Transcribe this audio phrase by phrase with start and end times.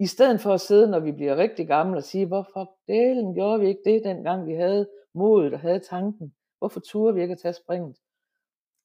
[0.00, 3.60] i stedet for at sidde, når vi bliver rigtig gamle og sige, hvorfor delen gjorde
[3.60, 6.32] vi ikke det, dengang vi havde modet og havde tanken?
[6.58, 7.96] Hvorfor turde vi ikke at tage springet?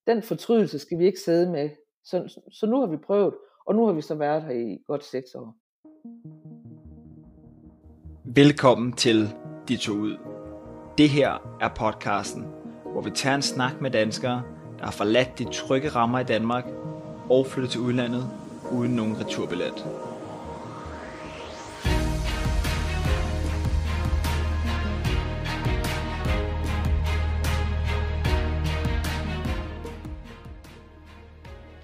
[0.08, 1.70] Den fortrydelse skal vi ikke sidde med.
[2.04, 3.34] Så, så nu har vi prøvet,
[3.66, 5.55] og nu har vi så været her i godt seks år.
[8.26, 9.30] Velkommen til
[9.68, 10.18] De To Ud.
[10.98, 12.46] Det her er podcasten,
[12.92, 14.44] hvor vi tager en snak med danskere,
[14.80, 16.66] der har forladt de trygge rammer i Danmark
[17.30, 18.23] og flyttet til udlandet
[18.72, 20.11] uden nogen returbillet.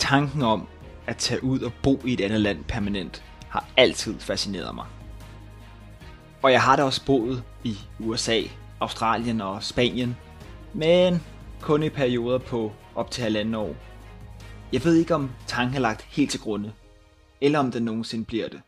[0.09, 0.67] Tanken om
[1.07, 4.85] at tage ud og bo i et andet land permanent har altid fascineret mig.
[6.41, 8.41] Og jeg har da også boet i USA,
[8.79, 10.17] Australien og Spanien,
[10.73, 11.23] men
[11.62, 13.75] kun i perioder på op til halvanden år.
[14.73, 16.73] Jeg ved ikke om tanken er lagt helt til grunde,
[17.41, 18.62] eller om den nogensinde bliver det.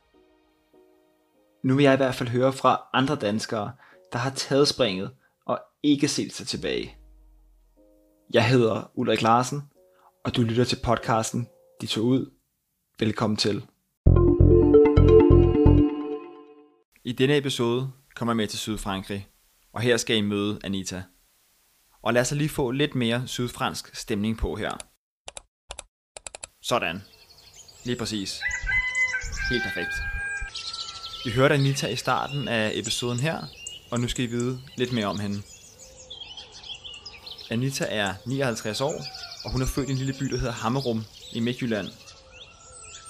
[1.63, 3.71] Nu vil jeg i hvert fald høre fra andre danskere,
[4.13, 5.11] der har taget springet
[5.45, 6.95] og ikke set sig tilbage.
[8.33, 9.69] Jeg hedder Ulrik Larsen,
[10.25, 11.48] og du lytter til podcasten
[11.81, 12.31] De tog ud.
[13.00, 13.66] Velkommen til.
[17.03, 19.28] I denne episode kommer jeg med til Sydfrankrig,
[19.73, 21.03] og her skal I møde Anita.
[22.02, 24.78] Og lad os lige få lidt mere sydfransk stemning på her.
[26.61, 27.02] Sådan.
[27.86, 28.39] Lige præcis.
[29.50, 29.94] Helt perfekt.
[31.26, 33.44] Vi hørte Anita i starten af episoden her,
[33.92, 35.42] og nu skal I vide lidt mere om hende.
[37.50, 38.94] Anita er 59 år,
[39.44, 41.88] og hun er født i en lille by, der hedder Hammerum i Midtjylland.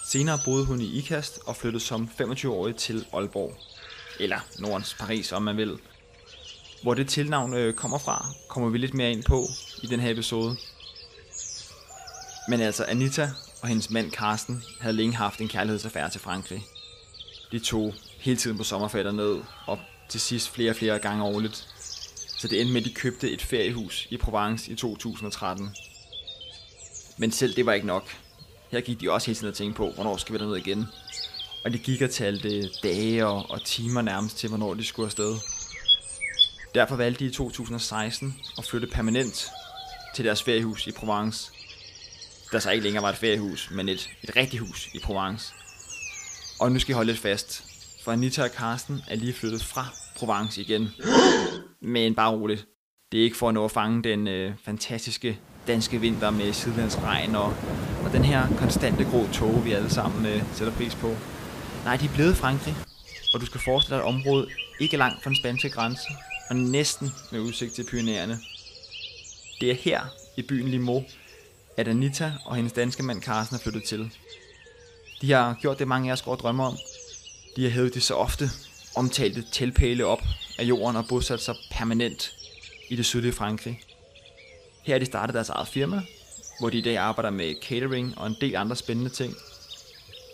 [0.05, 3.57] Senere boede hun i Ikast og flyttede som 25-årig til Aalborg.
[4.19, 5.77] Eller Nordens Paris, om man vil.
[6.83, 9.43] Hvor det tilnavn øh, kommer fra, kommer vi lidt mere ind på
[9.83, 10.57] i den her episode.
[12.47, 13.29] Men altså, Anita
[13.61, 16.65] og hendes mand Karsten havde længe haft en kærlighedsaffære til Frankrig.
[17.51, 21.67] De tog hele tiden på sommerferie ned, og til sidst flere og flere gange årligt.
[22.37, 25.69] Så det endte med, at de købte et feriehus i Provence i 2013.
[27.19, 28.03] Men selv det var ikke nok.
[28.71, 30.85] Her gik de også hele tiden og tænkte på, hvornår skal vi derned igen.
[31.65, 35.35] Og de gik og talte dage og, og timer nærmest til, hvornår de skulle afsted.
[36.75, 39.51] Derfor valgte de i 2016 at flytte permanent
[40.15, 41.51] til deres feriehus i Provence.
[42.51, 45.53] Der så ikke længere var et feriehus, men et, et rigtigt hus i Provence.
[46.59, 47.63] Og nu skal I holde lidt fast,
[48.03, 50.89] for Anita og Karsten er lige flyttet fra Provence igen.
[51.81, 52.67] Men bare roligt.
[53.11, 57.35] Det er ikke for at nå at fange den øh, fantastiske danske vinter med sidelandsregn
[57.35, 57.53] og,
[58.03, 61.15] og den her konstante grå tåge, vi alle sammen øh, sætter pris på.
[61.83, 62.75] Nej, de er blevet Frankrig,
[63.33, 64.47] og du skal forestille dig et område
[64.79, 66.07] ikke langt fra den spanske grænse,
[66.49, 68.39] og næsten med udsigt til Pyrenæerne.
[69.61, 70.01] Det er her
[70.37, 71.03] i byen Limoux,
[71.77, 74.11] at Anita og hendes danske mand Carsten er flyttet til.
[75.21, 76.77] De har gjort det, mange af os går og drømmer om.
[77.55, 78.49] De har hævet det så ofte
[78.95, 80.21] omtalte tilpæle op
[80.59, 82.31] af jorden og bosat sig permanent
[82.89, 83.81] i det sydlige Frankrig.
[84.89, 86.01] Her har de startet deres eget firma,
[86.59, 89.35] hvor de i dag arbejder med catering og en del andre spændende ting.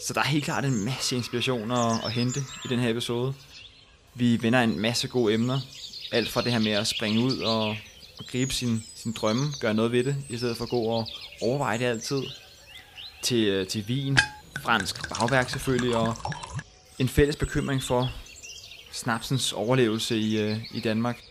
[0.07, 3.33] Så der er helt klart en masse inspirationer at, hente i den her episode.
[4.13, 5.59] Vi vender en masse gode emner.
[6.11, 7.67] Alt fra det her med at springe ud og,
[8.19, 11.07] og gribe sin, sin drømme, gøre noget ved det, i stedet for at gå og
[11.41, 12.23] overveje det altid.
[13.22, 14.17] Til, øh, til vin,
[14.63, 16.16] fransk bagværk selvfølgelig, og
[16.99, 18.11] en fælles bekymring for
[18.91, 21.22] snapsens overlevelse i, øh, i Danmark.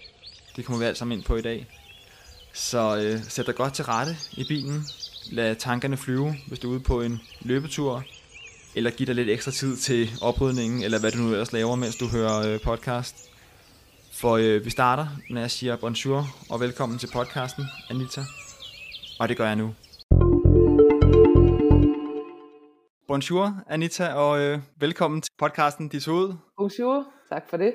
[0.56, 1.66] Det kommer vi alt sammen ind på i dag.
[2.54, 4.82] Så øh, sæt dig godt til rette i bilen.
[5.32, 8.04] Lad tankerne flyve, hvis du er ude på en løbetur.
[8.74, 11.96] Eller giv dig lidt ekstra tid til oprydningen, eller hvad du nu ellers laver, mens
[11.96, 13.30] du hører øh, podcast.
[14.12, 18.20] For øh, vi starter, når jeg siger bonjour og velkommen til podcasten, Anita.
[19.20, 19.74] Og det gør jeg nu.
[23.08, 26.34] Bonjour, Anita, og øh, velkommen til podcasten Dit Hoved.
[26.56, 27.74] Bonjour, tak for det.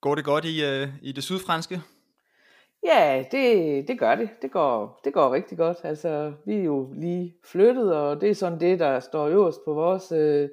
[0.00, 1.82] Går det godt i, øh, i det sydfranske?
[2.84, 4.30] Ja, det, det gør det.
[4.42, 5.76] Det går, det går rigtig godt.
[5.84, 9.74] Altså, vi er jo lige flyttet, og det er sådan det, der står øverst på
[9.74, 10.48] vores øh,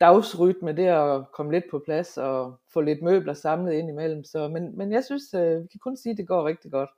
[0.00, 4.24] dagsrytme, det at komme lidt på plads og få lidt møbler samlet ind imellem.
[4.24, 6.90] Så, men, men jeg synes, øh, vi kan kun sige, at det går rigtig godt.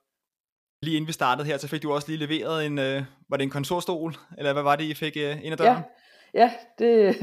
[0.83, 3.45] Lige inden vi startede her, så fik du også lige leveret en, øh, var det
[3.45, 5.83] en kontorstol, eller hvad var det, I fik øh, ind ad døren?
[6.35, 7.17] Ja, ja det,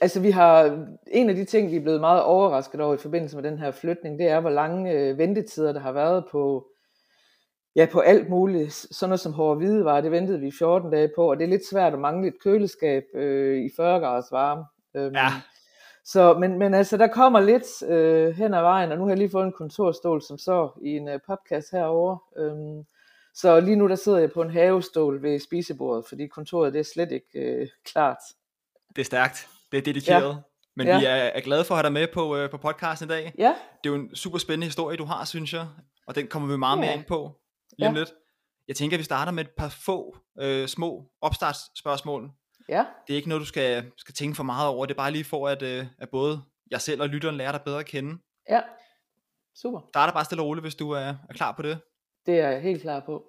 [0.00, 3.36] altså vi har, en af de ting, vi er blevet meget overrasket over i forbindelse
[3.36, 6.66] med den her flytning, det er, hvor lange øh, ventetider der har været på,
[7.76, 8.72] ja, på alt muligt.
[8.72, 11.68] Sådan noget som hårde hvidevarer, det ventede vi 14 dage på, og det er lidt
[11.70, 14.64] svært at mangle et køleskab øh, i 40 graders varme.
[14.94, 15.28] Øhm, Ja.
[16.04, 19.18] Så, men, men altså, der kommer lidt øh, hen ad vejen, og nu har jeg
[19.18, 22.18] lige fået en kontorstol, som så i en øh, podcast herovre.
[22.36, 22.84] Øhm,
[23.34, 26.84] så lige nu der sidder jeg på en havestol ved spisebordet, fordi kontoret det er
[26.94, 28.18] slet ikke øh, klart.
[28.96, 29.57] Det er stærkt.
[29.72, 30.28] Det er dedikeret.
[30.34, 30.36] Ja.
[30.76, 30.98] Men Ja.
[30.98, 33.32] vi er, er glade for at have dig med på, øh, på podcasten i dag.
[33.38, 33.48] Ja,
[33.84, 35.66] Det er jo en super spændende historie, du har, synes jeg.
[36.06, 36.96] Og den kommer vi meget mere Ja.
[36.96, 37.40] ind på
[37.78, 37.98] lige om Ja.
[38.00, 38.12] lidt.
[38.68, 42.30] Jeg tænker, at vi starter med et par få øh, små opstartsspørgsmål.
[42.68, 44.86] ja, Det er ikke noget, du skal, skal tænke for meget over.
[44.86, 47.60] Det er bare lige for, at, øh, at både jeg selv og lytteren lærer dig
[47.62, 48.18] bedre at kende.
[48.50, 48.60] ja.
[49.54, 49.80] Super.
[49.88, 51.78] Starter bare stille og roligt, hvis du er, er klar på det.
[52.26, 53.24] Det er jeg helt klar på.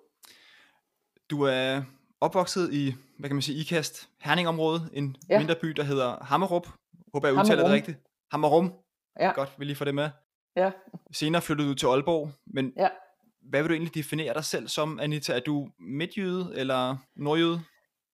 [1.29, 1.81] Du er
[2.21, 5.39] opvokset i, hvad kan man sige, Ikast, Herningområdet, en ja.
[5.39, 6.67] Mindre by, der hedder Hammerup.
[7.13, 7.97] Håber jeg udtaler det rigtigt.
[8.31, 8.73] Hammerum.
[9.19, 9.31] Ja.
[9.31, 10.09] Godt, vi lige får det med.
[10.55, 10.71] Ja,
[11.11, 12.87] Senere flyttede du til Aalborg, men ja.
[13.41, 15.33] hvad vil du egentlig definere dig selv som, Anita?
[15.33, 17.59] Er du midtjyde eller nordjyde?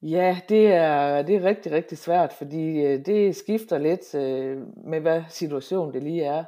[0.02, 5.00] Ja, det er, det er rigtig, rigtig svært, fordi øh, det skifter lidt øh, med,
[5.00, 6.44] hvad situation det lige er.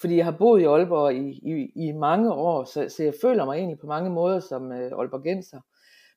[0.00, 3.44] Fordi jeg har boet i Aalborg i, i, i mange år, så, så jeg føler
[3.44, 5.60] mig egentlig på mange måder som øh, Aalborgenser.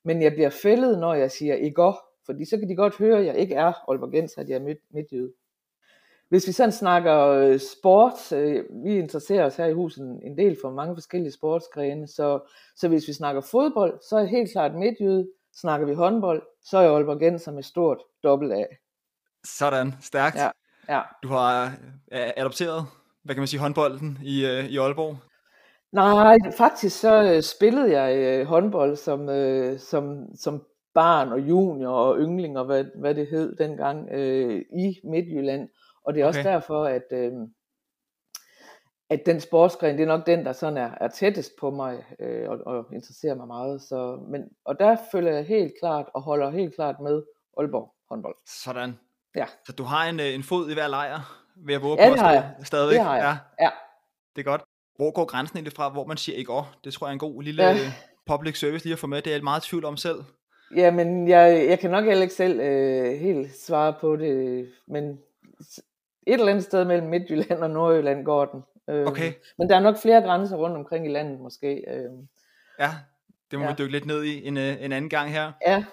[0.06, 3.18] Men jeg bliver fældet, når jeg siger i går, fordi så kan de godt høre,
[3.18, 5.32] at jeg ikke er Aalborgenser, at jeg er midt, midtjyde.
[6.28, 10.56] Hvis vi sådan snakker øh, sport, øh, vi interesserer os her i huset en, del
[10.60, 14.74] for mange forskellige sportsgrene, så, så hvis vi snakker fodbold, så er jeg helt klart
[14.74, 15.28] midtjyde.
[15.54, 18.64] Snakker vi håndbold, så er jeg Aalborgenser med stort dobbelt A.
[19.44, 20.36] Sådan, stærkt.
[20.36, 20.50] Ja.
[20.88, 21.02] Ja.
[21.22, 21.64] Du har
[22.12, 22.86] øh, adopteret,
[23.22, 25.16] hvad kan man sige, håndbolden i, i Aalborg.
[25.96, 30.64] Nej, faktisk så øh, spillede jeg øh, håndbold som, øh, som, som
[30.94, 35.68] barn og junior og yngling og hvad, hvad det hed dengang øh, i Midtjylland.
[36.04, 36.50] Og det er også Okay.
[36.50, 37.32] derfor, at, øh,
[39.10, 42.48] at den sportsgren, det er nok den, der sådan er, er tættest på mig øh,
[42.50, 43.82] og, og interesserer mig meget.
[43.82, 47.22] Så, men, og der følger jeg helt klart og holder helt klart med
[47.58, 48.36] Aalborg håndbold.
[48.46, 48.98] Sådan.
[49.36, 49.46] Ja.
[49.66, 52.20] Så du har en, en fod i hver lejr, ved at våge Ja, på det
[52.22, 52.54] har jeg.
[52.64, 52.94] stadigvæk.
[52.98, 53.36] Det har jeg.
[53.60, 53.70] Ja, Ja.
[54.36, 54.62] det er godt.
[54.96, 56.64] Hvor går grænsen egentlig fra, hvor man siger ikke åh?
[56.84, 57.70] Det tror jeg er en god lille Ja.
[57.70, 57.92] ja.
[58.26, 59.22] public service lige at få med.
[59.22, 60.24] Det er jeg meget i tvivl om selv.
[60.76, 65.04] Jamen, jeg, jeg kan nok heller ikke selv øh, helt svare på det, men
[66.26, 68.62] et eller andet sted mellem Midtjylland og Nordjylland går den.
[68.90, 69.32] Øh, Okay.
[69.58, 71.84] Men der er nok flere grænser rundt omkring i landet måske.
[71.88, 72.10] Øh,
[72.78, 72.90] Ja,
[73.50, 73.68] det må ja.
[73.70, 73.74] Ja.
[73.74, 75.52] vi dykke lidt ned i en, øh, en anden gang her.
[75.66, 75.84] ja,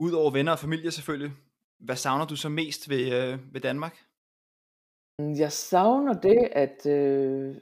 [0.00, 1.32] Udover venner og familie selvfølgelig.
[1.80, 3.96] Hvad savner du så mest ved, øh, ved Danmark?
[5.38, 7.56] jeg savner det, at øh,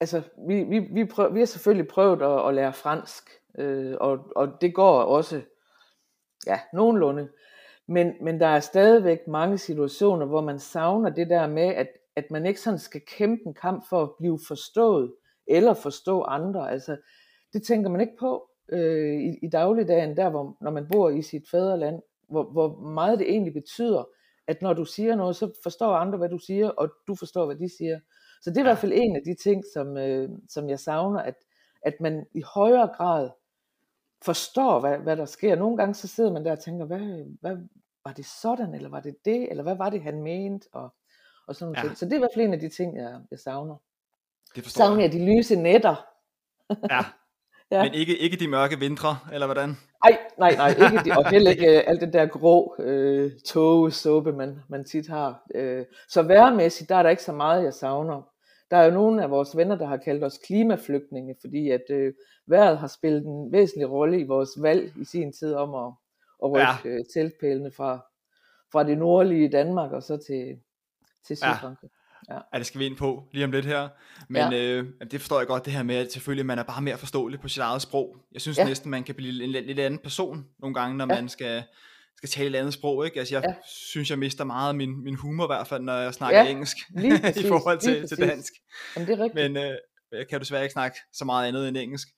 [0.00, 4.18] altså, vi, vi, vi, prøv, vi har selvfølgelig prøvet at, at lære fransk, øh, og,
[4.36, 5.40] og det går også
[6.46, 7.28] ja, nogenlunde.
[7.88, 12.24] Men, men der er stadigvæk mange situationer, hvor man savner det der med, at, at
[12.30, 15.12] man ikke sådan skal kæmpe en kamp for at blive forstået,
[15.46, 16.70] eller forstå andre.
[16.70, 16.96] Altså,
[17.52, 21.22] det tænker man ikke på øh, i, i dagligdagen, der hvor, når man bor i
[21.22, 24.04] sit fædreland, hvor, hvor meget det egentlig betyder,
[24.48, 27.56] at når du siger noget, så forstår andre, hvad du siger, og du forstår, hvad
[27.56, 28.00] de siger.
[28.40, 31.20] Så det er i hvert fald en af de ting, som, øh, som jeg savner,
[31.20, 31.34] at,
[31.82, 33.30] at man i højere grad
[34.24, 35.56] forstår, hvad, hvad der sker.
[35.56, 37.56] Nogle gange så sidder man der og tænker, hvad, hvad
[38.04, 40.94] var det sådan, eller var det det, eller hvad var det, han mente, og,
[41.46, 41.82] og sådan Ja.
[41.82, 41.98] noget.
[41.98, 43.76] Så det er i hvert fald en af de ting, jeg, jeg savner.
[44.54, 46.06] Det forstår Savner jeg de lyse nætter?
[46.90, 47.00] Ja.
[47.72, 47.82] Ja.
[47.82, 49.76] Men ikke, ikke de mørke vintre, eller hvordan?
[50.04, 54.32] Ej, nej, nej, ikke det, og heller ikke øh, alt det der grå øh, togesuppe,
[54.32, 55.42] man, man tit har.
[55.54, 58.29] Øh, så værmæssigt, der er der ikke så meget, jeg savner.
[58.70, 62.12] Der er jo nogle af vores venner, der har kaldt os klimaflygtninge, fordi at øh,
[62.46, 65.92] vejret har spillet en væsentlig rolle i vores valg i sin tid om at,
[66.44, 66.98] at rykke ja.
[66.98, 68.06] øh, teltpælene fra,
[68.72, 70.58] fra det nordlige Danmark og så til,
[71.26, 71.54] til Ja.
[71.54, 71.90] Sydfrankrig.
[72.30, 73.88] Ja, det skal vi ind på lige om lidt her.
[74.28, 74.62] Men ja.
[74.62, 77.40] øh, det forstår jeg godt, det her med, at selvfølgelig man er bare mere forståelig
[77.40, 78.16] på sit eget sprog.
[78.32, 78.62] Jeg synes ja.
[78.62, 78.68] Ja.
[78.68, 81.20] næsten, man kan blive en lidt, lidt anden person nogle gange, når Ja.
[81.20, 81.62] man skal,
[82.20, 83.04] skal tale et andet sprog.
[83.04, 83.18] Ikke?
[83.18, 83.54] Altså, jeg ja.
[83.66, 86.50] Synes, jeg mister meget af min, min humor i hvert fald, når jeg snakker Ja,
[86.50, 88.30] engelsk lige i præcis, forhold til, til præcis.
[88.30, 88.52] dansk.
[88.96, 89.54] Jamen, det er rigtigt.
[89.54, 89.74] Men øh,
[90.12, 92.08] jeg kan desværre ikke snakke så meget andet end engelsk.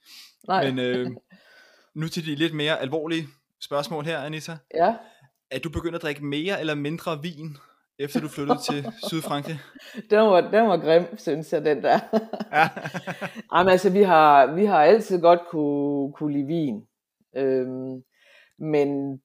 [0.48, 0.70] Nej.
[0.70, 1.10] Men øh,
[2.00, 3.26] nu til de lidt mere alvorlige
[3.60, 4.56] spørgsmål her, Anita.
[4.74, 4.94] Ja.
[5.50, 7.56] Er du begyndt at drikke mere eller mindre vin,
[7.98, 9.58] efter du flyttede til Sydfrankrig?
[10.10, 11.98] Den var, den var grim, synes jeg, den der.
[12.52, 12.68] Ja.
[13.54, 16.82] Jamen altså, vi har, vi har altid godt kunne, kunne lide vin.
[17.36, 18.02] Øhm,
[18.58, 19.18] men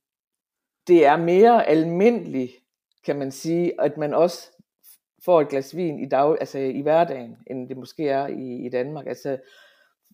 [0.88, 2.52] det er mere almindeligt,
[3.06, 4.52] kan man sige, at man også
[5.26, 8.70] får et glas vin i, dag, altså i hverdagen, end det måske er i, i
[8.70, 9.08] Danmark.
[9.08, 9.38] Altså,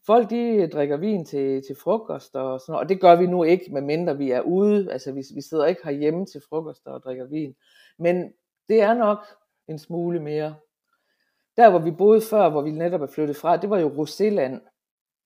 [0.06, 3.44] folk de drikker vin til, til frokost og sådan noget, og det gør vi nu
[3.44, 4.92] ikke, medmindre vi er ude.
[4.92, 7.56] Altså, vi, vi sidder ikke herhjemme til frokost og drikker vin.
[8.00, 8.34] Men
[8.70, 9.26] det er nok
[9.68, 10.56] en smule mere.
[11.58, 14.60] Der, hvor vi boede før, hvor vi netop er flyttet fra, det var jo Roséland.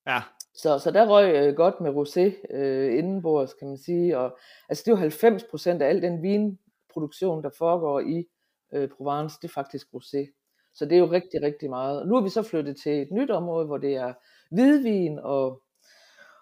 [0.06, 0.22] ja.
[0.58, 4.18] Så, så der røg øh, godt med rosé øh, indenbords, kan man sige.
[4.18, 4.38] Og,
[4.68, 8.24] altså det er jo 90 procent af al den vinproduktion, der foregår i
[8.72, 10.34] øh, Provence, det er faktisk rosé.
[10.74, 12.08] Så det er jo rigtig, rigtig meget.
[12.08, 14.12] Nu er vi så flyttet til et nyt område, hvor det er
[14.50, 15.62] hvidvin og,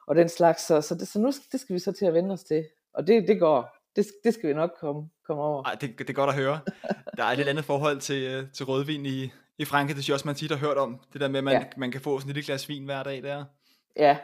[0.07, 0.63] og den slags.
[0.63, 2.65] Så, så, det, så nu det skal vi så til at vende os til.
[2.95, 3.77] Og det, det går.
[3.97, 5.63] det, det skal vi nok komme, komme over.
[5.63, 6.61] Ej, det, det er godt at høre.
[7.17, 10.09] Der er et lidt andet forhold til, øh, til rødvin i, i Frankrig, det synes
[10.09, 11.01] jeg også, man tit har hørt om.
[11.13, 11.65] Det der med, at man, ja.
[11.77, 13.45] man kan få sådan et lille glas vin hver dag der.
[13.97, 14.19] Ja,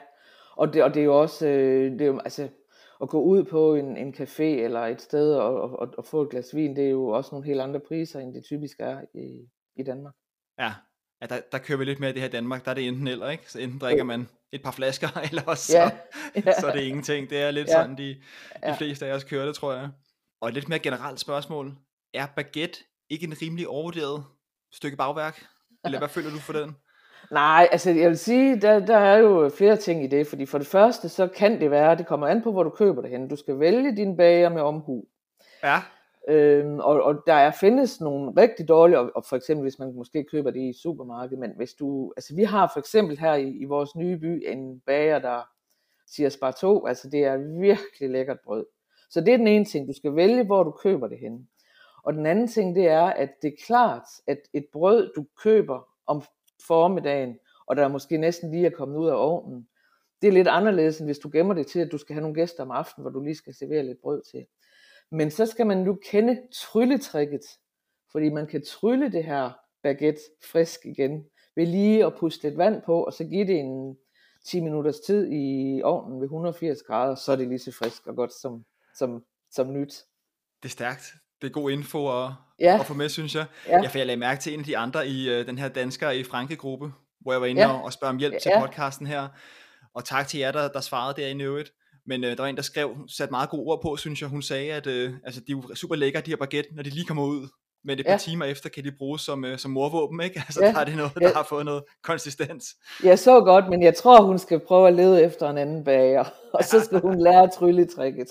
[0.56, 2.48] og det, og det er jo også, øh, det er jo, altså,
[3.02, 6.30] at gå ud på en, en café eller et sted og, og, og få et
[6.30, 9.48] glas vin, det er jo også nogle helt andre priser, end det typisk er i,
[9.76, 10.14] i Danmark.
[10.58, 10.72] Ja,
[11.22, 12.88] ja der, der kører vi lidt mere i det her i Danmark, der er det
[12.88, 13.52] enten eller, ikke?
[13.52, 15.90] Så enten drikker man et par flasker, eller også ja.
[15.90, 15.96] så,
[16.46, 16.52] ja.
[16.60, 17.30] så er det ingenting.
[17.30, 17.72] Det er lidt ja.
[17.72, 18.16] sådan, de, de
[18.62, 18.74] ja.
[18.74, 19.90] fleste af os kører det, tror jeg.
[20.40, 21.76] Og et lidt mere generelt spørgsmål.
[22.14, 22.78] Er baguette
[23.10, 24.24] ikke en rimelig overvurderet
[24.72, 25.46] stykke bagværk?
[25.84, 26.76] Eller hvad føler du for den?
[27.32, 30.58] Nej, altså jeg vil sige, der, der er jo flere ting i det, fordi for
[30.58, 33.28] det første, så kan det være, det kommer an på, hvor du køber det hen.
[33.28, 35.04] Du skal vælge din bager med omhu.
[35.62, 35.78] Ja.
[36.28, 39.94] Øhm, og, og der er, findes nogle rigtig dårlige, og, og for eksempel hvis man
[39.94, 43.48] måske køber det i supermarkedet, men hvis du, altså vi har for eksempel her i,
[43.48, 45.42] i vores nye by en bager, der
[46.06, 48.66] siger spar to, altså det er virkelig lækkert brød.
[49.10, 51.48] Så det er den ene ting, du skal vælge, hvor du køber det hen.
[52.04, 55.88] Og den anden ting, det er, at det er klart, at et brød, du køber
[56.06, 56.22] om
[56.66, 59.68] formiddagen, og der måske næsten lige er kommet ud af ovnen,
[60.22, 62.34] det er lidt anderledes, end hvis du gemmer det til, at du skal have nogle
[62.34, 64.46] gæster om aftenen, hvor du lige skal servere lidt brød til.
[65.10, 67.40] Men så skal man nu kende trylletrikket,
[68.12, 69.50] fordi man kan trylle det her
[69.82, 70.20] baguette
[70.52, 71.24] frisk igen,
[71.56, 73.96] ved lige at puste lidt vand på, og så give det en
[74.44, 78.16] 10 minutters tid i ovnen ved 180 grader, så er det lige så frisk og
[78.16, 78.64] godt som,
[78.94, 80.04] som, som nyt.
[80.62, 81.21] Det er stærkt.
[81.42, 82.30] Det er god info at,
[82.60, 82.78] ja.
[82.80, 83.44] at få med, synes jeg.
[83.68, 83.80] Ja.
[83.82, 86.24] Jeg, jeg lagde mærke til en af de andre i uh, den her danskere i
[86.24, 87.72] Franke-gruppe, hvor jeg var inde ja.
[87.72, 88.38] og, og spørge om hjælp ja.
[88.38, 89.28] til podcasten her.
[89.94, 91.72] Og tak til jer, der, der svarede derinde i øvrigt.
[92.06, 94.28] Men uh, der var en, der skrev, satte meget gode ord på, synes jeg.
[94.28, 97.06] Hun sagde, at uh, altså, de er super lækre, de her baguette, når de lige
[97.06, 97.48] kommer ud.
[97.84, 98.18] Men et par ja.
[98.18, 100.42] timer efter kan de bruges som, uh, som morvåben, ikke?
[100.48, 100.72] Altså ja.
[100.72, 101.34] der er det noget, der ja.
[101.34, 102.66] har fået noget konsistens.
[103.04, 106.24] Jeg så godt, men jeg tror, hun skal prøve at lede efter en anden bager.
[106.54, 108.28] Og så skal hun lære trylletrækket.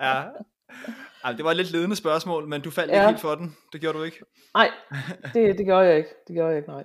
[0.00, 0.22] ja,
[1.24, 2.96] ej, det var et lidt ledende spørgsmål, men du faldt ja.
[2.96, 3.56] ikke helt for den.
[3.72, 4.18] Det gjorde du ikke.
[4.54, 4.70] Nej,
[5.34, 6.10] det, det gjorde jeg ikke.
[6.28, 6.84] Det gjorde jeg ikke, nej.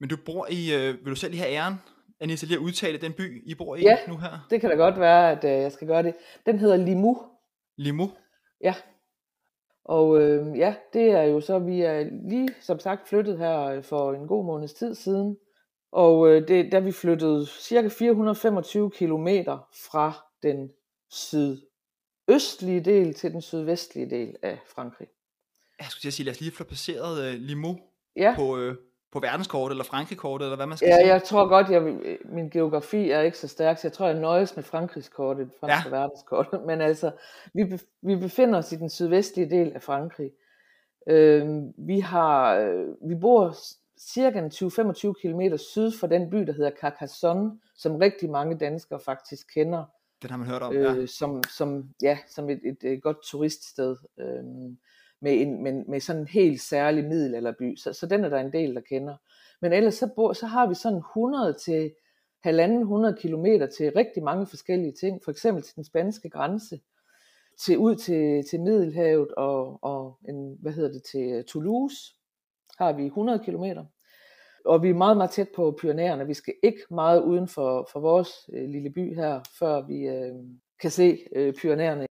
[0.00, 1.74] Men du bor i, øh, vil du selv lige have æren,
[2.20, 4.46] Anissa, lige at udtale den by, I bor i ja, nu her?
[4.50, 6.14] det kan da godt være, at øh, jeg skal gøre det.
[6.46, 7.16] Den hedder Limu.
[7.76, 8.10] Limu?
[8.60, 8.74] Ja.
[9.84, 13.82] Og øh, ja, det er jo så, vi er lige som sagt flyttet her øh,
[13.82, 15.36] for en god måneds tid siden.
[15.92, 20.70] Og øh, det, da vi flyttede cirka 425 kilometer fra den
[21.10, 25.08] sydøstlige del til den sydvestlige del af Frankrig.
[25.78, 27.78] Jeg skulle sige, lad os lige få placeret uh, Limoux
[28.16, 28.34] ja.
[28.36, 28.74] på, uh,
[29.12, 31.12] på verdenskortet, eller Frankrig-kortet, eller hvad man skal ja, sige.
[31.12, 31.82] jeg tror godt, jeg,
[32.24, 35.96] min geografi er ikke så stærk, så jeg tror, jeg nøjes med Frankrigskortet, franske ja.
[35.96, 36.60] verdenskortet.
[36.66, 37.10] Men altså,
[37.54, 40.30] vi, vi befinder os i den sydvestlige del af Frankrig.
[41.08, 41.46] Øh,
[41.78, 43.56] vi, har, øh, vi bor
[44.00, 49.46] cirka 20-25 km syd for den by, der hedder Carcassonne, som rigtig mange danskere faktisk
[49.54, 49.84] kender
[50.22, 50.94] den har man hørt om, ja.
[50.94, 53.96] Øh, som, som, ja, som et, et, et godt turiststed.
[54.18, 54.76] Øh,
[55.20, 57.76] med, en, med, med sådan en helt særlig middelalderby.
[57.76, 59.16] Så, så den er der en del, der kender.
[59.60, 61.92] Men ellers så, bor, så har vi sådan 100 til
[62.42, 65.20] halvanden 100 kilometer til rigtig mange forskellige ting.
[65.24, 66.80] For eksempel til den spanske grænse,
[67.64, 72.14] til ud til, til Middelhavet og, og en, hvad hedder det, til Toulouse
[72.78, 73.84] har vi 100 kilometer.
[74.68, 76.26] Og vi er meget, meget tæt på Pyrenæerne.
[76.26, 80.34] Vi skal ikke meget uden for, for vores øh, lille by her, før vi øh,
[80.80, 82.06] kan se øh, Pyrenæerne.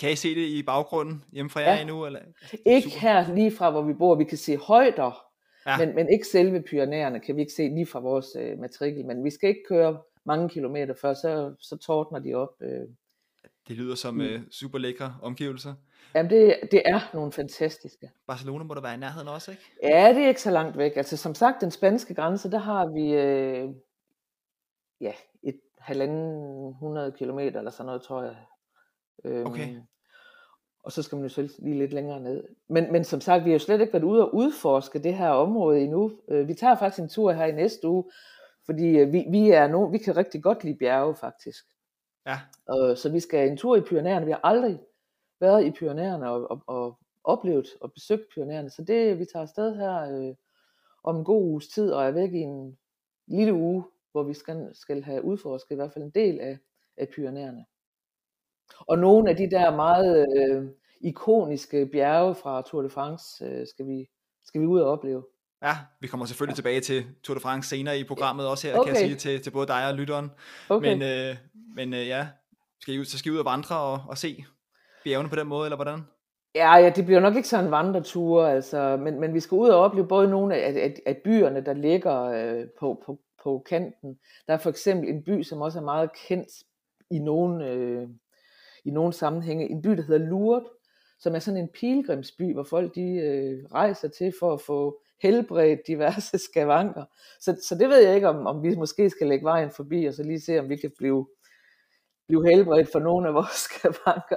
[0.00, 1.80] Kan I se det i baggrunden hjemme fra jer ja.
[1.80, 2.06] endnu?
[2.06, 2.20] Eller?
[2.66, 3.00] Ikke Super.
[3.00, 4.14] her lige fra, hvor vi bor.
[4.14, 5.24] Vi kan se højder,
[5.66, 5.78] ja.
[5.78, 9.06] men, men ikke selve Pyrenæerne kan vi ikke se lige fra vores øh, matrikel.
[9.06, 12.62] Men vi skal ikke køre mange kilometer før, så, så tordner de op.
[12.62, 12.88] Øh.
[13.68, 14.20] Det lyder som mm.
[14.20, 15.74] øh, super lækre omgivelser.
[16.14, 18.10] Jamen, det, det er nogle fantastiske.
[18.26, 19.62] Barcelona må der være i nærheden også, ikke?
[19.82, 20.96] Ja, det er ikke så langt væk.
[20.96, 23.68] Altså, som sagt, den spanske grænse, der har vi øh,
[25.00, 25.12] ja,
[25.42, 28.36] et halvanden 100 kilometer eller sådan noget, tror jeg.
[29.24, 29.76] Øhm, okay.
[30.82, 32.44] Og så skal man jo selv lige lidt længere ned.
[32.68, 35.30] Men, men som sagt, vi har jo slet ikke været ude og udforske det her
[35.30, 36.12] område endnu.
[36.28, 38.04] Øh, vi tager faktisk en tur her i næste uge,
[38.66, 41.64] fordi øh, vi, vi, er no, vi kan rigtig godt lide bjerge, faktisk.
[42.26, 42.38] Ja.
[42.66, 44.26] Og, så vi skal en tur i Pyrenæerne.
[44.26, 44.80] Vi har aldrig
[45.40, 48.70] været i Pyrenæerne og, og, og oplevet og besøgt Pyrenæerne.
[48.70, 50.34] Så det, vi tager afsted her øh,
[51.04, 52.78] om en god uges tid, og er væk i en
[53.26, 56.58] lille uge, hvor vi skal, skal have udforsket i hvert fald en del af,
[56.96, 57.64] af Pyrenæerne.
[58.78, 60.68] Og nogle af de der meget øh,
[61.00, 64.08] ikoniske bjerge fra Tour de France øh, skal, vi,
[64.44, 65.24] skal vi ud og opleve.
[65.62, 66.56] Ja, vi kommer selvfølgelig ja.
[66.56, 68.92] tilbage til Tour de France senere i programmet også her, okay.
[68.92, 70.30] kan jeg sige til, til både dig og lytteren.
[70.68, 70.88] Okay.
[70.88, 71.36] Men, øh,
[71.74, 72.28] men øh, ja,
[72.80, 74.44] skal I, så skal I ud og vandre og, og se
[75.08, 76.00] bjergene på den måde, eller hvordan?
[76.54, 79.68] Ja, ja, det bliver nok ikke sådan en vandretur, altså, men, men vi skal ud
[79.68, 84.18] og opleve både nogle af, af, af byerne, der ligger øh, på, på, på kanten.
[84.46, 86.48] Der er for eksempel en by, som også er meget kendt
[87.10, 88.08] i nogle, øh,
[88.84, 89.70] i nogle sammenhænge.
[89.70, 90.68] En by, der hedder Lourdes,
[91.18, 95.80] som er sådan en pilgrimsby, hvor folk de øh, rejser til for at få helbredt
[95.86, 97.04] diverse skavanker.
[97.40, 100.14] Så, så det ved jeg ikke, om, om vi måske skal lægge vejen forbi, og
[100.14, 101.28] så lige se, om vi kan blive,
[102.28, 104.36] blive helbredt for nogle af vores skavanker.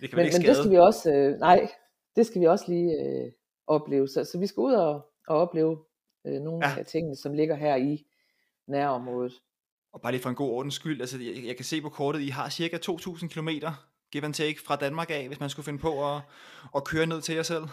[0.00, 1.68] Det kan Men, ikke men det skal vi også, øh, nej,
[2.16, 3.32] det skal vi også lige øh,
[3.66, 4.08] opleve.
[4.08, 4.94] Så, så vi skal ud og,
[5.28, 5.78] og opleve
[6.26, 6.78] øh, nogle Ja.
[6.78, 8.04] af tingene, som ligger her i
[8.68, 9.32] nærområdet.
[9.92, 12.20] Og bare lige for en god ordens skyld, altså jeg, jeg kan se på kortet,
[12.20, 13.48] I har cirka 2.000 km,
[14.12, 16.20] give and take, fra Danmark af, hvis man skulle finde på at,
[16.76, 17.64] at køre ned til jer selv.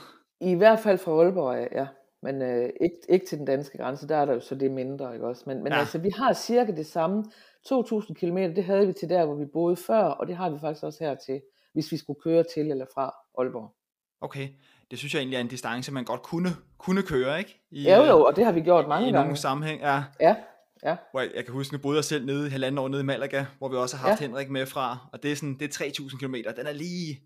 [0.41, 1.87] I hvert fald fra Aalborg, af, ja.
[2.21, 5.13] Men øh, ikke, ikke til den danske grænse, der er der jo så det mindre,
[5.13, 5.43] ikke også?
[5.47, 5.79] Men, men ja.
[5.79, 7.23] altså, vi har cirka det samme.
[7.71, 10.59] 2.000 km, det havde vi til der, hvor vi boede før, og det har vi
[10.59, 11.41] faktisk også her til,
[11.73, 13.75] hvis vi skulle køre til eller fra Aalborg.
[14.21, 14.49] Okay,
[14.91, 17.61] det synes jeg egentlig er en distance, man godt kunne, kunne køre, ikke?
[17.71, 19.23] I, Ja, øh, jo, og det har vi gjort mange I gange.
[19.23, 20.03] nogle sammenhæng, ja.
[20.19, 20.35] Ja,
[20.83, 23.01] ja, Hvor jeg, jeg kan huske, nu boede jeg selv nede i halvanden år nede
[23.01, 24.27] i Malaga, hvor vi også har haft Ja.
[24.27, 27.21] Henrik med fra, og det er sådan, det er 3.000 km, den er lige,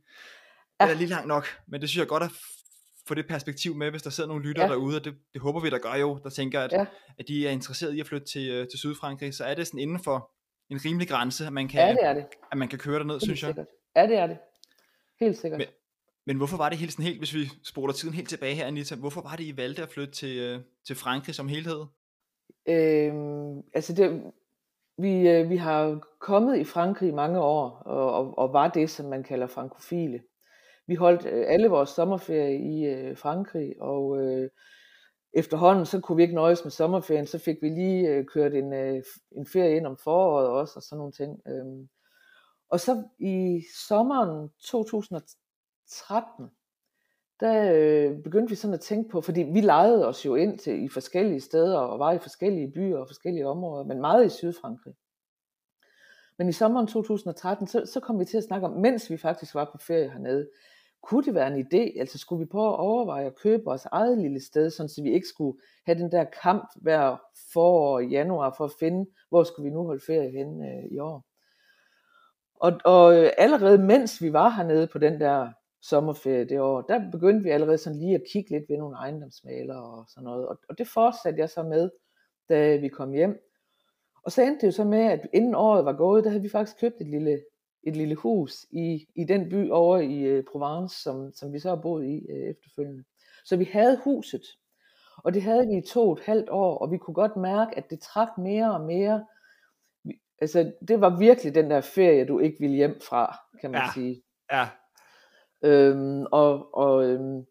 [0.80, 0.86] Ja.
[0.86, 2.30] den er lige lang nok, men det synes jeg godt at
[3.08, 4.72] få det perspektiv med, hvis der sidder nogle lyttere Ja.
[4.72, 6.86] derude, og det, det håber vi, der gør jo, der tænker, at, Ja.
[7.20, 9.80] at de er interesseret i at flytte til, øh, til Sydfrankrig, så er det sådan
[9.80, 10.32] inden for
[10.70, 12.26] en rimelig grænse, at man kan, ja det det.
[12.52, 13.48] at man kan køre derned, Helt synes jeg.
[13.50, 13.68] sikkert.
[13.98, 14.38] Ja, det er det.
[15.20, 15.58] Helt sikkert.
[15.60, 15.68] Men-
[16.30, 18.96] Men hvorfor var det helt sådan helt, hvis vi spoler tiden helt tilbage her, Anita,
[18.96, 21.82] hvorfor var det, I valgte at flytte til, øh, til Frankrig som helhed?
[22.70, 24.24] Øhm, altså det,
[24.98, 28.90] vi, øh, vi har kommet i Frankrig i mange år, og, og, og var det,
[28.90, 30.22] som man kalder frankofile.
[30.88, 34.50] Vi holdt øh, alle vores sommerferie i øh, Frankrig, og øh,
[35.34, 38.74] efterhånden så kunne vi ikke nøjes med sommerferien, så fik vi lige øh, kørt en,
[38.74, 41.42] øh, en ferie ind om foråret også, og sådan nogle ting.
[41.48, 41.90] Øhm,
[42.70, 46.50] og så i sommeren 2013,
[47.40, 50.84] der øh, begyndte vi sådan at tænke på, fordi vi lejede os jo ind til
[50.84, 54.94] i forskellige steder og var i forskellige byer og forskellige områder, men meget i Sydfrankrig.
[56.38, 59.56] Men i sommeren 2013, så, så kom vi til at snakke om, mens vi faktisk
[59.56, 60.50] var på ferie hernede,
[61.04, 64.18] kunne det være en idé, altså skulle vi prøve at overveje at købe vores eget
[64.18, 67.18] lille sted, sådan så vi ikke skulle have den der kamp hver
[67.54, 71.00] forår i januar for at finde, hvor skulle vi nu holde ferie hen øh, i
[71.00, 71.26] år.
[72.60, 77.12] Og, og øh, allerede mens vi var hernede på den der sommerferie det år, der
[77.12, 80.48] begyndte vi allerede sådan lige at kigge lidt ved nogle ejendomsmalere og sådan noget.
[80.48, 81.90] Og, og det fortsatte jeg så med,
[82.50, 83.40] da vi kom hjem.
[84.24, 86.50] Og så endte det jo så med, at inden året var gået, der havde vi
[86.50, 87.40] faktisk købt et lille,
[87.84, 91.70] et lille hus i, i den by over i øh, Provence, som, som vi så
[91.70, 93.04] har boet i øh, efterfølgende.
[93.46, 94.42] Så vi havde huset,
[95.18, 97.78] og det havde vi i to og et halvt år, og vi kunne godt mærke,
[97.78, 99.26] at det trak mere og mere.
[100.42, 103.88] Altså, det var virkelig den der ferie, du ikke ville hjem fra, kan man Ja.
[103.94, 104.24] sige.
[104.52, 104.68] Ja,
[105.64, 107.46] Øhm, og og øhm,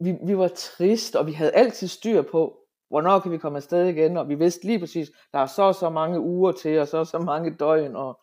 [0.00, 3.86] vi, vi var trist, og vi havde altid styr på, hvornår kan vi komme afsted
[3.86, 6.88] igen, og vi vidste lige præcis, der er så og så mange uger til, og
[6.88, 8.20] så og så mange døgn, og,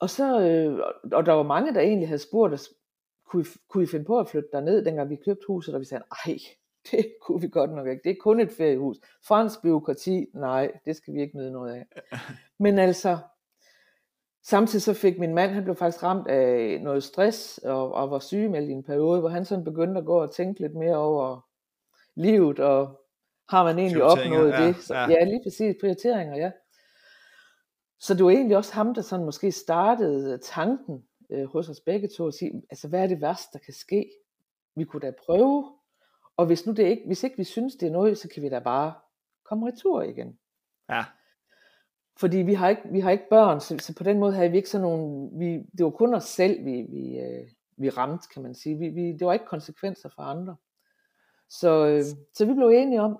[0.00, 0.78] og så, øh,
[1.12, 2.68] og der var mange, der egentlig havde spurgt os,
[3.26, 5.84] kunne I, kunne I finde på at flytte derned, dengang vi købte huset, og vi
[5.84, 6.34] sagde, ej,
[6.90, 8.96] det kunne vi godt nok ikke, det er kun et feriehus.
[9.26, 11.86] Fransk byråkrati, nej, det skal vi ikke nyde noget af.
[12.60, 13.18] Men altså,
[14.42, 18.18] Samtidig så fik min mand, han blev faktisk ramt af noget stress og, og var
[18.18, 21.40] sygemeldt i en periode, hvor han sådan begyndte at gå og tænke lidt mere over
[22.14, 23.00] livet, og
[23.48, 24.76] har man egentlig opnået ja, det?
[24.76, 25.10] Så, ja.
[25.10, 25.24] ja.
[25.24, 26.50] lige præcis, prioriteringer, ja.
[27.98, 32.08] Så det var egentlig også ham, der sådan måske startede tanken øh, hos os begge
[32.16, 34.10] to, at sige, altså hvad er det værste, der kan ske?
[34.76, 35.72] Vi kunne da prøve,
[36.36, 38.48] og hvis nu det ikke, hvis ikke vi synes, det er noget, så kan vi
[38.48, 38.94] da bare
[39.44, 40.38] komme retur igen.
[40.90, 41.04] ja,
[42.20, 44.56] Fordi vi har ikke, vi har ikke børn, så, så på den måde havde vi
[44.56, 48.42] ikke sådan nogle, vi, det var kun os selv, vi, vi, øh, vi ramte, kan
[48.42, 48.78] man sige.
[48.78, 50.56] Vi, vi, det var ikke konsekvenser for andre.
[51.48, 52.02] Så, øh,
[52.34, 53.18] så vi blev enige om,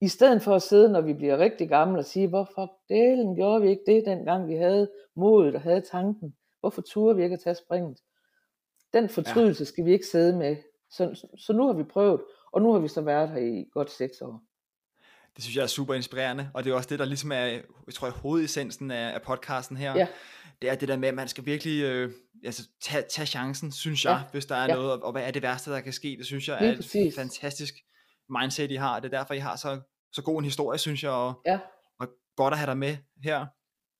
[0.00, 3.62] i stedet for at sidde, når vi bliver rigtig gamle, og sige, hvorfor delen gjorde
[3.62, 6.34] vi ikke det, dengang vi havde modet og havde tanken?
[6.60, 7.98] Hvorfor turde vi ikke at tage springet?
[8.92, 10.56] Den fortrydelse skal vi ikke sidde med.
[10.90, 12.20] Så, så nu har vi prøvet,
[12.52, 14.42] og nu har vi så været her i godt seks år.
[15.36, 17.62] Det synes jeg er super inspirerende, og det er også det, der ligesom er, jeg
[17.94, 19.94] tror jeg, hovedessensen af, af podcasten her.
[19.98, 20.06] Ja.
[20.62, 22.12] Det er det der med, at man skal virkelig øh,
[22.44, 24.22] altså, tage, tage chancen, synes jeg, Ja.
[24.32, 24.74] hvis der er Ja.
[24.74, 26.72] noget, og, og hvad er det værste, der kan ske, det synes jeg Lige er
[26.72, 27.14] et præcis.
[27.14, 27.74] fantastisk
[28.40, 29.80] mindset, I har, og det er derfor, I har så,
[30.12, 31.58] så god en historie, synes jeg, og, Ja,
[32.00, 33.46] og godt at have dig med her.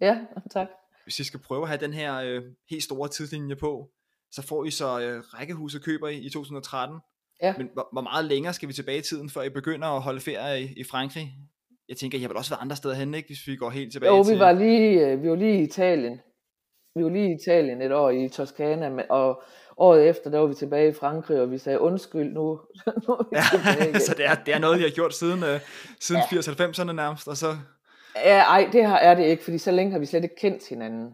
[0.01, 0.19] ja,
[0.53, 0.69] tak.
[1.05, 3.91] Hvis I skal prøve at have den her øh, helt store tidslinje på,
[4.31, 7.01] så får I så øh, rækkehuset køber I i 2013.
[7.43, 7.55] Ja.
[7.59, 10.21] Men hvor, hvor meget længere skal vi tilbage i tiden, før I begynder at holde
[10.21, 11.33] ferie i, i Frankrig?
[11.89, 13.29] Jeg tænker, har vel også været andre steder hen, ikke?
[13.29, 14.35] Hvis vi går helt tilbage Jo, til...
[14.35, 16.21] vi var lige, øh, vi var lige i Italien.
[16.97, 19.43] Vi var lige i Italien et år i Toskana, og
[19.77, 22.61] året efter, der var vi tilbage i Frankrig, og vi sagde, undskyld, nu,
[23.09, 24.01] nu er vi tilbage Ja, igen.
[24.01, 25.61] så det er, det er noget, I har gjort siden, øh,
[26.01, 27.57] siden 80-90'erne nærmest, og så...
[28.17, 30.69] Ja, ej, det har, er det ikke, fordi så længe har vi slet ikke kendt
[30.69, 31.13] hinanden.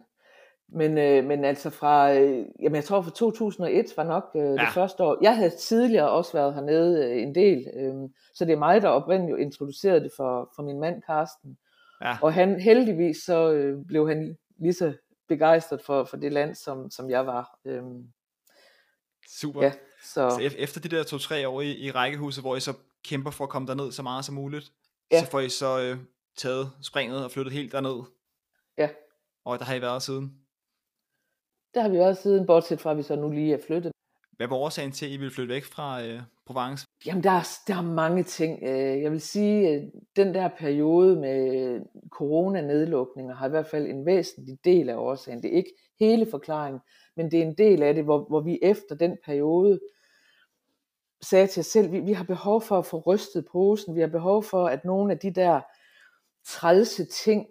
[0.72, 4.54] Men, øh, men altså fra, øh, jamen jeg tror fra 2001 var nok øh, det
[4.56, 4.68] Ja.
[4.70, 5.18] første år.
[5.22, 7.94] Jeg havde tidligere også været hernede øh, en del, øh,
[8.34, 11.58] så det er mig, der oprindeligt introducerede det for, for min mand Karsten.
[12.04, 12.16] Ja.
[12.22, 14.92] Og han heldigvis så øh, blev han lige så
[15.28, 17.58] begejstret for, for det land, som, som jeg var.
[17.64, 17.82] Øh,
[19.40, 19.62] Super.
[19.62, 19.72] ja,
[20.04, 22.72] så, Så ef- efter de der to-tre år i, i rækkehuset, hvor I så
[23.04, 24.72] kæmper for at komme derned så meget som muligt,
[25.12, 25.24] Ja.
[25.24, 25.96] så får I så øh,
[26.36, 28.02] taget springet og flyttet helt derned.
[28.78, 28.88] Ja.
[29.44, 30.39] Og der har I været siden.
[31.74, 33.92] Der har vi været siden, bortset fra at vi så nu lige er flyttet.
[34.36, 36.86] Hvad var årsagen til, at I ville flytte væk fra øh, Provence?
[37.06, 38.62] Jamen, der er, der er mange ting.
[38.62, 41.80] Øh, Jeg vil sige, at den der periode med
[42.10, 45.42] coronanedlukninger har i hvert fald en væsentlig del af årsagen.
[45.42, 46.80] Det er ikke hele forklaringen,
[47.16, 49.80] men det er en del af det, hvor, hvor vi efter den periode
[51.22, 54.08] sagde til os selv, vi, vi har behov for at få rystet posen, vi har
[54.08, 55.60] behov for, at nogle af de der
[56.46, 57.46] trælse ting,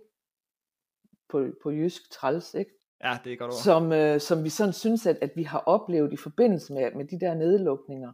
[1.30, 2.72] på, på jysk træls, ikke?
[3.04, 3.58] Ja, det er godt ord.
[3.58, 7.06] som, øh, som vi sådan synes, at, at vi har oplevet i forbindelse med, med
[7.06, 8.12] de der nedlukninger.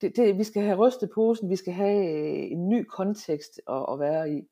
[0.00, 3.86] Det, det, vi skal have rystet posen, vi skal have øh, en ny kontekst at,
[3.92, 4.42] at være i.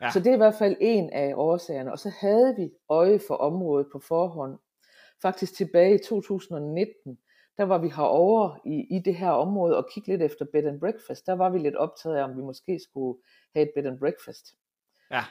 [0.00, 0.10] Ja.
[0.10, 1.92] Så det er i hvert fald en af årsagerne.
[1.92, 4.58] Og så havde vi øje for området på forhånd.
[5.22, 7.18] Faktisk tilbage i 2019,
[7.58, 10.80] der var vi herovre i, i det her område og kiggede lidt efter bed and
[10.80, 11.26] breakfast.
[11.26, 13.18] Der var vi lidt optaget af, om vi måske skulle
[13.54, 14.46] have et bed and breakfast.
[15.10, 15.24] Ja,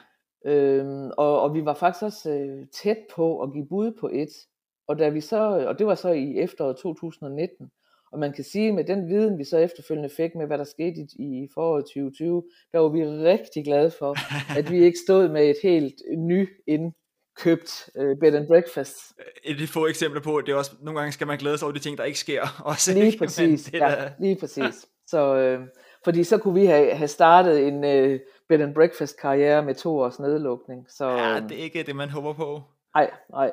[0.46, 4.28] Øhm, og, og vi var faktisk også øh, tæt på at give bud på et.
[4.88, 5.36] Og, da vi så,
[5.68, 7.70] og det var så i efteråret 2019.
[8.12, 11.00] Og man kan sige, med den viden, vi så efterfølgende fik med, hvad der skete
[11.00, 14.16] i, i foråret 2020, der var vi rigtig glade for,
[14.58, 18.96] at vi ikke stod med et helt ny indkøbt øh, bed and breakfast.
[19.44, 21.66] et af de få eksempler på, det er også, nogle gange skal man glæde sig
[21.66, 22.42] over de ting, der ikke sker.
[22.64, 23.18] Også, Lige ikke?
[23.20, 24.86] Men præcis, det ja, lige præcis.
[25.06, 25.60] Så, øh,
[26.04, 29.98] fordi så kunne vi have, have startet en øh, bed and breakfast karriere med to
[29.98, 30.86] års nedlukning.
[30.90, 32.62] Så, Ja, øh, det er ikke det, man håber på.
[32.94, 33.50] ej, ej,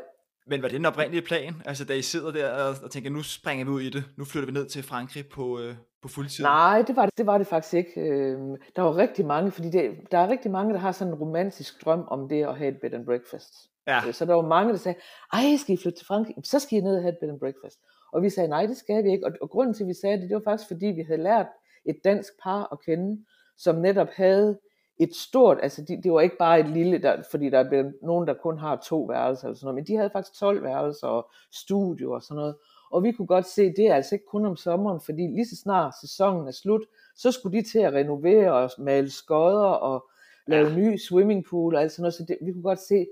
[0.48, 1.54] Men var det den oprindelige plan?
[1.66, 4.04] Altså, da I sidder der og, og tænker, nu springer vi ud i det.
[4.18, 6.44] Nu flytter vi ned til Frankrig på, øh, på fuldtid.
[6.44, 8.02] Nej, det var det, det var det faktisk ikke.
[8.02, 11.20] Øhm, Der var rigtig mange, fordi det, der er rigtig mange, der har sådan en
[11.20, 13.54] romantisk drøm om det at have et bed and breakfast.
[13.88, 14.98] Ja, Øh, Så der var mange, der sagde,
[15.34, 16.36] ej, skal I flytte til Frankrig?
[16.44, 17.80] Så skal I ned og have et bed and breakfast.
[18.14, 19.26] Og vi sagde, nej, det skal vi ikke.
[19.26, 21.48] Og, og grunden til, at vi sagde det, det var faktisk, fordi vi havde lært
[21.86, 23.26] et dansk par at kende,
[23.58, 24.60] som netop havde
[25.00, 28.28] et stort, altså de, det var ikke bare et lille, der, fordi der er nogen,
[28.28, 31.32] der kun har to værelser eller sådan noget, men de havde faktisk 12 værelser og
[31.52, 32.56] studio og sådan noget.
[32.92, 35.56] Og vi kunne godt se, det er altså ikke kun om sommeren, fordi lige så
[35.56, 36.82] snart sæsonen er slut,
[37.16, 40.10] så skulle de til at renovere og male skodder og
[40.48, 40.76] lave ja.
[40.76, 43.08] ny swimmingpool og alt sådan noget, så det, vi kunne godt se,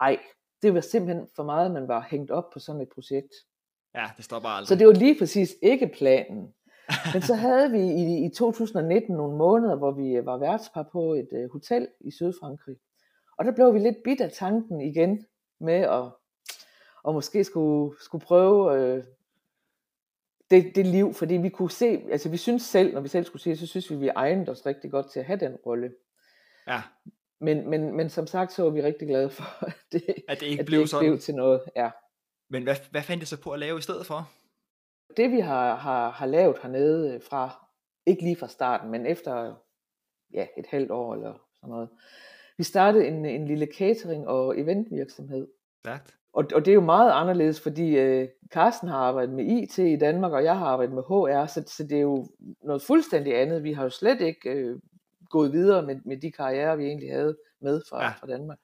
[0.00, 0.18] ej,
[0.62, 3.34] det var simpelthen for meget, man var hængt op på sådan et projekt.
[3.94, 4.68] ja, det stopper aldrig.
[4.68, 6.54] Så det var lige præcis ikke planen.
[7.14, 11.14] Men så havde vi i, i 2019 nogle måneder, hvor vi øh, var værtspar på
[11.14, 12.76] et uh, hotel i Sydfrankrig.
[13.38, 15.26] Og der blev vi lidt bidt af tanken igen
[15.60, 16.04] med at,
[17.08, 19.04] at måske skulle, skulle prøve øh,
[20.50, 23.42] det, det liv, fordi vi kunne se, altså vi synes selv, når vi selv skulle
[23.42, 25.92] se, så synes vi, vi egnede os rigtig godt til at have den rolle.
[26.66, 26.82] Ja,
[27.40, 30.46] Men, men, men som sagt, så var vi rigtig glade for, at det, at det
[30.46, 31.06] ikke at blev det ikke sådan.
[31.06, 31.60] blev til noget.
[31.76, 31.90] Ja.
[32.48, 34.30] Men hvad, hvad fandt I så på at lave i stedet for?
[35.16, 37.66] Det vi har, har, har lavet hernede øh, fra,
[38.06, 39.54] ikke lige fra starten, men efter
[40.34, 41.88] ja, et halvt år eller sådan noget.
[42.58, 45.46] Vi startede en, en lille catering- og eventvirksomhed.
[45.84, 46.16] Stærkt.
[46.32, 49.96] Og, og det er jo meget anderledes, fordi øh, Carsten har arbejdet med IT i
[49.96, 52.26] Danmark, og jeg har arbejdet med HR, så, så det er jo
[52.64, 53.62] noget fuldstændig andet.
[53.64, 54.78] Vi har jo slet ikke øh,
[55.30, 58.08] gået videre med, med de karrierer, vi egentlig havde med fra, Ja.
[58.10, 58.58] fra Danmark.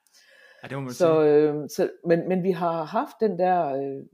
[0.62, 1.32] Ja, det må man Så, sige.
[1.32, 4.04] øh, så, men, men vi har haft den der øh,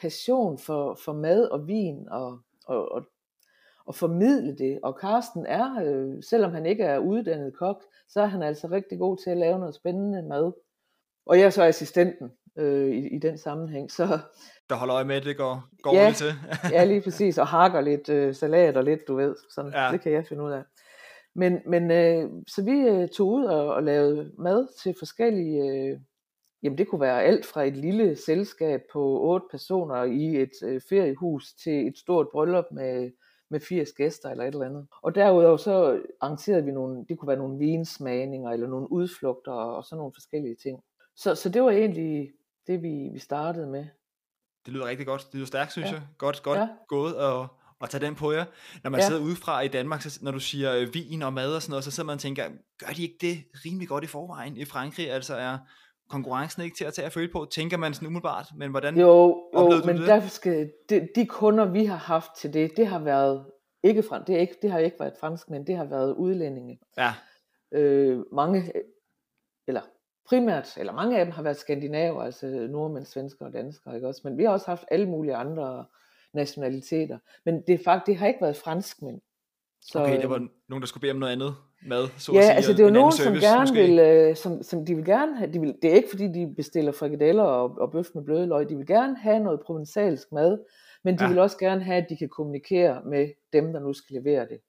[0.00, 3.02] passion for, for mad og vin og, og, og,
[3.86, 4.78] og formidle det.
[4.82, 8.98] Og Carsten er, øh, selvom han ikke er uddannet kok, så er han altså rigtig
[8.98, 10.52] god til at lave noget spændende mad.
[11.26, 13.90] Og jeg er så assistenten øh, i, i den sammenhæng.
[13.92, 14.18] Så
[14.68, 16.12] Der holder øje med, at det går, går Ja.
[16.16, 16.32] til.
[16.74, 19.34] ja, lige præcis, og hakker lidt øh, salat og lidt, du ved.
[19.50, 19.88] Sådan, ja.
[19.92, 20.62] Det kan jeg finde ud af.
[21.36, 25.98] Men, men øh, så vi øh, tog ud og, og lavede mad til forskellige, øh,
[26.64, 30.80] jamen det kunne være alt fra et lille selskab på otte personer i et øh,
[30.88, 33.10] feriehus til et stort bryllup med,
[33.50, 34.86] med 80 gæster eller et eller andet.
[35.02, 39.84] Og derudover så arrangerede vi nogle, det kunne være nogle vinsmagninger eller nogle udflugter og
[39.84, 40.80] sådan nogle forskellige ting.
[41.16, 42.30] Så, så det var egentlig
[42.66, 43.84] det, vi, vi startede med.
[44.66, 45.26] Det lyder rigtig godt.
[45.26, 45.94] Det lyder stærkt, synes Ja.
[45.94, 46.02] jeg.
[46.18, 46.68] Godt, godt Ja.
[46.88, 47.46] gået og,
[47.80, 48.44] og tage den på jer.
[48.84, 49.06] Når man Ja.
[49.06, 51.84] sidder udefra i Danmark, så, når du siger øh, vin og mad og sådan noget,
[51.84, 52.44] så sidder man og tænker,
[52.78, 55.10] gør de ikke det rimelig godt i forvejen i Frankrig?
[55.10, 55.58] Altså er
[56.14, 57.46] konkurrencen ikke til at tage at føle på?
[57.50, 58.98] Tænker man sådan umiddelbart, men hvordan?
[58.98, 60.06] Jo, jo men det?
[60.06, 63.46] derfor skal, de, de kunder, vi har haft til det, det har været,
[63.82, 66.78] ikke fra, det, er ikke, det har ikke været fransk, men det har været udlændinge.
[66.98, 67.14] Ja,
[67.74, 68.72] Øh, mange,
[69.68, 69.82] eller
[70.28, 74.20] primært, eller mange af dem har været skandinaver, altså nordmænd, svensker og danskere, ikke også?
[74.24, 75.86] Men vi har også haft alle mulige andre
[76.34, 77.18] nationaliteter.
[77.44, 79.20] Men det, faktisk, det har ikke været franskmænd.
[79.84, 81.54] Så, okay, det var nogen, der skulle bede om noget andet
[81.86, 83.80] mad, så ja, at sige, altså det er jo nogen, service, som gerne måske.
[83.80, 86.54] vil, øh, som, som de vil gerne have, de vil, det er ikke fordi, de
[86.56, 90.58] bestiller frikadeller og, og bøf med bløde løg, de vil gerne have noget provensalsk mad,
[91.04, 91.28] men de ja.
[91.28, 94.60] vil også gerne have, at de kan kommunikere med dem, der nu skal levere det.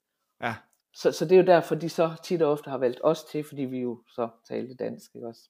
[0.41, 0.55] Ja.
[0.93, 3.43] Så, så det er jo derfor, de så tit og ofte har valgt os til,
[3.43, 5.49] fordi vi jo så talte dansk, ikke også?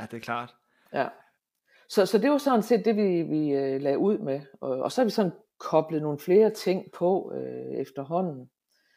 [0.00, 0.54] Ja, det er klart.
[0.94, 1.08] Ja.
[1.88, 4.40] Så, så det var sådan set det, vi, vi uh, lagde ud med.
[4.60, 8.50] Og, og så har vi sådan koblet nogle flere ting på uh, efterhånden.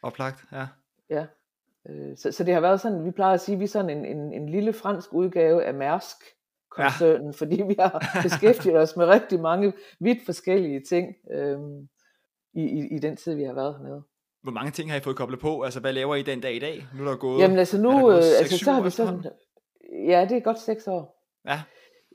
[0.06, 0.68] Oplagt, ja.
[1.10, 1.26] Ja.
[1.90, 4.06] Uh, så, så det har været sådan, vi plejer at sige, vi er sådan en,
[4.06, 6.18] en, en lille fransk udgave af Mærsk
[6.72, 7.32] koncernen, ja.
[7.32, 11.84] fordi vi har beskæftiget os med rigtig mange vidt forskellige ting uh,
[12.54, 14.04] i, i, i den tid, vi har været hernede.
[14.44, 15.62] Hvor mange ting har I fået koblet på?
[15.62, 16.88] Altså, hvad laver I den dag i dag?
[16.96, 19.26] Nu er der gået, Jamen altså nu, gået 6, altså, så har vi sådan,
[20.08, 21.30] ja, det er godt seks år.
[21.48, 21.62] Ja.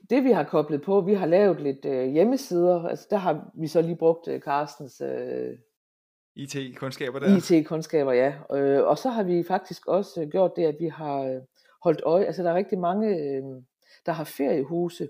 [0.09, 3.67] Det vi har koblet på, vi har lavet lidt øh, hjemmesider, altså der har vi
[3.67, 5.57] så lige brugt øh, Carstens øh,
[6.35, 7.37] IT-kundskaber der.
[7.37, 8.33] IT-kundskaber, ja.
[8.53, 11.41] Øh, og så har vi faktisk også gjort det, at vi har øh,
[11.83, 13.43] holdt øje, altså der er rigtig mange, øh,
[14.05, 15.03] der har feriehuse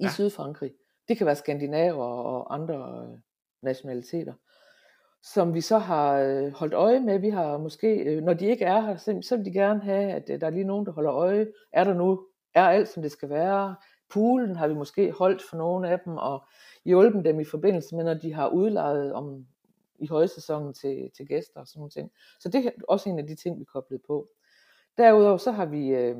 [0.00, 0.10] i ja.
[0.10, 0.70] Sydfrankrig.
[1.08, 3.18] Det kan være skandinaver og andre øh,
[3.62, 4.32] nationaliteter
[5.32, 7.18] som vi så har øh, holdt øje med.
[7.18, 10.30] Vi har måske, øh, når de ikke er her, så, vil de gerne have, at
[10.30, 11.46] øh, der er lige nogen, der holder øje.
[11.72, 13.76] Er der nu, er alt som det skal være?
[14.12, 16.46] Poolen har vi måske holdt for nogle af dem, og
[16.84, 19.46] hjulpet dem i forbindelse med, når de har udlejet om
[19.98, 22.10] i højsæsonen til, til gæster og sådan nogle ting.
[22.40, 24.28] Så det er også en af de ting, vi koblet på.
[24.98, 26.16] Derudover så har vi øh,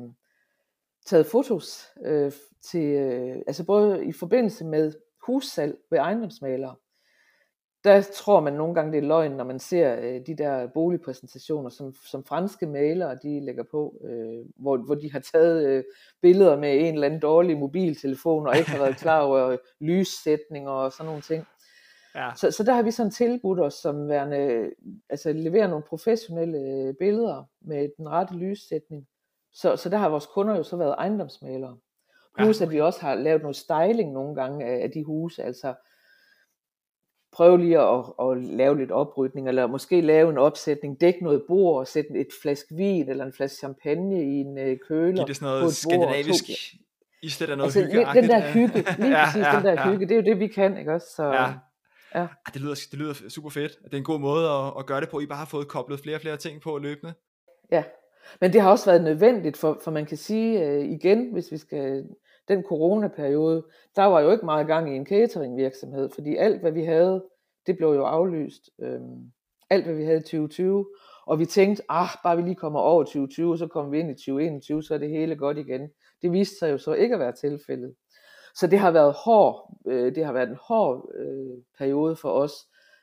[1.05, 4.93] taget fotos øh, til, øh, altså både i forbindelse med
[5.25, 6.75] hussalg ved ejendomsmalere,
[7.87, 11.69] der tror man nogle gange, det er løgn, når man ser øh, de der boligpræsentationer,
[11.69, 15.83] som, som franske malere de lægger på, øh, hvor, hvor de har taget øh,
[16.21, 20.91] billeder med en eller anden dårlig mobiltelefon, og ikke har været klar over lyssætninger og
[20.91, 21.45] sådan nogle ting.
[22.17, 22.31] Ja.
[22.35, 24.71] Så, så der har vi sådan tilbudt os som værende,
[25.09, 29.07] altså levere nogle professionelle øh, billeder med den rette lyssætning.
[29.53, 31.77] Så, så der har vores kunder jo så været ejendomsmalere.
[32.37, 32.65] Plus ja.
[32.65, 35.73] at vi også har lavet noget styling nogle gange af, af de huse, altså
[37.31, 41.79] prøve lige at, at lave lidt oprydning, eller måske lave en opsætning, dække noget bord,
[41.79, 45.17] og sætte et flaske vin eller en flaske champagne i en øh, køler.
[45.17, 46.43] Giv det sådan noget skandinavisk,
[47.21, 49.71] i stedet af noget altså, hygge Den der hygge, lige ja, præcis ja, den der
[49.71, 49.91] ja.
[49.91, 51.07] hygge, det er jo det, vi kan, ikke også?
[51.15, 51.53] Så, ja.
[52.17, 52.27] Ja.
[52.53, 53.79] Det, lyder, det lyder super fedt.
[53.83, 55.19] Det er en god måde at, at gøre det på.
[55.19, 57.13] I bare har fået koblet flere og flere ting på løbende.
[57.71, 57.83] Ja,
[58.41, 61.57] men det har også været nødvendigt, for, for man kan sige uh, igen, hvis vi
[61.57, 62.05] skal
[62.47, 66.83] den coronaperiode, der var jo ikke meget gang i en cateringvirksomhed, fordi alt hvad vi
[66.83, 67.25] havde,
[67.67, 68.69] det blev jo aflyst.
[68.81, 69.31] Øhm,
[69.69, 70.85] alt hvad vi havde i 2020,
[71.25, 74.13] og vi tænkte, ah, bare vi lige kommer over 2020, så kommer vi ind i
[74.13, 75.89] 2021, så er det hele godt igen.
[76.21, 77.95] Det viste sig jo så ikke at være tilfældet.
[78.59, 82.53] Så det har været hård, øh, det har været en hård øh, periode for os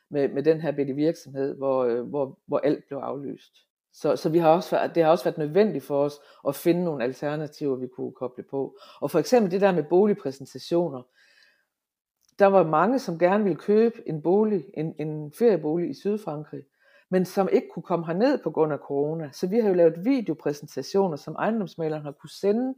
[0.09, 3.53] med, med den her bitte virksomhed, hvor, øh, hvor, hvor alt blev aflyst.
[3.93, 7.03] Så, så vi har også, det har også været nødvendigt for os at finde nogle
[7.03, 8.77] alternativer, vi kunne koble på.
[9.01, 11.01] Og for eksempel det der med boligpræsentationer.
[12.39, 16.63] Der var mange, som gerne ville købe en bolig, en, en feriebolig i Sydfrankrig,
[17.09, 19.29] men som ikke kunne komme herned på grund af corona.
[19.31, 22.75] Så vi har jo lavet videopræsentationer, som ejendomsmaleren har kunne sende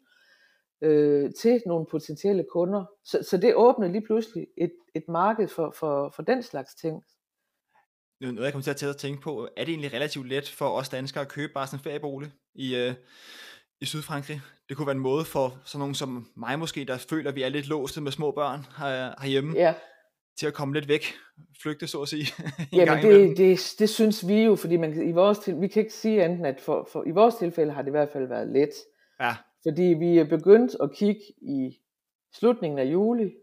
[0.81, 2.85] øh, til nogle potentielle kunder.
[3.05, 7.03] Så, så det åbnede lige pludselig et, et marked for, for, for den slags ting
[8.21, 11.21] noget, jeg kommer til at tænke på, er det egentlig relativt let for os danskere
[11.21, 12.93] at købe bare sådan en feriebolig i, øh,
[13.81, 14.41] i Sydfrankrig?
[14.69, 17.43] Det kunne være en måde for sådan nogen som mig måske, der føler, at vi
[17.43, 19.73] er lidt låste med små børn her, herhjemme, ja.
[20.39, 21.13] til at komme lidt væk,
[21.61, 22.25] flygte så at sige.
[22.73, 25.93] Jamen det, det, det synes vi jo, fordi man, i vores til, vi kan ikke
[25.93, 28.69] sige enten, at for, for, i vores tilfælde har det i hvert fald været let.
[29.19, 29.35] Ja.
[29.67, 31.79] Fordi vi er begyndt at kigge i
[32.33, 33.33] slutningen af juli.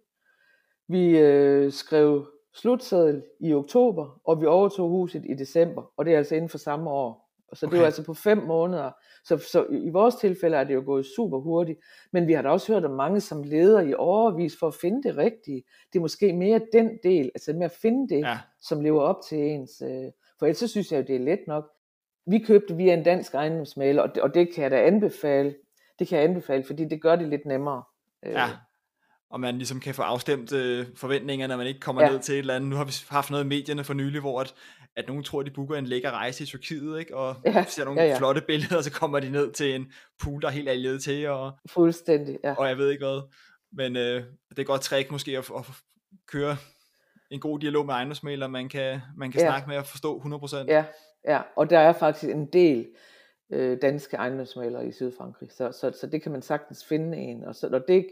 [0.89, 6.19] Vi øh, skrev slutseddel i oktober, og vi overtog huset i december, og det er
[6.19, 7.25] altså inden for samme år.
[7.53, 7.73] Så okay.
[7.73, 8.91] det var altså på fem måneder.
[9.25, 11.79] Så, så i vores tilfælde er det jo gået super hurtigt,
[12.13, 15.03] men vi har da også hørt om mange, som leder i overvis for at finde
[15.03, 15.65] det rigtige.
[15.93, 18.39] Det er måske mere den del, altså med at finde det, ja.
[18.61, 19.83] som lever op til ens.
[19.83, 21.71] Øh, for ellers så synes jeg jo, det er let nok.
[22.27, 25.55] Vi købte via en dansk ejendomsmaler, og det, og det kan jeg da anbefale.
[25.99, 27.83] Det kan jeg anbefale, fordi det gør det lidt nemmere.
[28.27, 28.49] Ja,
[29.35, 32.11] og man ligesom kan få afstemt øh, forventninger, når man ikke kommer ja.
[32.11, 32.71] ned til et eller andet.
[32.71, 34.55] Nu har vi haft noget i medierne for nylig, hvor at,
[34.97, 37.17] at nogen tror, at de booker en lækker rejse i Tyrkiet, ikke?
[37.17, 37.65] og ja.
[37.69, 38.19] ser nogle ja, ja.
[38.19, 41.29] flotte billeder, og så kommer de ned til en pool, der er helt allieret til.
[41.29, 42.55] Og, Fuldstændig, ja.
[42.55, 43.23] Og jeg ved ikke hvad.
[43.73, 45.65] Men øh, det er godt trick måske at, at
[46.27, 46.57] køre
[47.31, 49.47] en god dialog med ejendomsmælere, man kan, man kan ja.
[49.47, 50.57] snakke med og forstå 100%.
[50.57, 50.85] Ja,
[51.29, 52.87] ja, og der er faktisk en del
[53.51, 55.53] øh, danske ejendomsmalere i Sydfrankrig.
[55.53, 57.45] Så, så, så det kan man sagtens finde en.
[57.45, 58.07] Og, så, og det,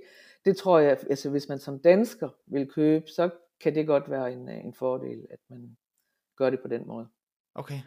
[0.44, 4.32] det tror jeg, altså hvis man som dansker vil købe, så kan det godt være
[4.32, 5.76] en, en fordel, at man
[6.36, 7.06] gør det på den måde.
[7.54, 7.80] Okay.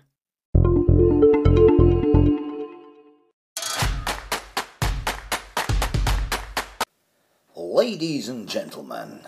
[7.77, 9.25] Ladies and gentlemen,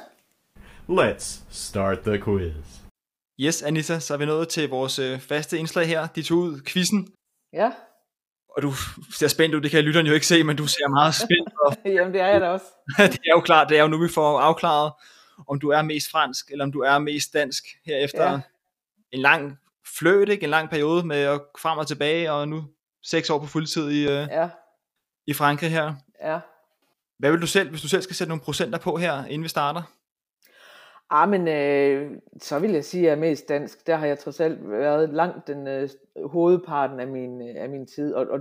[0.89, 2.53] Let's start the quiz.
[3.39, 6.07] Yes, Anita, så er vi nået til vores øh, faste indslag her.
[6.07, 7.13] De tog ud quizzen.
[7.53, 7.71] Ja,
[8.57, 8.73] Og du
[9.13, 11.49] ser spændt ud, det kan lytteren jo ikke se, men du ser meget spændt
[11.87, 11.91] ud.
[11.91, 12.65] jamen det er jeg da også.
[12.97, 14.91] det er jo klart, det er jo nu, vi får afklaret,
[15.49, 18.39] om du er mest fransk, eller om du er mest dansk, her efter Ja.
[19.11, 19.57] en lang
[20.29, 20.43] ikke?
[20.43, 22.63] en lang periode med at frem og tilbage, og nu
[23.03, 24.49] seks år på fuldtid i, øh, Ja,
[25.27, 25.93] i Frankrig her.
[26.23, 26.39] ja.
[27.19, 29.49] Hvad vil du selv, hvis du selv skal sætte nogle procenter på her, inden vi
[29.49, 29.81] starter?
[31.09, 33.87] Ah, men øh, så vil jeg sige, at jeg er mest dansk.
[33.87, 35.89] Der har jeg trods alt været langt den øh,
[36.25, 38.13] hovedparten af min, øh, af min tid.
[38.13, 38.39] Og, og,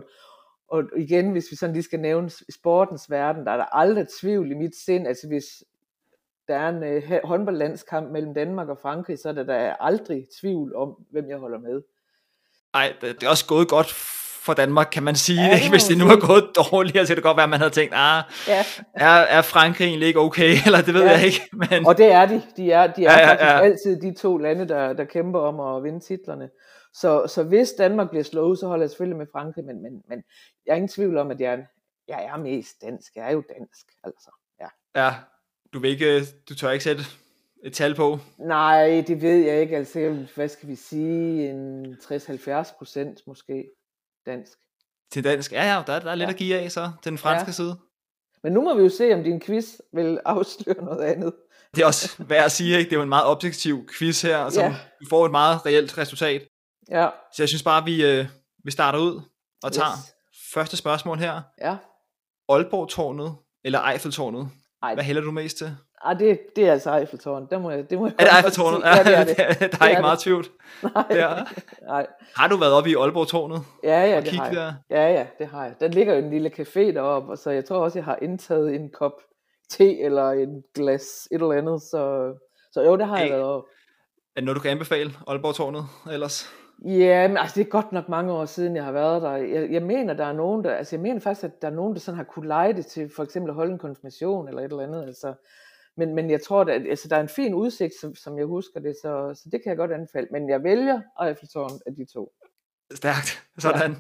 [0.69, 4.51] og igen, hvis vi sådan lige skal nævne sportens verden, der er der aldrig tvivl
[4.51, 5.07] i mit sind.
[5.07, 5.45] Altså hvis
[6.49, 10.27] der er en øh, håndboldlandskamp mellem Danmark og Frankrig, så er der, der er aldrig
[10.41, 11.83] tvivl om, hvem jeg holder med.
[12.73, 13.87] Nej, det er også gået godt
[14.47, 15.45] for Danmark, kan man sige.
[15.45, 15.71] Ja, ikke?
[15.71, 17.95] Hvis det nu er gået dårligere, så kan det godt være, at man havde tænkt,
[17.97, 20.55] ah, Ja, er, er Frankrig egentlig ikke okay?
[20.67, 21.11] Eller det ved Ja.
[21.11, 21.41] jeg ikke.
[21.53, 22.43] Men, og det er de.
[22.57, 23.61] De er, de er Ja, ja, faktisk ja.
[23.61, 26.49] altid de to lande, der, der kæmper om at vinde titlerne.
[26.95, 30.23] Så, så hvis Danmark bliver slået, så holder jeg selvfølgelig med Frankrig, men, men, men
[30.67, 31.67] jeg er ingen tvivl om, at jeg, er-
[32.09, 33.17] jeg er mest dansk.
[33.17, 34.31] Jeg er jo dansk, altså.
[34.61, 34.67] Ja.
[35.05, 35.15] ja,
[35.73, 37.03] du, vil ikke, du tør ikke sætte
[37.65, 38.19] et tal på.
[38.39, 39.77] Nej, det ved jeg ikke.
[39.77, 43.65] Altså, hvad skal vi sige, en 60-70 procent måske
[44.27, 44.53] dansk.
[45.13, 46.33] Til dansk, ja, ja, der, der er lidt Ja.
[46.33, 47.53] at give af så, til den franske Ja.
[47.53, 47.77] side.
[48.43, 51.33] Men nu må vi jo se, om din quiz vil afsløre noget andet.
[51.75, 52.89] Det er også værd at sige, ikke?
[52.91, 54.77] det er jo en meget objektiv quiz her, som Ja.
[55.11, 56.43] får et meget reelt resultat.
[56.91, 58.27] Ja, Så jeg synes bare, vi, øh,
[58.65, 59.21] vi starter ud
[59.63, 60.15] og tager Yes.
[60.55, 61.43] første spørgsmål her.
[61.61, 61.77] ja.
[62.49, 63.35] Aalborg-tårnet
[63.65, 64.49] eller Eiffeltårnet?
[64.83, 65.77] Ej, Hvad hælder du mest til?
[66.05, 67.47] Ej det, det er altså Eiffeltårn.
[67.51, 68.81] Det må jeg, det må jeg Er det Eiffeltårnet?
[68.85, 69.37] Ja, det er det.
[69.37, 70.01] der er er ikke det.
[70.01, 70.47] meget tvivl.
[70.95, 71.45] Nej, Der.
[71.87, 72.07] nej.
[72.37, 73.63] Har du været oppe i Aalborg-tårnet?
[73.85, 74.55] Ja, ja, det har jeg.
[74.55, 74.73] der?
[74.91, 75.75] Ja, ja, det har jeg.
[75.81, 78.75] Der ligger jo en lille café deroppe, og så jeg tror også, jeg har indtaget
[78.75, 79.13] en kop
[79.71, 82.33] te eller en glas et eller andet, så,
[82.73, 83.33] så jo, det har jeg Hey.
[83.33, 83.69] været oppe.
[84.37, 86.51] Er det noget, du kan anbefale Aalborg-tårnet ellers?
[86.85, 89.33] Ja, men altså, det er godt nok mange år siden, jeg har været der.
[89.37, 91.95] Jeg, jeg mener, der er nogen, der, altså jeg mener faktisk, at der er nogen,
[91.95, 94.71] der sådan har kunne lege det til for eksempel at holde en konfirmation eller et
[94.71, 95.03] eller andet.
[95.07, 95.35] Altså,
[95.97, 98.81] men, men jeg tror, at altså, der er en fin udsigt, som, som jeg husker
[98.81, 100.27] det, så, så det kan jeg godt anbefale.
[100.31, 102.33] Men jeg vælger Eiffeltårn af de to.
[102.95, 103.43] Stærkt.
[103.59, 103.97] Sådan.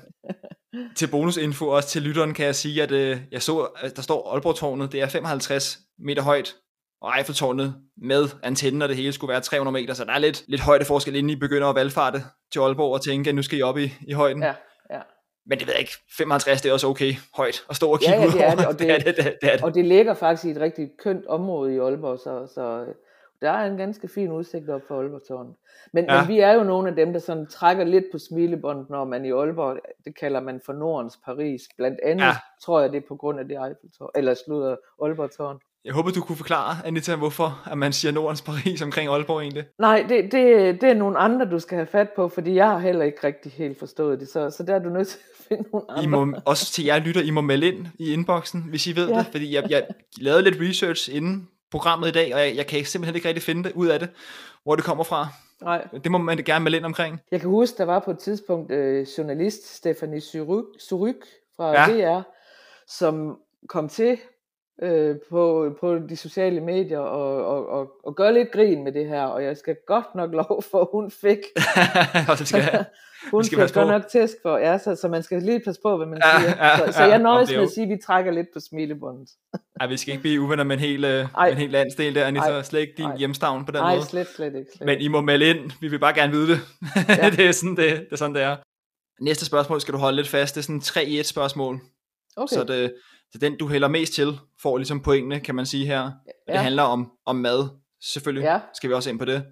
[0.96, 4.32] til bonusinfo også til lytteren kan jeg sige, at øh, jeg så, at der står
[4.32, 6.56] Aalborg-tårnet, det er 55 meter højt,
[7.00, 10.44] og Eiffeltårnet med antennen og det hele skulle være 300 meter, så der er lidt,
[10.48, 13.62] lidt højdeforskel, inden I begynder at valgfarte til Aalborg og tænke, at nu skal I
[13.62, 14.42] op i, i højden.
[14.42, 14.54] Ja, ja.
[15.46, 18.06] Men det ved jeg ikke, 55 det er også okay højt at stå og Ja,
[18.06, 19.64] kigge ja, ud det er det, og det, er det- det, det, det er det.
[19.64, 22.86] Og det ligger faktisk i et rigtig kønt område i Aalborg, så, så
[23.42, 25.54] der er en ganske fin udsigt op for Aalborg
[25.92, 26.14] Men, ja.
[26.14, 26.20] Ja.
[26.20, 29.24] men vi er jo nogle af dem, der sådan trækker lidt på smilebåndet, når man
[29.24, 31.62] i Aalborg, det kalder man for Nordens Paris.
[31.76, 32.28] Blandt andet ja.
[32.28, 32.36] Ja.
[32.62, 35.58] tror jeg, det er på grund af det Eiffeltårn, eller slutter Aalborg-tårn.
[35.86, 39.64] Jeg håber, du kunne forklare, Anita, hvorfor at man siger Nordens Paris omkring Aalborg egentlig.
[39.78, 42.78] Nej, det, det, det er nogle andre, du skal have fat på, fordi jeg har
[42.78, 45.68] heller ikke rigtig helt forstået det, så, så der er du nødt til at finde
[45.72, 46.04] nogle andre.
[46.04, 49.08] I må, også til jer lytter, I må melde ind i inboxen, hvis I ved
[49.08, 49.18] Ja.
[49.18, 49.86] det, fordi jeg, jeg
[50.20, 53.64] lavede lidt research inden programmet i dag, og jeg, jeg kan simpelthen ikke rigtig finde
[53.64, 54.08] det ud af det,
[54.62, 55.28] hvor det kommer fra.
[55.62, 55.88] Nej.
[56.04, 57.20] Det må man gerne melde ind omkring.
[57.30, 61.24] Jeg kan huske, der var på et tidspunkt øh, journalist Stefanie Suryk, Suryk
[61.56, 62.16] fra Ja.
[62.18, 62.22] DR,
[62.88, 63.36] som
[63.68, 64.18] kom til
[64.82, 69.08] øh, på, på de sociale medier og, og, og, og gør lidt grin med det
[69.08, 71.38] her, og jeg skal godt nok lov for, at hun fik,
[72.30, 72.84] og det skal,
[73.32, 75.96] hun skal fik godt nok tæsk for, ja, så, så man skal lige passe på,
[75.96, 76.66] hvad man Ja, siger.
[76.66, 79.28] ja, så, så ja, jeg nøjes med at sige, at vi trækker lidt på smilebåndet.
[79.80, 81.48] ej, vi skal ikke blive uvenner med en hel, øh, Ej.
[81.48, 82.62] en hel landsdel der, Anita, Ej.
[82.62, 83.16] slet ikke din Ej.
[83.16, 84.06] hjemstavn på den Nej, måde.
[84.06, 84.70] slet, slet ikke.
[84.76, 84.86] Slet.
[84.86, 86.58] Men I må melde ind, vi vil bare gerne vide det.
[87.08, 87.30] Ja.
[87.30, 88.56] det, er sådan, det, det er sådan, det er.
[89.20, 91.80] Næste spørgsmål skal du holde lidt fast, det er sådan 3 i 1 spørgsmål.
[92.36, 92.54] okay.
[92.56, 92.94] Så, det,
[93.32, 96.02] så den, du hælder mest til, får ligesom pointene, kan man sige her.
[96.02, 96.12] Og
[96.46, 96.60] det Ja.
[96.62, 97.68] handler om, om mad,
[98.02, 98.44] selvfølgelig.
[98.44, 98.60] Ja.
[98.74, 99.44] Skal vi også ind på det.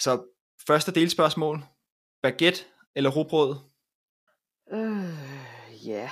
[0.00, 0.22] Så
[0.66, 1.64] første delspørgsmål.
[2.22, 2.60] Baguette
[2.96, 3.56] eller rugbrød?
[4.72, 6.10] Øh, ja.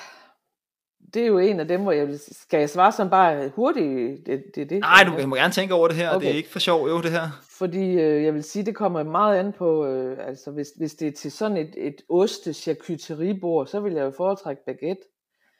[1.14, 2.20] Det er jo en af dem, hvor jeg vil...
[2.32, 4.26] Skal jeg svare sådan bare hurtigt?
[4.26, 6.10] Det, det, det, Nej, du må gerne tænke over det her.
[6.10, 6.26] Okay.
[6.26, 7.28] Det er ikke for sjov, jo, det her.
[7.58, 11.08] Fordi øh, jeg vil sige, det kommer meget an på, øh, altså hvis, hvis det
[11.08, 15.02] er til sådan et, et oste så vil jeg jo foretrække baguette.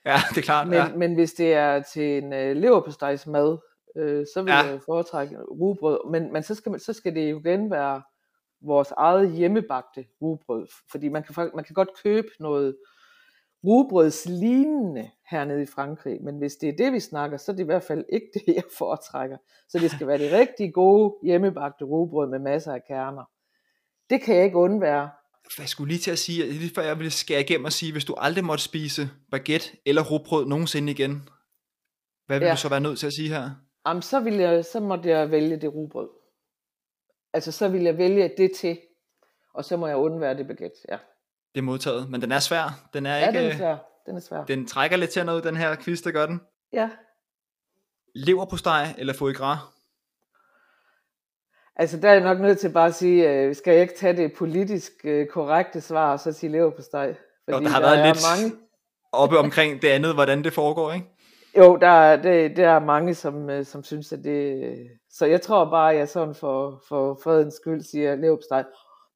[0.05, 0.67] Ja, det er klart.
[0.69, 0.97] Men, ja.
[0.97, 3.59] men hvis det er til en øh, leverpostejsmad,
[3.97, 4.57] øh, så vil Ja.
[4.57, 6.11] jeg foretrække rugbrød.
[6.11, 8.03] Men, men så, skal man, så skal det jo igen være
[8.63, 10.67] vores eget hjemmebagte rugbrød.
[10.91, 12.77] Fordi man kan, man kan godt købe noget
[13.65, 16.23] rugbrødslignende hernede i Frankrig.
[16.23, 18.55] Men hvis det er det, vi snakker, så er det i hvert fald ikke det,
[18.55, 19.37] jeg foretrækker.
[19.69, 23.25] Så det skal være det rigtig gode hjemmebagte rugbrød med masser af kerner.
[24.11, 25.11] Det kan jeg ikke undvære.
[25.59, 28.05] Jeg skulle lige til at sige, lige før jeg ville skære igennem og sige, hvis
[28.05, 31.29] du aldrig måtte spise baguette eller rugbrød nogensinde igen,
[32.27, 32.53] hvad vil ja.
[32.53, 33.51] du så være nødt til at sige her?
[33.87, 36.09] Jamen, så, vil jeg, så måtte jeg vælge det rugbrød.
[37.33, 38.79] Altså, så vil jeg vælge det til,
[39.55, 40.99] og så må jeg undvære det baguette, ja.
[41.55, 42.89] Det er modtaget, men den er svær.
[42.93, 43.77] Den er Ja, ikke, den er svær.
[44.07, 44.45] Den er svær.
[44.45, 46.41] den trækker lidt til noget, den her quiz, der gør den.
[46.73, 46.91] Ja.
[48.15, 49.59] Lever på steg eller foie gras?
[51.77, 54.17] Altså, der er jeg nok nødt til bare at sige, øh, skal jeg ikke tage
[54.17, 57.15] det politisk øh, korrekte svar, og så sige lever på steg?
[57.53, 58.57] Jo, der har været er lidt mange,
[59.13, 61.07] oppe omkring det andet, hvordan det foregår, ikke?
[61.59, 64.63] Jo, der er, det, der er mange, som, øh, som synes, at det...
[65.11, 68.65] Så jeg tror bare, at jeg sådan for, for fredens skyld siger leverpostej.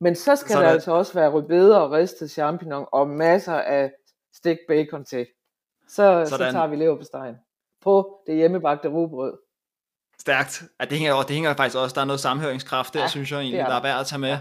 [0.00, 3.08] Men så skal Så er der der- altså også være rødbeder og ristet champignon og
[3.08, 3.92] masser af
[4.34, 5.26] stegt bacon til.
[5.88, 7.34] Så, så tager vi leverpostejen
[7.82, 9.38] på det hjemmebagte rugbrød.
[10.24, 10.62] Stærkt.
[10.80, 13.40] Ja, det hænger, det hænger faktisk også, der er noget samhøringskraft der, ja, synes jeg
[13.40, 14.36] egentlig, er der er værd at tage med.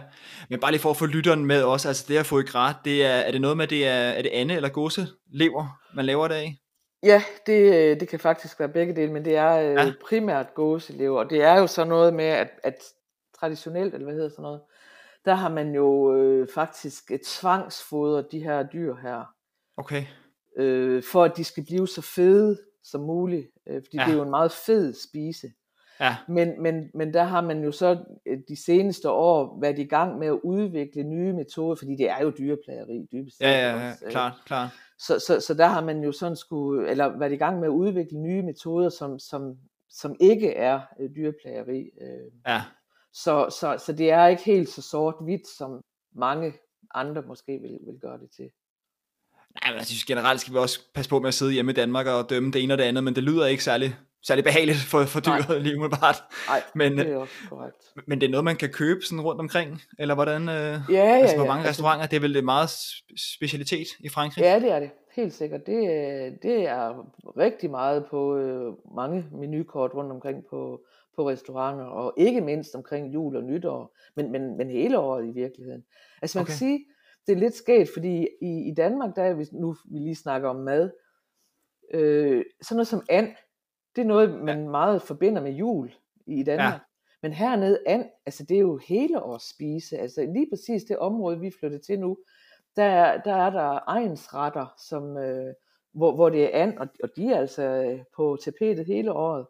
[0.49, 2.75] Men bare lige for at få lytteren med også, altså det at få i græt,
[2.85, 6.05] det er, er det noget med, det er, er det ande eller gåse lever, man
[6.05, 6.55] laver det af?
[7.03, 9.93] Ja, det, det kan faktisk være begge dele, men det er øh, Ja.
[10.09, 11.19] primært gåselever.
[11.19, 12.75] Og det er jo så noget med, at, at
[13.39, 14.61] traditionelt, eller hvad hedder sådan noget,
[15.25, 19.23] der har man jo øh, faktisk et tvangsfodret de her dyr her.
[19.77, 20.05] Okay.
[20.57, 24.03] øh, for at de skal blive så fede som muligt, øh, fordi ja.
[24.05, 25.47] det er jo en meget fed spise.
[25.99, 29.83] Ja, Men, men, men der har man jo så øh, de seneste år været i
[29.83, 33.45] gang med at udvikle nye metoder, fordi det er jo dyreplageri dybest set.
[33.45, 34.69] ja, ja, ja også, klart, klart.
[34.99, 37.71] Så, så, så der har man jo sådan skulle, eller været i gang med at
[37.71, 39.55] udvikle nye metoder, som, som,
[39.89, 41.89] som ikke er øh, dyreplageri.
[42.01, 42.31] Øh.
[42.47, 42.61] Ja,
[43.13, 45.81] Så, så, så det er ikke helt så sort-hvidt, som
[46.15, 46.53] mange
[46.93, 48.49] andre måske vil, vil gøre det til.
[49.61, 51.75] Nej, men jeg synes generelt skal vi også passe på med at sidde hjemme i
[51.75, 53.95] Danmark og dømme det ene og det andet, men det lyder ikke særlig,
[54.27, 55.41] særlig behageligt for, for Nej.
[55.41, 56.15] dyret lige umiddelbart.
[56.47, 57.75] Nej, Men, det er også korrekt.
[58.07, 60.41] men det er noget, man kan købe sådan rundt omkring, eller hvordan?
[60.41, 61.43] Øh, Ja, ja, altså ja.
[61.43, 64.41] mange Altså, restauranter, det er vel det meget spe- specialitet i Frankrig?
[64.41, 64.89] Ja, det er det.
[65.15, 65.65] Helt sikkert.
[65.65, 70.81] Det, øh, det er rigtig meget på øh, mange menukort rundt omkring på,
[71.15, 75.31] på restauranter, og ikke mindst omkring jul og nytår, men, men, men hele året i
[75.31, 75.83] virkeligheden.
[76.21, 76.51] Altså man okay.
[76.51, 76.85] kan sige,
[77.27, 80.49] det er lidt skægt, fordi i, i Danmark, der er vi, nu vi lige snakker
[80.49, 80.91] om mad,
[81.93, 83.27] øh, sådan noget som and,
[83.95, 84.69] det er noget, man ja.
[84.69, 85.93] meget forbinder med jul
[86.25, 86.73] i Danmark.
[86.73, 86.79] Ja.
[87.21, 89.97] Men hernede and, altså det er jo hele års spise.
[89.97, 92.17] Altså lige præcis det område, vi flytter til nu,
[92.75, 95.53] der, er- der er der egensretter, som, øh,
[95.93, 99.45] hvor, hvor det er and, og, og de er altså øh, på tapetet hele året.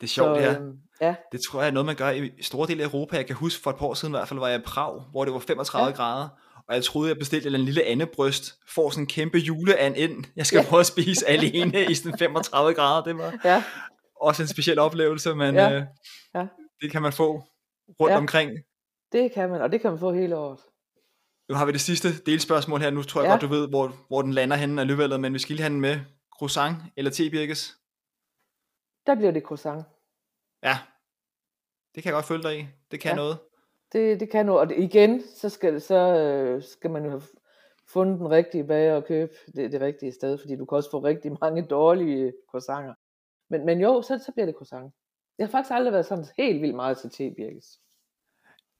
[0.00, 0.60] Det er sjovt, det her.
[0.62, 3.16] øhm, ja, Det tror jeg er noget, man gør i store dele af Europa.
[3.16, 5.00] Jeg kan huske for et par år siden i hvert fald, var jeg i Prag,
[5.10, 5.90] hvor det var 35 ja.
[5.90, 5.96] Ja.
[5.96, 6.28] grader.
[6.70, 10.24] Og jeg troede, jeg bestilte en lille andebryst, får sådan en kæmpe juleand ind.
[10.36, 10.68] Jeg skal ja.
[10.68, 13.04] Prøve at spise alene i sådan 35 grader.
[13.04, 13.64] Det var ja,
[14.20, 15.72] også en speciel oplevelse, men Ja.
[15.72, 15.82] øh,
[16.34, 16.46] Ja.
[16.80, 17.42] det kan man få
[18.00, 18.18] rundt Ja.
[18.18, 18.50] omkring.
[19.12, 20.58] det kan man, og det kan man få hele året.
[21.48, 22.90] Nu har vi det sidste delspørgsmål her.
[22.90, 23.32] Nu tror jeg Ja.
[23.32, 25.80] godt, du ved, hvor, hvor den lander henne alligevel, men vi skal lige have den
[25.80, 26.00] med.
[26.38, 27.76] Croissant eller tebirkes?
[29.06, 29.84] Der bliver det croissant.
[30.62, 30.78] Ja,
[31.94, 32.66] det kan jeg godt følge dig i.
[32.90, 33.10] Det kan.
[33.10, 33.16] Ja.
[33.16, 33.38] noget.
[33.92, 37.22] Det, det kan nu, og det, igen, så skal, så øh, skal man jo have
[37.92, 40.98] fundet den rigtige bager og købe det, det rigtige sted, fordi du kan også få
[40.98, 42.94] rigtig mange dårlige croissanter.
[43.50, 44.92] Men, men jo, så, så bliver det croissant.
[45.38, 47.66] Jeg har faktisk aldrig været sådan helt vildt meget til tebirkes.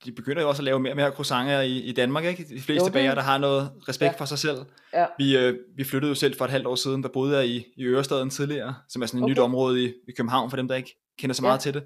[0.05, 2.43] de begynder jo også at lave mere og mere croissanter i, i Danmark, ikke?
[2.43, 4.13] De fleste Jo, det- bager, der har noget respekt ja.
[4.13, 4.19] Ja.
[4.19, 4.57] for sig selv.
[4.93, 7.47] Ja, Vi, øh, vi flyttede jo selv for et halvt år siden, der boede jeg
[7.47, 9.31] i, i Ørestaden tidligere, som er sådan et okay.
[9.31, 11.47] nyt område i, i København, for dem, der ikke kender så Ja.
[11.47, 11.83] meget til det.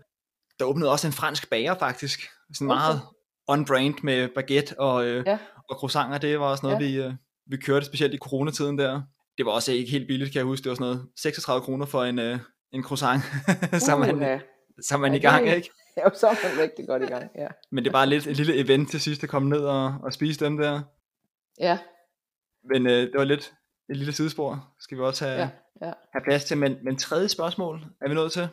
[0.60, 2.20] Der åbnede også en fransk bager, faktisk.
[2.54, 2.78] Sådan Okay.
[2.80, 3.00] meget
[3.48, 5.38] on-brand med baguette og, øh, Ja.
[5.70, 6.18] og croissanter.
[6.18, 6.86] Det var også noget, Ja.
[6.88, 7.14] vi, øh,
[7.48, 9.02] vi kørte, specielt i coronatiden der.
[9.38, 10.64] Det var også ikke helt billigt, kan jeg huske.
[10.64, 12.40] Det var sådan noget 36 kroner for en, øh,
[12.72, 13.22] en croissant,
[13.86, 14.38] så er man, Uha.
[14.82, 15.70] så man Ja, i gang, det- ikke?
[15.98, 17.48] Ja, så er man rigtig godt i gang, ja.
[17.72, 20.14] Men det er bare lidt, et lille event til sidst at komme ned og, og
[20.14, 20.82] spise dem der.
[21.60, 21.78] Ja,
[22.70, 23.54] Men øh, det var lidt
[23.90, 25.50] et lille sidespor, skal vi også have, ja,
[25.88, 25.94] ja.
[26.14, 26.58] have plads til.
[26.58, 28.48] Men, men tredje spørgsmål er vi nået til.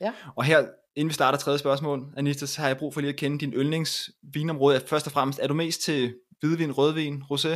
[0.00, 0.12] Ja.
[0.36, 0.66] Og her,
[0.96, 3.52] inden vi starter tredje spørgsmål, Anita, så har jeg brug for lige at kende din
[3.52, 4.80] yndlingsvinområde.
[4.86, 7.48] Først og fremmest, er du mest til hvidvin, rødvin, rosé?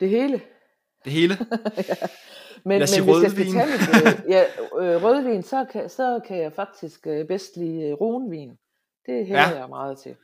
[0.00, 0.40] Det hele.
[1.04, 1.38] Det hele?
[2.66, 3.54] Men, os sige men hvis jeg skal rødvin.
[3.54, 4.42] tage mit, øh, ja,
[4.80, 8.50] øh, rødvin, så kan, så kan jeg faktisk øh, bedst lide øh, roenvin.
[9.06, 9.50] Det hælder Ja.
[9.50, 9.58] ja.
[9.58, 10.14] jeg meget til.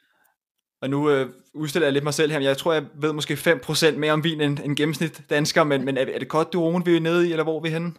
[0.83, 3.35] Og nu øh, udstiller jeg lidt mig selv her, men jeg tror, jeg ved måske
[3.35, 6.81] 5% mere om vin end, end gennemsnit dansker, men, men er, er det godt du
[6.81, 7.93] vi er nede i, eller hvor er vi henne?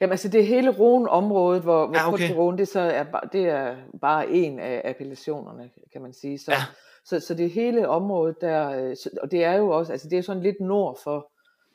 [0.00, 2.30] Jamen altså det er hele Rhône-området, hvor, hvor ja, okay.
[2.34, 6.38] Rhône, det, så er, bare- det er bare en af appellationerne, kan man sige.
[6.38, 6.56] Så, Ja.
[7.04, 10.18] så, så det er hele området der, øh, og det er jo også, altså det
[10.18, 11.30] er sådan lidt nord for,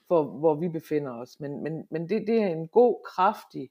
[0.07, 1.39] for hvor vi befinder os.
[1.39, 3.69] Men, men, men det, det er en god, kraftig,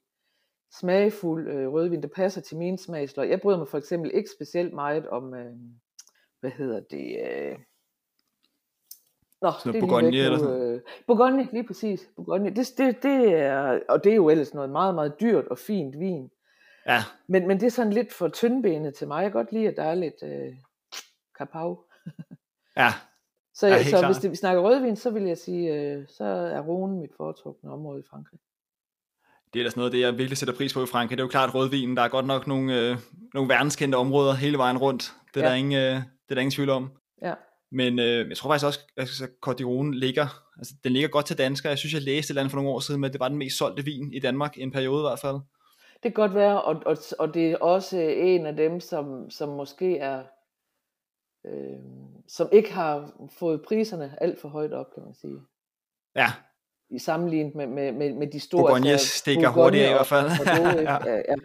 [0.79, 3.29] smagfuld øh, rødvin, der passer til min smagsløg.
[3.29, 5.51] Jeg bryder mig for eksempel ikke specielt meget om, øh,
[6.39, 7.57] hvad hedder det, øh,
[9.43, 10.61] Nå, Sådan noget det er Bourgogne eller sådan?
[10.61, 12.09] øh, Bourgogne, lige præcis.
[12.15, 12.49] Bourgogne.
[12.55, 15.99] Det, det, det er, og det er jo ellers noget meget, meget dyrt og fint
[15.99, 16.29] vin.
[16.87, 19.23] Ja, Men, men det er sådan lidt for tyndbenet til mig.
[19.23, 20.53] Jeg kan godt lide, at der er lidt øh,
[21.37, 21.79] kapau.
[22.77, 22.87] ja.
[23.55, 24.05] Så, Ja, så klart.
[24.05, 27.71] hvis det, vi snakker rødvin, så vil jeg sige, øh, så er Rhone mit foretrukne
[27.71, 28.39] område i Frankrig.
[29.53, 31.17] Det er ellers noget af det, jeg virkelig sætter pris på i Frankrig.
[31.17, 31.97] Det er jo klart rødvinen.
[31.97, 32.97] Der er godt nok nogle, øh,
[33.33, 35.13] nogle verdenskendte områder hele vejen rundt.
[35.33, 35.49] Det er, Ja.
[35.49, 36.91] der, ingen, øh, det er der ingen tvivl om.
[37.21, 37.33] Ja.
[37.73, 38.79] Men øh, jeg tror faktisk også,
[39.23, 41.69] at Côte d'Iron ligger, altså den ligger godt til danskere.
[41.69, 43.37] Jeg synes, jeg læste et eller andet for nogle år siden, at det var den
[43.37, 45.35] mest solgte vin i Danmark, i en periode i hvert fald.
[45.93, 49.49] Det kan godt være, og, og, og det er også en af dem, som, som
[49.49, 50.23] måske er,
[51.45, 51.79] øh,
[52.27, 55.39] som ikke har fået priserne alt for højt op, kan man sige.
[56.15, 56.27] Ja,
[56.91, 58.61] I sammenlignet med, med, med, med de store.
[58.61, 60.29] Bourgogne altså, stikker Bourgogne hurtigt i hvert fald.
[60.83, 60.97] Ja.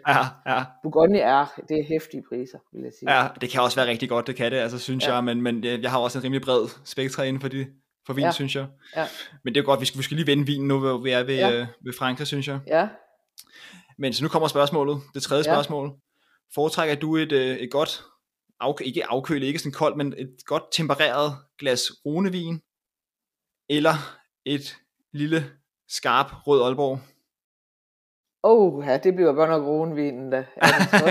[0.07, 0.25] ja.
[0.47, 0.63] Ja.
[0.83, 3.11] Bourgogne er, det er hæftige priser, vil jeg sige.
[3.21, 5.13] Ja, det kan også være rigtig godt, det kan det, altså synes Ja.
[5.13, 7.67] jeg, men, men øh, jeg har også en rimelig bred spektre inden for, de,
[8.05, 8.31] for vin, Ja.
[8.31, 8.67] synes jeg.
[8.95, 9.05] Ja.
[9.43, 11.23] Men det er godt, vi skal, vi skal lige vende vinen nu, hvor vi er
[11.23, 11.51] ved, Ja.
[11.51, 12.59] øh, ved Frankrig, synes jeg.
[12.67, 12.87] ja.
[13.97, 15.53] Men så nu kommer spørgsmålet, det tredje Ja.
[15.53, 15.91] spørgsmål.
[16.55, 18.03] Foretrækker du et, øh, et godt,
[18.61, 22.61] af, ikke afkølet, ikke sådan koldt, men et godt tempereret glas runevin,
[23.69, 23.93] eller
[24.45, 24.75] et
[25.13, 25.43] lille,
[25.89, 26.99] skarp rød Aalborg?
[28.43, 30.37] Oh, ja, det bliver godt nok roenvinen, da.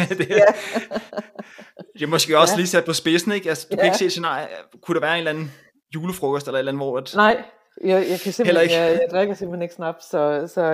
[0.08, 0.44] Det ja.
[1.94, 2.56] Det er måske også Ja.
[2.56, 3.48] lige sat på spidsen, ikke?
[3.48, 3.84] Altså, du kan Ja.
[3.84, 4.48] ikke se scenarie.
[4.82, 5.52] Kunne der være en eller anden
[5.94, 6.98] julefrokost, eller et eller andet, hvor...
[6.98, 7.12] At...
[7.16, 7.42] Nej,
[7.84, 8.74] jeg, jeg kan simpelthen, ikke.
[8.76, 10.72] jeg, jeg drikker simpelthen ikke snaps, så, så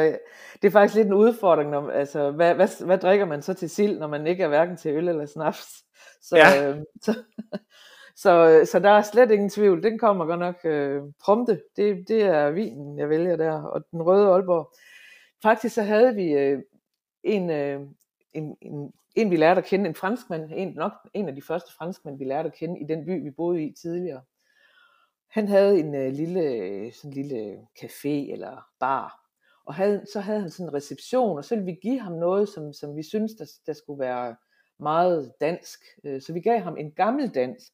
[0.62, 3.70] det er faktisk lidt en udfordring, når, altså, hvad, hvad, hvad drikker man så til
[3.70, 5.66] sild, når man ikke er hverken til øl eller snaps?
[6.22, 6.68] Så, Ja.
[6.68, 7.14] øh, så,
[8.16, 12.22] så, så der er slet ingen tvivl, den kommer godt nok øh, prompte, det, det
[12.22, 14.74] er vinen, jeg vælger der, og den røde Aalborg.
[15.42, 16.62] Faktisk så havde vi øh,
[17.22, 17.80] en, øh,
[18.32, 21.72] en, en, en, vi lærte at kende, en franskmand, en, nok en af de første
[21.72, 24.22] franskmænd, vi lærte at kende i den by, vi boede i tidligere.
[25.30, 29.20] Han havde en øh, lille, sådan en lille café eller bar,
[29.64, 32.48] og havde, så havde han sådan en reception, og så ville vi give ham noget,
[32.48, 34.36] som, som vi synes der, der skulle være
[34.78, 35.80] meget dansk.
[36.04, 37.72] Øh, så vi gav ham en gammel dansk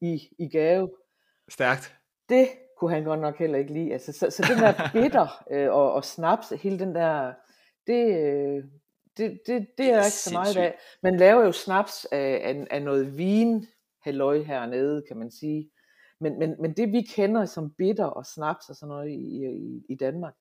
[0.00, 0.90] i, i gave.
[1.48, 1.96] Stærkt.
[2.28, 2.48] Det
[2.78, 3.92] kunne han godt nok heller ikke lide.
[3.92, 7.32] Altså, så, så den der bitter øh, og, og snaps, hele den der,
[7.86, 8.64] det, øh,
[9.16, 10.78] det, det, det er er ikke så meget af.
[11.02, 13.66] Man laver jo snaps af, af, af noget vin,
[14.02, 15.70] halløj hernede, kan man sige.
[16.20, 19.82] Men, men, men det vi kender som bitter og snaps og sådan noget i, i,
[19.88, 20.34] i Danmark,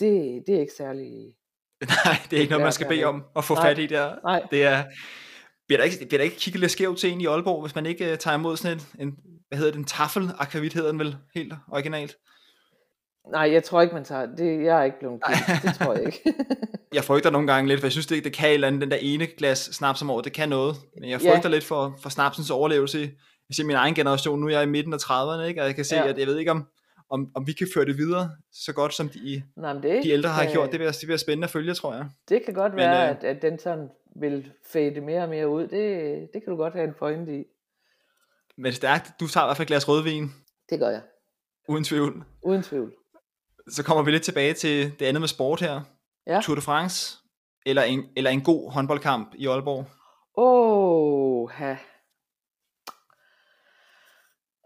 [0.00, 1.34] det, det er ikke særlig...
[2.04, 3.62] Nej, det er ikke noget, man skal bede om at få Nej.
[3.62, 4.18] fat i der.
[4.24, 4.84] Nej, Det er...
[5.66, 7.86] Bliver der, ikke, bliver der ikke kigget lidt skævt til en i Aalborg, hvis man
[7.86, 9.14] ikke uh, tager imod sådan en, en
[9.48, 12.16] hvad hedder det, en taffel akvavit hedder den vel helt originalt?
[13.32, 14.26] nej, jeg tror ikke, man tager...
[14.26, 15.62] Det, jeg er ikke blevet kendt.
[15.62, 16.22] Det tror jeg ikke.
[16.94, 18.90] Jeg frygter nogle gange lidt, for jeg synes, det, det kan et eller andet, den
[18.90, 20.76] der ene glas snaps om året, det kan noget.
[21.00, 21.34] Men jeg Ja.
[21.34, 22.98] frygter lidt for, for snapsens overlevelse.
[23.48, 25.60] Jeg ser min egen generation, nu er jeg i midten af 30'erne, ikke?
[25.62, 26.08] og jeg kan se, Ja.
[26.08, 26.66] at jeg ved ikke, om,
[27.10, 30.28] om, om vi kan føre det videre så godt, som de, Nej, det, de ældre
[30.30, 30.70] har kan- gjort.
[30.70, 32.04] Det bliver, det bliver spændende at følge, tror jeg.
[32.28, 33.88] Det kan godt Men, være, øh, at, at den sådan
[34.20, 35.62] vil fade mere og mere ud.
[35.68, 37.44] Det, det kan du godt have en pointe i.
[38.56, 40.30] Men stærkt, du tager i hvert fald et glas rødvin,
[40.70, 41.02] Det gør jeg.
[41.68, 42.24] uden tvivl.
[42.42, 42.94] Uden tvivl.
[43.68, 45.80] Så kommer vi lidt tilbage til det andet med sport her.
[46.26, 46.40] Ja.
[46.44, 47.18] Tour de France,
[47.66, 49.86] eller en, eller en god håndboldkamp i Aalborg.
[50.36, 51.76] Åh, ha.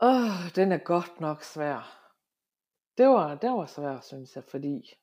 [0.02, 1.96] Åh, den er godt nok svær.
[2.98, 4.94] Det var, det var svært, synes jeg, fordi...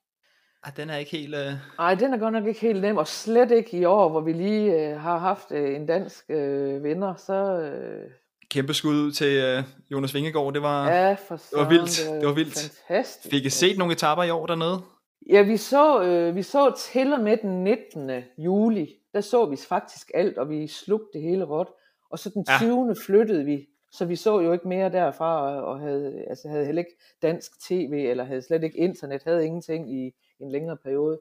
[0.67, 1.35] Ah, den er ikke helt...
[1.35, 1.51] Øh...
[1.79, 4.33] Ej, den er godt nok ikke helt nem, og slet ikke i år, hvor vi
[4.33, 7.33] lige øh, har haft øh, en dansk øh, vinder, så...
[7.59, 8.09] Øh,
[8.49, 10.53] Kæmpe skud ud til øh, Jonas Vingegaard.
[10.53, 10.89] Det var...
[10.91, 12.09] ja, for var vildt.
[12.21, 12.71] Det var vildt.
[12.87, 13.31] Fantastisk.
[13.33, 14.81] Fik I set nogle etaper i år dernede?
[15.29, 18.11] Ja, vi så, øh, vi så til og med den 19.
[18.37, 21.67] juli, der så vi faktisk alt, og vi slugte det hele råt.
[22.11, 22.57] Og så den Ja.
[22.57, 22.95] 20.
[23.05, 26.79] flyttede vi, så vi så jo ikke mere derfra, og- og havde, altså havde heller
[26.81, 31.19] ikke dansk tv, eller havde slet ikke internet, havde ingenting i en længere periode.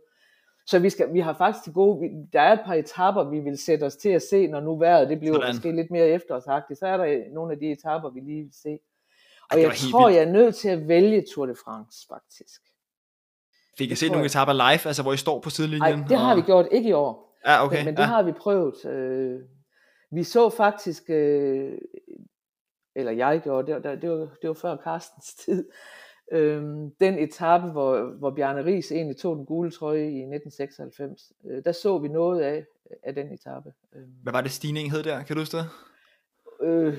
[0.66, 3.40] Så vi, skal, vi har faktisk til gode, vi, der er et par etapper, vi
[3.40, 5.54] vil sætte os til at se, når nu vejret det bliver Sådan.
[5.54, 8.78] måske lidt mere efterårsagtigt, så er der nogle af de etapper, vi lige vil se.
[9.50, 10.18] Og det jeg tror, vildt.
[10.20, 12.60] jeg er nødt til at vælge Tour de France, faktisk.
[13.78, 14.26] Fik I Det set tror nogle jeg.
[14.26, 15.98] etaper live, altså hvor I står på sidelinjen?
[15.98, 16.36] Nej, det har og...
[16.36, 17.38] vi gjort, ikke i år.
[17.46, 17.76] Ja, okay.
[17.76, 18.06] Men, men det ja.
[18.06, 18.84] har vi prøvet.
[18.84, 19.40] Øh,
[20.10, 21.78] vi så faktisk, øh,
[22.96, 25.68] eller jeg gjorde, det, var- det, var, det var før Carstens tid,
[26.32, 26.62] øh,
[27.00, 31.32] den etape, hvor, hvor Bjarne Ries egentlig tog den gule trøje i 1996.
[31.46, 32.64] Øh, der så vi noget af,
[33.02, 33.72] af den etape.
[33.96, 35.22] Øh, Hvad var det stigning hed der?
[35.22, 35.66] Kan du huske det?
[36.62, 36.94] øh,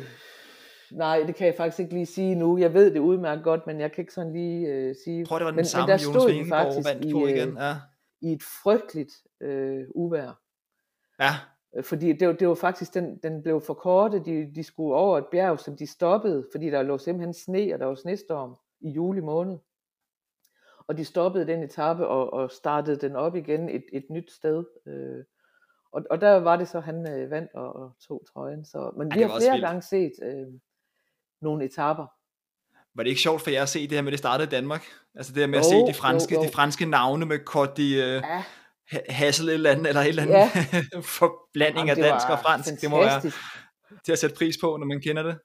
[0.92, 2.58] nej, det kan jeg faktisk ikke lige sige nu.
[2.58, 5.18] Jeg ved det udmærket godt, men jeg kan ikke sådan lige øh, sige.
[5.20, 7.14] Jeg tror, det var den men, samme, men der Jonas stod Vingegaard faktisk vandt i,
[7.24, 7.58] øh, igen.
[7.58, 7.76] Ja.
[8.22, 9.12] i et frygteligt
[9.42, 10.34] øh, uvejr.
[11.20, 11.30] ja,
[11.78, 15.18] Øh, Fordi det, var- det var faktisk, den, den blev forkortet, de, de skulle over
[15.18, 18.90] et bjerg, som de stoppede, fordi der lå simpelthen sne, og der var snestorm i
[18.90, 19.58] juli måned.
[20.88, 24.64] Og de stoppede den etape og, og startede den op igen et, et nyt sted.
[24.88, 25.24] Øh,
[25.92, 28.66] og, og der var det så, han øh, vandt og, og tog trøjen.
[28.66, 29.66] Så, men Ej, vi har flere vildt.
[29.66, 30.48] gange set øh,
[31.42, 32.08] nogle etaper.
[32.96, 34.84] Var det ikke sjovt for jer at se det her med, det startede i Danmark?
[35.16, 36.44] Altså det her med at Jo, se jo, de franske, jo.
[36.44, 38.44] de franske navne med Cody uh, Ja,
[39.10, 40.50] Hassel et eller andet, eller et eller andet Ja.
[41.20, 42.82] forblanding af det dansk og fransk.
[42.82, 43.38] Det må være fantastisk.
[44.06, 45.40] til at sætte pris på, når man kender det.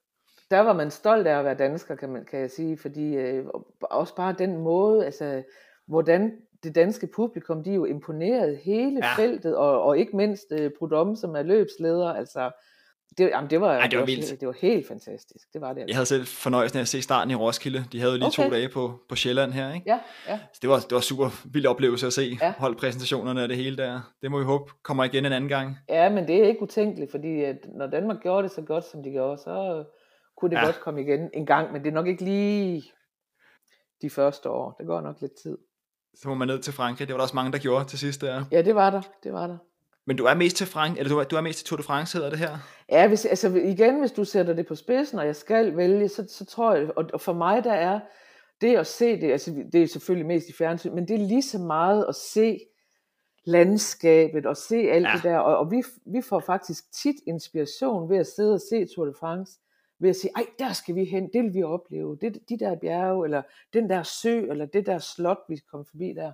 [0.52, 3.44] Der var man stolt af at være dansker, kan, man, kan jeg sige, fordi øh,
[3.80, 5.42] også bare den måde, altså,
[5.86, 6.32] hvordan
[6.62, 9.14] det danske publikum, de er jo imponeret hele Ja.
[9.22, 12.50] feltet, og, og ikke mindst øh, Prudhomme, som er løbsleder, altså,
[13.18, 14.28] det, jamen, det, var, Ej, det var var, vildt.
[14.28, 15.76] helt- det var helt fantastisk, det var det.
[15.76, 15.94] Jeg Altså.
[15.96, 17.84] havde selv fornøjelsen af at se starten i Roskilde.
[17.92, 18.44] De havde jo lige okay.
[18.44, 19.90] to dage på, på Sjælland her, ikke?
[19.90, 19.98] Ja,
[20.28, 22.54] ja, Så det var, det var super vild oplevelse at se Ja.
[22.58, 24.00] holdpræsentationerne og det hele der.
[24.22, 25.76] Det må vi håbe kommer igen en anden gang.
[25.88, 29.02] ja, men det er ikke utænkeligt, fordi at når Danmark gjorde det så godt, som
[29.02, 29.84] de gjorde, så
[30.42, 30.64] kunne det Ja.
[30.64, 32.84] godt komme igen en gang, men det er nok ikke lige
[34.02, 35.58] de første år, det går nok lidt tid.
[36.14, 37.08] Så må man ned til Frankrig.
[37.08, 38.44] Det var der også mange, der gjorde til sidst der.
[38.50, 39.58] Ja, det var der, det var der.
[40.04, 41.82] Men du er mest til Frank, eller du er, du er mest til Tour de
[41.82, 42.58] France, hedder det her?
[42.88, 46.24] Ja, hvis, altså igen, hvis du sætter det på spidsen, og jeg skal vælge, så,
[46.28, 48.00] så tror jeg, og, og for mig der er
[48.60, 51.42] det at se det, altså det er selvfølgelig mest i fjernsyn, men det er lige
[51.42, 52.58] så meget at se
[53.46, 55.12] landskabet og se alt ja.
[55.14, 58.86] det der, og, og vi, vi får faktisk tit inspiration ved at sidde og se
[58.94, 59.52] Tour de France,
[60.02, 62.76] ved at sige, ej, der skal vi hen, det vil vi opleve, det, de der
[62.76, 63.42] bjerge, eller
[63.72, 66.32] den der sø, eller det der slot, vi kom forbi der.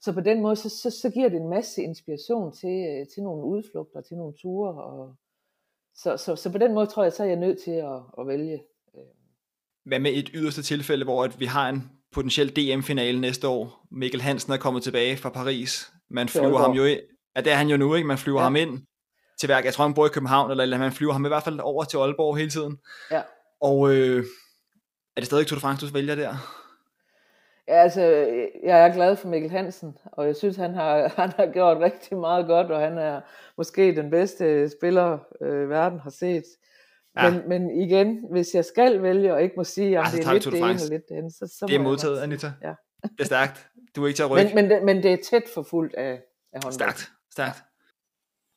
[0.00, 3.22] Så på den måde, så, så, så giver det en masse inspiration til, øh, til
[3.22, 5.14] nogle udflugter, til nogle ture, og,
[5.94, 8.26] så, så, så på den måde tror jeg, så er jeg nødt til at, at
[8.26, 8.62] vælge.
[9.84, 11.82] Hvad med et yderste tilfælde, hvor at vi har en
[12.12, 13.86] potentiel DM-finale næste år?
[13.90, 15.92] Mikkel Hansen er kommet tilbage fra Paris.
[16.10, 17.00] Man flyver ham jo ind.
[17.36, 18.08] Ja, det er han jo nu, ikke?
[18.08, 18.40] Man flyver.
[18.40, 18.44] Ja.
[18.44, 18.78] ham ind
[19.40, 19.64] til værk.
[19.64, 21.84] Jeg tror, han bor i København, eller, eller man flyver ham i hvert fald over
[21.84, 22.78] til Aalborg hele tiden.
[23.10, 23.22] Ja.
[23.60, 24.18] Og øh,
[25.16, 26.34] er det stadig Tour de France, du vælger der?
[27.68, 28.00] Ja, altså,
[28.64, 32.18] jeg er glad for Mikkel Hansen, og jeg synes, han har, han har gjort rigtig
[32.18, 33.20] meget godt, og han er
[33.56, 36.44] måske den bedste spiller, øh, verden har set.
[37.16, 37.30] Ja.
[37.30, 40.26] Men, men igen, hvis jeg skal vælge, og ikke må sige, om Ej, så det
[40.26, 42.52] er lidt det ene og lidt det andet, så, så Det er jeg modtaget, Anita.
[42.62, 42.72] Ja.
[43.02, 43.68] Det er stærkt.
[43.96, 44.54] Du er ikke til at rykke.
[44.54, 46.20] Men, men, det- men det er tæt forfulgt af, af
[46.52, 46.72] håndbold.
[46.72, 47.62] Stærkt, stærkt.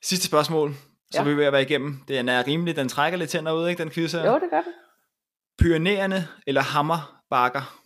[0.04, 0.72] Sidste spørgsmål,
[1.12, 1.24] så Ja.
[1.24, 2.00] vi er ved at være igennem.
[2.08, 4.26] Den er rimelig, den trækker lidt tænder ud, ikke, den quiz her?
[4.26, 4.74] Jo, det gør det.
[5.60, 7.78] Pyreneerne eller hammerbakker?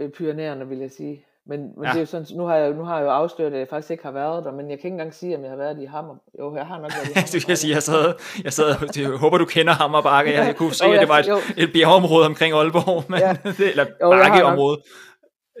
[0.00, 1.24] øh, Pyrenæerne, vil jeg sige.
[1.46, 1.88] Men, men Ja.
[1.90, 3.90] det er jo sådan, nu har, jeg, nu har jeg jo afsløret, at jeg faktisk
[3.90, 5.84] ikke har været der, men jeg kan ikke engang sige, om jeg har været i
[5.84, 6.14] Hammer.
[6.38, 7.26] Jo, jeg har nok været i Hammer.
[7.26, 8.14] det vil jeg sige, jeg sad,
[8.44, 11.28] jeg sad, jeg håber du kender Hammerbakke, jeg, kunne se, Jo, at det var jeg-
[11.28, 11.36] jo.
[11.36, 13.36] et, et bjergeområde omkring Aalborg, men, Ja.
[13.72, 14.82] eller Jo, jeg har nok- bakkeområde,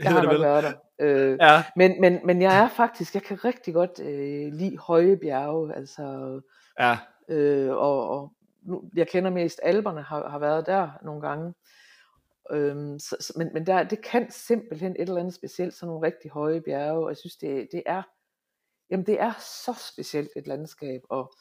[0.02, 0.72] Jeg har nok været der.
[0.98, 5.16] Øh, Ja, men, men, men jeg er faktisk, jeg kan rigtig godt øh, lide høje
[5.16, 6.40] bjerge, altså,
[6.80, 8.32] ja, øh, og, og
[8.62, 11.54] nu, jeg kender mest Alperne, har, har været der nogle gange.
[12.50, 16.06] Øhm, så, så, men men der, det kan simpelthen et eller andet specielt, sådan nogle
[16.06, 18.02] rigtig høje bjerge, og jeg synes, det, det er,
[18.90, 21.32] jamen det er så specielt et landskab, og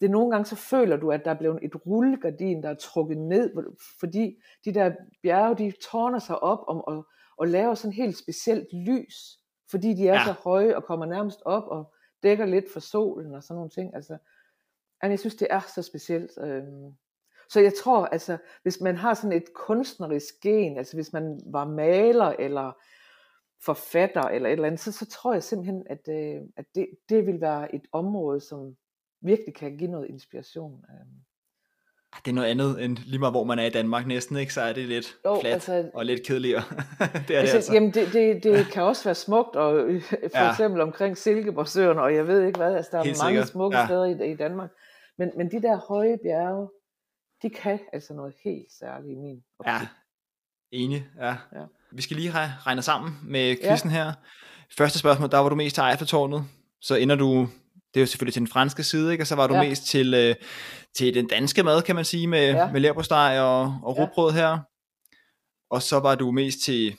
[0.00, 2.74] det er nogle gange, så føler du, at der er blevet et rullegardin, der er
[2.74, 3.52] trukket ned,
[4.00, 7.06] fordi de der bjerge, de tårner sig op om, og,
[7.42, 9.38] og laver sådan helt specielt lys,
[9.70, 10.24] fordi de er Ja.
[10.24, 13.94] så høje og kommer nærmest op og dækker lidt for solen og sådan nogle ting.
[13.94, 14.18] Altså,
[15.02, 16.30] jeg synes, det er så specielt.
[16.40, 16.94] Øhm.
[17.48, 21.64] Så jeg tror, altså, hvis man har sådan et kunstnerisk gen, altså hvis man var
[21.64, 22.72] maler eller
[23.64, 27.26] forfatter eller et eller andet, så, så tror jeg simpelthen, at, øh, at det, det
[27.26, 28.76] vil være et område, som
[29.20, 30.84] virkelig kan give noget inspiration.
[32.16, 32.22] Øhm.
[32.24, 34.54] det er noget andet end lige meget, hvor man er i Danmark næsten, ikke?
[34.54, 36.62] Så er det lidt Jo, fladt altså- og lidt kedeligere.
[36.98, 37.72] det er det Altså, altså.
[37.74, 40.44] Jamen, det, det, det kan også være smukt, og øh, for Ja.
[40.44, 40.50] ja.
[40.50, 43.76] eksempel omkring Silkeborgsøen, og jeg ved ikke hvad, altså der er Helt mange sikkert, smukke
[43.76, 43.80] ja.
[43.82, 43.86] ja.
[43.88, 44.70] steder i, i Danmark,
[45.18, 46.68] men, men de der høje bjerge,
[47.42, 49.88] de kan altså noget helt særligt i min Ja, optik.
[50.70, 51.26] enig, ja.
[51.28, 51.64] Ja.
[51.92, 53.96] Vi skal lige have regnet sammen med quizzen ja.
[53.96, 54.12] her.
[54.78, 56.44] Første spørgsmål, der var du mest til Eiffeltårnet.
[56.80, 57.48] Så ender du,
[57.94, 59.22] det er jo selvfølgelig til den franske side, ikke?
[59.22, 59.62] og så var du ja.
[59.62, 59.68] Ja.
[59.68, 60.34] mest til, øh,
[60.96, 62.56] til den danske mad, kan man sige, med, ja.
[62.56, 62.72] Ja.
[62.72, 64.02] med leverpostej og, og Ja.
[64.02, 64.58] rugbrød her.
[65.70, 66.96] Og så var du mest til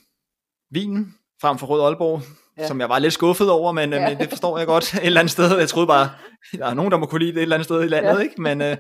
[0.72, 2.22] vinen, frem for Rød Aalborg,
[2.58, 2.62] ja.
[2.62, 2.68] Ja.
[2.68, 4.02] som jeg var lidt skuffet over, men, ja.
[4.02, 4.10] Ja.
[4.10, 5.58] men det forstår jeg godt et eller andet sted.
[5.60, 6.10] Jeg troede bare,
[6.52, 8.16] der er nogen, der må kunne lide det et eller andet sted i landet, ja.
[8.16, 8.22] Ja.
[8.22, 8.42] ikke?
[8.42, 8.78] Men, øh,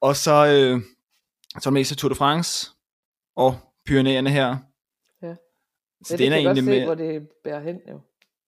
[0.00, 0.80] og så, øh,
[1.60, 2.70] så mest til Tour de France
[3.36, 3.56] og
[3.86, 4.56] Pyreneerne her.
[5.22, 5.34] Ja.
[6.04, 8.00] Så Ja, det det ender kan godt egentlig se, med, hvor det bærer hen jo.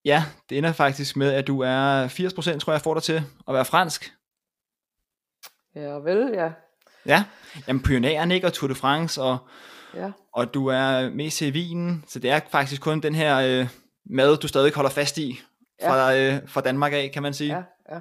[0.05, 2.07] Ja, det ender faktisk med, at du er
[2.55, 4.13] 80% tror jeg får dig til at være fransk.
[5.75, 6.49] Ja, vel, ja.
[7.05, 7.23] Ja,
[7.67, 9.37] jamen pionæren ikke, og Tour de France, og,
[9.95, 13.67] Ja, og du er med til vinen, så det er faktisk kun den her øh,
[14.09, 15.41] mad, du stadig holder fast i
[15.85, 17.53] fra, øh, fra Danmark af, kan man sige.
[17.55, 17.63] ja,
[17.95, 17.99] ja.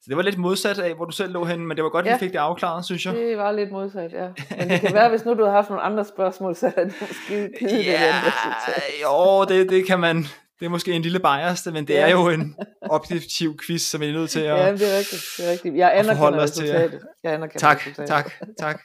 [0.00, 2.06] Så det var lidt modsat af, hvor du selv lå henne, men det var godt,
[2.06, 2.16] at Ja.
[2.16, 3.14] vi fik det afklaret, synes jeg.
[3.14, 4.28] Det var lidt modsat, ja.
[4.58, 6.96] Men det kan være, hvis nu du havde haft nogle andre spørgsmål, så havde det
[7.00, 8.82] måske givet det Ja, andet resultat.
[9.02, 10.24] jo, det, det kan man,
[10.64, 14.08] det er måske en lille bias, men det er jo en objektiv quiz, som vi
[14.08, 14.46] er nødt til at...
[14.58, 15.22] Ja, det er rigtigt.
[15.36, 15.76] Det er rigtigt.
[15.76, 16.72] Jeg anerkender forholde os til, ja.
[16.74, 17.06] resultatet.
[17.24, 18.08] Jeg anerkender Tak, resultatet.
[18.08, 18.80] tak, tak.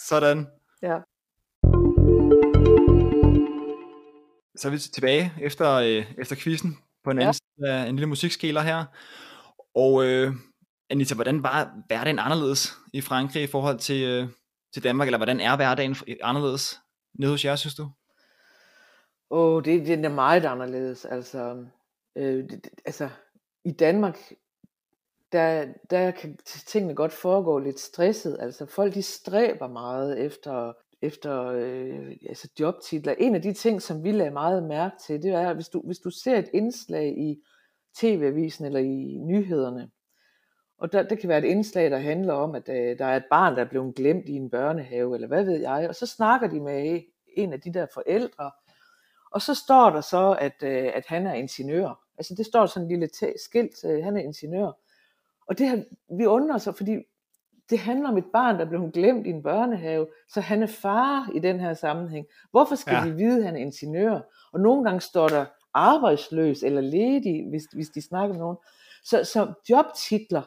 [0.00, 0.46] Sådan.
[0.82, 0.96] Ja.
[4.56, 7.22] Så er vi tilbage efter, øh, efter quizzen på en Ja.
[7.22, 8.84] anden side af en lille musikskala her.
[9.74, 10.32] Og øh,
[10.90, 14.28] Anita, hvordan var hverdagen anderledes i Frankrig i forhold til, øh,
[14.74, 16.78] til Danmark, eller hvordan er hverdagen anderledes
[17.18, 17.90] nede hos jer, synes du?
[19.30, 21.04] Åh, det, det er meget anderledes.
[21.04, 21.66] Altså,
[22.16, 23.08] øh, det, det- altså
[23.64, 24.18] i Danmark,
[25.32, 28.36] der, der kan tingene godt foregå lidt stresset.
[28.40, 30.72] Altså folk de stræber meget efter,
[31.02, 33.14] efter øh, altså jobtitler.
[33.18, 35.98] En af de ting, som vi lagde meget mærke til, det er, hvis du, hvis
[35.98, 37.42] du ser et indslag i
[37.96, 39.90] tv-avisen eller i nyhederne,
[40.78, 43.24] og der, det kan være et indslag, der handler om, at øh, der er et
[43.30, 46.48] barn, der er blevet glemt i en børnehave, eller hvad ved jeg, og så snakker
[46.48, 47.00] de med
[47.36, 48.50] en af de der forældre,
[49.36, 52.00] og så står der så, at, øh, at han er ingeniør.
[52.18, 53.08] Altså det står sådan en lille
[53.44, 54.72] skilt, øh, han er ingeniør.
[55.48, 55.82] Og det har,
[56.18, 56.96] vi undrer os, fordi
[57.70, 61.30] det handler om et barn, der blev glemt i en børnehave, så han er far
[61.34, 62.26] i den her sammenhæng.
[62.50, 63.04] Hvorfor skal ja.
[63.04, 64.20] de vide, at han er ingeniør?
[64.52, 68.56] Og nogle gange står der arbejdsløs eller ledig, hvis, hvis de snakker med nogen.
[69.04, 70.42] Så, så jobtitler,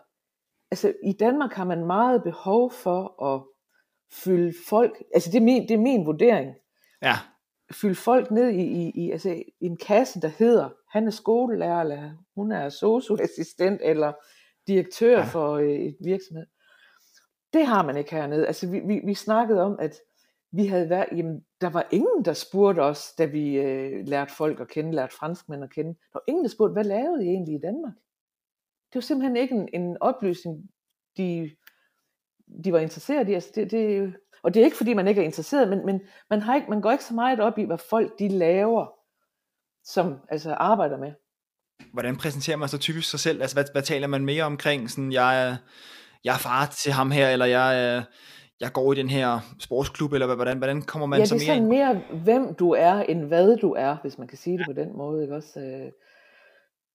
[0.72, 3.42] altså i Danmark har man meget behov for at
[4.24, 6.56] fylde folk, altså det er min, det er min vurdering,
[7.02, 7.16] Ja,
[7.72, 11.82] fylde folk ned i, i, i, altså i en kasse, der hedder, han er skolelærer,
[11.82, 14.14] eller hun er socioassistent, eller
[14.68, 15.18] direktør Ja.
[15.18, 15.26] ja.
[15.26, 16.46] for øh, et virksomhed.
[17.54, 18.48] Det har man ikke hernede.
[18.48, 19.96] Altså vi, vi, vi snakkede om, at
[20.52, 24.60] vi havde været, jamen, der var ingen, der spurgte os, da vi øh, lærte folk
[24.60, 25.90] at kende, lærte franskmænd at kende.
[25.90, 27.94] Der var ingen, der spurgte, hvad lavede I egentlig i Danmark?
[28.90, 30.70] Det var simpelthen ikke en, en oplysning,
[31.18, 31.52] de,
[32.64, 33.34] de var interesseret i.
[33.34, 34.14] Altså det, det,
[34.44, 36.82] og det er ikke, fordi man ikke er interesseret, men, men man, har ikke, man
[36.82, 38.86] går ikke så meget op i, hvad folk de laver,
[39.84, 41.12] som altså arbejder med.
[41.94, 43.42] hvordan præsenterer man så typisk sig selv?
[43.42, 44.90] Altså, hvad, hvad taler man mere omkring?
[44.90, 45.56] Sådan, jeg, er,
[46.24, 48.04] jeg er far til ham her, eller jeg,
[48.60, 51.50] jeg går i den her sportsklub, eller hvad- hvordan, hvordan kommer man ja, så det
[51.50, 52.04] er mere sådan ind?
[52.14, 54.98] mere, hvem du er, end hvad du er, hvis man kan sige det på den
[54.98, 55.22] måde.
[55.24, 55.36] Ikke?
[55.36, 55.92] Også, øh,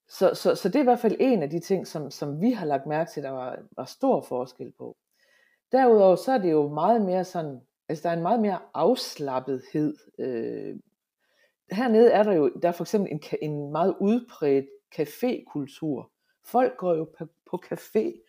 [0.09, 2.51] så, så, så det er i hvert fald en af de ting, som, som vi
[2.51, 4.97] har lagt mærke til, der var, var stor forskel på.
[5.75, 9.97] Derudover så er det jo meget mere sådan, altså der er en meget mere afslappethed.
[10.19, 10.77] Øh,
[11.71, 16.11] hernede er der jo, der er for eksempel en, en meget udbredt cafékultur.
[16.45, 18.25] Folk går jo på, på café.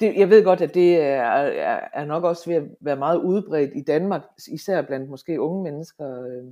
[0.00, 3.18] Det, jeg ved godt, at det er, er, er nok også ved at være meget
[3.18, 6.24] udbredt i Danmark, især blandt måske unge mennesker.
[6.24, 6.44] Øh.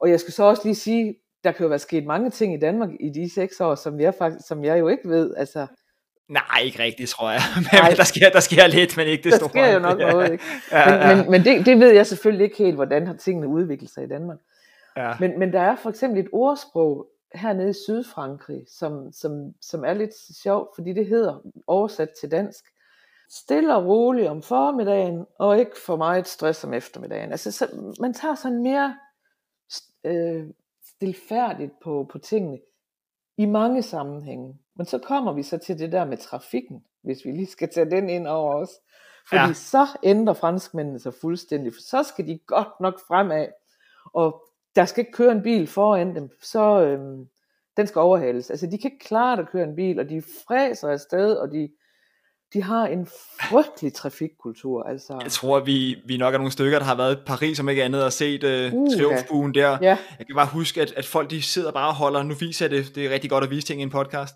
[0.00, 2.58] Og jeg skal så også lige sige, der kan jo være sket mange ting i
[2.58, 5.34] Danmark i de seks år, som jeg, faktisk, som jeg jo ikke ved.
[5.36, 5.66] Altså,
[6.28, 7.40] Nej, ikke rigtigt, tror jeg.
[7.72, 7.88] Nej.
[7.88, 9.48] Men der sker, der sker lidt, men ikke det der store.
[9.50, 10.44] sker jo nok noget, ikke?
[10.72, 13.48] Ja, Men, ja, men, men det, det ved jeg selvfølgelig ikke helt, hvordan har tingene
[13.48, 14.38] udviklet sig i Danmark.
[14.96, 15.12] ja.
[15.20, 19.94] Men, men der er for eksempel et ordsprog hernede i Sydfrankrig, som, som, som er
[19.94, 22.64] lidt sjovt, fordi det hedder oversat til dansk.
[23.30, 27.30] Stille og roligt om formiddagen, og ikke for meget stress om eftermiddagen.
[27.30, 28.96] Altså, så, man tager sådan mere
[30.04, 30.44] øh,
[30.84, 32.58] stilfærdigt på, på tingene
[33.38, 34.58] i mange sammenhænge.
[34.76, 37.90] Men så kommer vi så til det der med trafikken, hvis vi lige skal tage
[37.90, 38.70] den ind over os.
[39.28, 39.52] Fordi Ja.
[39.52, 43.46] så ændrer franskmændene sig fuldstændig, for så skal de godt nok fremad,
[44.14, 44.42] og
[44.76, 47.28] der skal ikke køre en bil foran dem, så øhm,
[47.76, 48.50] den skal overhales.
[48.50, 51.68] Altså de kan ikke klare at køre en bil, og de fræser afsted, og de,
[52.54, 53.06] de har en
[53.40, 54.82] frygtelig trafikkultur.
[54.82, 57.68] Altså, Jeg tror, vi, vi nok er nogle stykker, der har været i Paris, om
[57.68, 58.96] ikke andet, og set uh, Uha.
[58.96, 59.70] triumfbuen der.
[59.82, 62.64] ja, Jeg kan bare huske, at, at folk de sidder bare og holder, nu viser
[62.66, 64.34] jeg det, det er rigtig godt at vise ting i en podcast,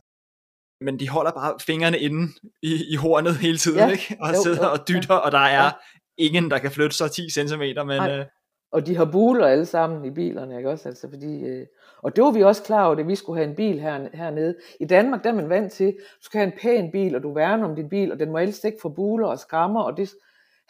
[0.81, 2.33] men de holder bare fingrene inde
[2.63, 3.89] i, i hornet hele tiden, Ja.
[3.89, 4.17] ikke?
[4.21, 5.71] og Jo, sidder jo, og dytter, og der er Ja.
[6.19, 8.19] ingen, der kan flytte sig 10 cm, men Nej.
[8.19, 8.27] øh,
[8.73, 10.89] og de har buler alle sammen i bilerne, ikke også?
[10.89, 11.66] Altså, fordi, øh,
[12.03, 14.55] og det var vi også klar over, da vi skulle have en bil her, hernede.
[14.81, 17.33] I Danmark, der er man vant til, du skal have en pæn bil, og du
[17.35, 20.11] værner om din bil, og den må helst ikke få buler og skrammer, og det,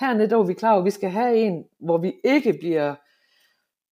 [0.01, 2.95] hernede, der var vi klar over, at vi skal have en, hvor vi ikke bliver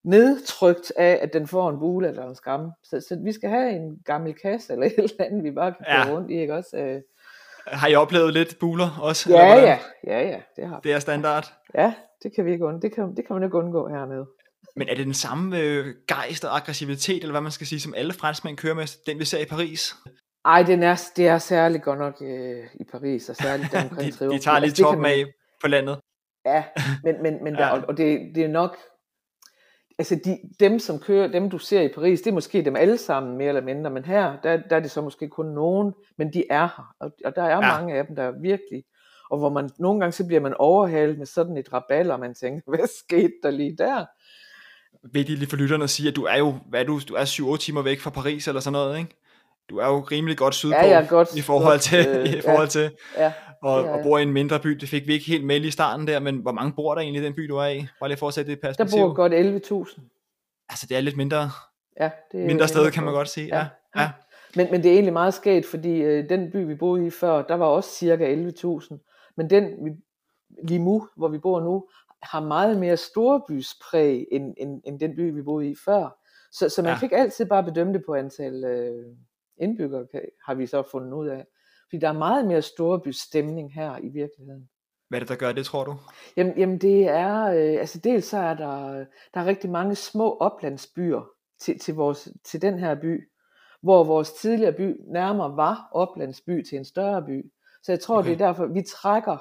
[0.03, 2.71] nedtrykt af, at den får en bule eller en skam.
[2.83, 5.85] Så, så vi skal have en gammel kasse eller et eller andet, vi bare kan
[5.87, 6.13] Ja.
[6.13, 6.77] rundt i, ikke også?
[6.77, 7.01] Øh,
[7.67, 9.29] har I oplevet lidt buler også?
[9.29, 10.79] ja, ja, ja, ja, det har.
[10.79, 11.53] Det er standard.
[11.75, 11.93] Ja,
[12.23, 12.79] det kan vi ikke undgå.
[12.87, 14.25] Det kan, det kan man ikke undgå hernede.
[14.75, 17.93] Men er det den samme øh, gejst og aggressivitet, eller hvad man skal sige, som
[17.97, 19.95] alle franskmænd kører med, den vi ser i Paris?
[20.45, 24.11] Ej, den er, det er særligt godt nok øh, i Paris, og særligt der omkring
[24.11, 24.39] de, Triumfen.
[24.39, 25.25] de tager lige Altså, det toppen man- af
[25.61, 25.99] på landet.
[26.45, 26.63] Ja,
[27.03, 27.73] men, men, men der, Ja.
[27.77, 28.77] og, og det, det er nok,
[29.99, 32.97] altså de, dem som kører, dem du ser i Paris, det er måske dem alle
[32.97, 36.33] sammen mere eller mindre, men her, der, der er det så måske kun nogen, men
[36.33, 37.59] de er her, og, og der er Ja.
[37.79, 38.83] mange af dem, der er virkelig,
[39.31, 42.33] og hvor man nogle gange så bliver man overhalet med sådan et raballer, og man
[42.33, 44.05] tænker, hvad skete der lige der?
[45.13, 47.53] Vigtigt lige for lytterne at sige, at du er jo, hvad er du, du er
[47.55, 49.15] 7-8 timer væk fra Paris eller sådan noget, ikke?
[49.69, 52.65] Du er jo rimelig godt sydpå Ja, er godt- i forhold til, øh, i forhold
[52.67, 52.69] ja.
[52.69, 54.69] til Ja, og, det er og bor i en mindre by.
[54.69, 57.01] Det fik vi ikke helt med lige i starten der, men hvor mange bor der
[57.01, 57.85] egentlig i den by, du er i?
[57.99, 58.99] Bare lige for at sætte det i der perspektiv.
[58.99, 60.65] bor godt 11.000.
[60.69, 61.49] Altså, det er lidt mindre,
[61.99, 63.47] Ja, det er mindre sted, kan man godt sige.
[63.47, 63.65] Ja.
[63.95, 64.01] Ja.
[64.01, 64.09] ja.
[64.55, 67.41] Men, men det er egentlig meget skægt, fordi øh, den by, vi boede i før,
[67.41, 69.10] der var også cirka 11.000.
[69.41, 69.91] Men den, vi,
[70.67, 71.87] Limu, hvor vi bor nu,
[72.23, 76.17] har meget mere storbyspræg, end, end, end den by, vi boede i før.
[76.51, 76.93] Så, så man Ja.
[76.93, 76.97] ja.
[76.99, 79.05] fik altid bare bedømme det på antal øh,
[79.57, 81.45] indbyggere, kan- har vi så fundet ud af.
[81.89, 84.69] Fordi der er meget mere storbystemning her i virkeligheden.
[85.09, 85.95] Hvad er det, der gør det, tror du?
[86.37, 90.37] Jamen, jamen det er, øh, altså dels så er der, der er rigtig mange små
[90.37, 91.29] oplandsbyer
[91.59, 93.29] til, til, vores, til den her by,
[93.81, 97.51] hvor vores tidligere by nærmere var oplandsby til en større by.
[97.83, 98.29] Så jeg tror, Okay.
[98.29, 99.37] det er derfor, vi trækker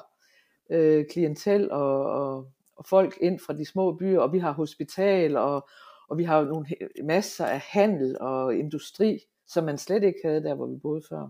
[0.71, 5.37] øh, klientel og, og, og folk ind fra de små byer, og vi har hospital,
[5.37, 5.69] og,
[6.09, 6.67] og vi har nogle
[7.05, 11.29] masser af handel og industri, som man slet ikke havde der, hvor vi boede før.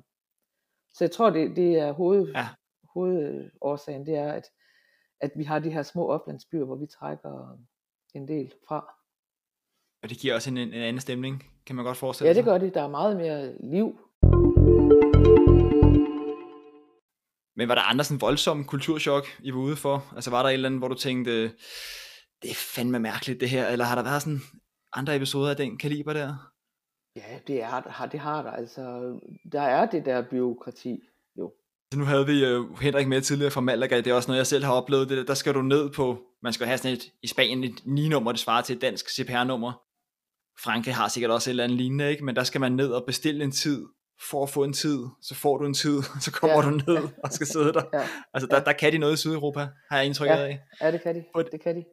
[0.95, 2.49] Så jeg tror, det, det er hoved, Ja.
[2.95, 4.45] hovedårsagen, det er, at,
[5.21, 7.59] at vi har de her små oplandsbyer, hvor vi trækker
[8.15, 8.95] en del fra.
[10.03, 12.45] Og det giver også en, en anden stemning, kan man godt forestille Ja, sig.
[12.45, 12.75] det gør det.
[12.75, 13.99] Der er meget mere liv.
[17.61, 20.13] Men var der andre sådan voldsomme kulturschok, I var ude for?
[20.15, 21.43] Altså var der et eller andet, hvor du tænkte,
[22.43, 24.41] det er fandme mærkeligt det her, eller har der været sådan
[24.93, 26.53] andre episoder af den kaliber der?
[27.17, 28.51] Ja, det, er, har, det har der.
[28.51, 29.15] Altså,
[29.53, 31.01] der er det der byråkrati.
[31.39, 31.53] Jo.
[31.95, 34.65] Nu havde vi uh, Henrik med tidligere fra Malaga, det er også noget, jeg selv
[34.65, 35.09] har oplevet.
[35.09, 37.81] Det, der, der skal du ned på, man skal have sådan et, i Spanien et
[37.87, 39.73] 9-nummer, det svarer til et dansk CPR-nummer.
[40.63, 42.25] Frankrig har sikkert også et eller andet lignende, ikke?
[42.25, 43.87] men der skal man ned og bestille en tid,
[44.31, 46.63] for at få en tid, så får du en tid, så kommer Ja.
[46.63, 47.83] du ned og skal sidde der.
[47.99, 48.03] Ja,
[48.35, 48.63] Altså der, Ja.
[48.63, 49.61] der kan de noget i Sydeuropa,
[49.91, 50.37] har jeg indtryk Ja.
[50.37, 50.61] af.
[50.81, 51.25] ja det kan de.
[51.53, 51.85] Det kan de.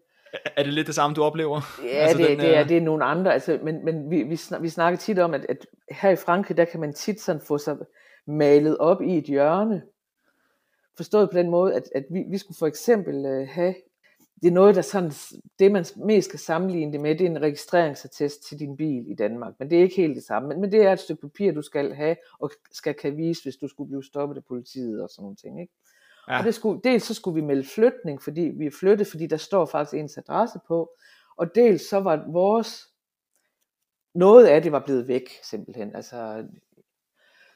[0.55, 1.61] Er det lidt det samme, du oplever?
[1.84, 4.11] Ja, Altså, altså, det, den, det, er, øh, det er nogle andre, altså, men, men
[4.11, 6.93] vi, vi, snak, vi snakker tit om, at, at her i Frankrig, der kan man
[6.93, 7.78] tit sådan få sig
[8.28, 9.82] malet op i et hjørne.
[10.97, 13.75] Forstået på den måde, at, at vi, vi skulle for eksempel øh, have,
[14.42, 15.12] det er noget, der sådan,
[15.60, 19.16] det man mest skal sammenligne det med, det er en registreringsattest til din bil i
[19.16, 21.52] Danmark, men det er ikke helt det samme, men, men det er et stykke papir,
[21.52, 25.10] du skal have, og skal kan vise, hvis du skulle blive stoppet af politiet og
[25.10, 25.74] sådan nogle ting, ikke?
[26.28, 26.38] Ja.
[26.38, 29.38] Og det skulle, dels så skulle vi melde flytning, fordi vi er flyttet, fordi der
[29.38, 30.92] står faktisk ens adresse på.
[31.38, 32.88] Og dels så var vores,
[34.16, 35.96] noget af det var blevet væk simpelthen.
[35.96, 36.48] Altså,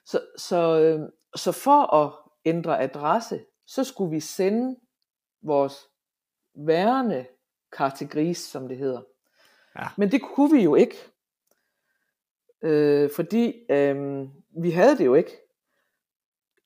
[0.05, 2.13] så, så, øh, så for at
[2.45, 4.75] ændre adresse, så skulle vi sende
[5.41, 5.90] vores
[6.55, 7.25] værende
[7.77, 9.01] kategori, som det hedder.
[9.79, 9.87] Ja.
[9.97, 10.95] Men det kunne vi jo ikke.
[12.61, 14.27] Øh, fordi øh,
[14.63, 15.31] vi havde det jo ikke.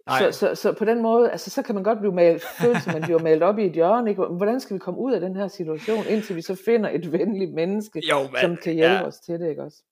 [0.10, 3.02] Så, så, så på den måde, altså, så kan man godt blive malet, føle, man
[3.02, 4.10] bliver malet op i et hjørne.
[4.10, 4.24] Ikke?
[4.24, 7.54] Hvordan skal vi komme ud af den her situation, indtil vi så finder et venligt
[7.54, 9.06] menneske, Jo, men, som kan hjælpe ja.
[9.06, 9.84] os til det, ikke også?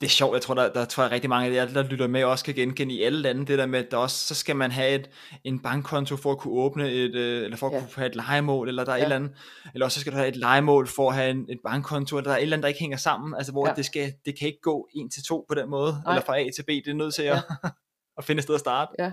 [0.00, 2.06] Det er sjovt, jeg tror, der, der tror jeg rigtig mange af jer, der lytter
[2.06, 4.56] med, også kan genkende i alle lande, det der med, at der også, så skal
[4.56, 5.10] man have et,
[5.44, 7.78] en bankkonto for at kunne åbne et, øh, eller for at Ja.
[7.78, 9.02] kunne have et legemål, eller der er ja.
[9.04, 9.14] et Ja.
[9.14, 9.38] eller andet,
[9.74, 12.30] eller også så skal du have et legemål for at have en, et bankkonto, eller
[12.30, 13.70] der er et eller andet, der ikke hænger sammen, altså hvor ja.
[13.70, 13.74] Ja.
[13.76, 16.12] det, skal, det kan ikke gå en til to på den måde, Nej.
[16.14, 17.38] Eller fra A til B, det er nødt til at,
[18.18, 18.92] at finde et sted at starte.
[18.98, 19.12] Ja.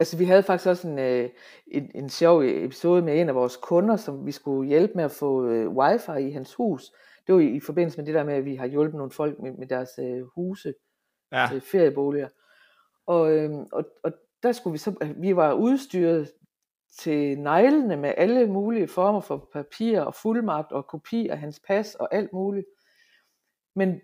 [0.00, 1.28] Altså vi havde faktisk også en, øh,
[1.72, 5.10] en, en sjov episode med en af vores kunder, som vi skulle hjælpe med at
[5.10, 6.82] få øh, wifi i hans hus.
[7.30, 9.38] Det var i, i forbindelse med det der med, at vi har hjulpet nogle folk
[9.38, 10.74] med, med deres øh, huse,
[11.32, 12.28] Ja, øh, ferieboliger.
[13.06, 14.12] Og, øh, og, og
[14.42, 16.32] der skulle vi så, vi var udstyret
[16.98, 21.94] til neglene med alle mulige former for papir og fuldmagt og kopi af hans pas
[21.94, 22.66] og alt muligt.
[23.76, 24.00] Men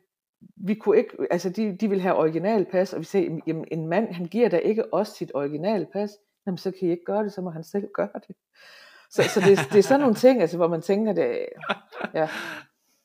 [0.56, 4.12] vi kunne ikke, altså de, de ville have originalpas, og vi sagde, jamen en mand,
[4.12, 6.10] han giver da ikke os sit originalpas,
[6.46, 8.36] jamen så kan I ikke gøre det, så må han selv gøre det.
[9.10, 11.46] Så, så det, det er sådan nogle ting, altså, hvor man tænker, det,
[12.14, 12.28] ja,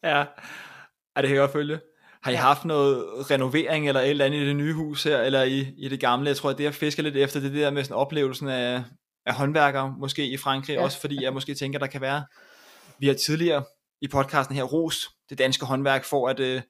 [0.04, 1.80] ja, ja det kan jeg godt følge.
[2.24, 2.39] Har I Ja.
[2.39, 5.89] haft noget renovering eller et eller andet i det nye hus her, eller i, i
[5.89, 6.28] det gamle?
[6.28, 8.84] Jeg tror, at det jeg fisker lidt efter, det er der med sådan oplevelsen af,
[9.26, 10.84] af håndværkere, måske i Frankrig, ja.
[10.84, 12.26] Også fordi jeg måske tænker, der kan være,
[12.99, 13.64] vi har tidligere
[14.02, 16.62] i podcasten her ros det danske håndværk for, at, øh,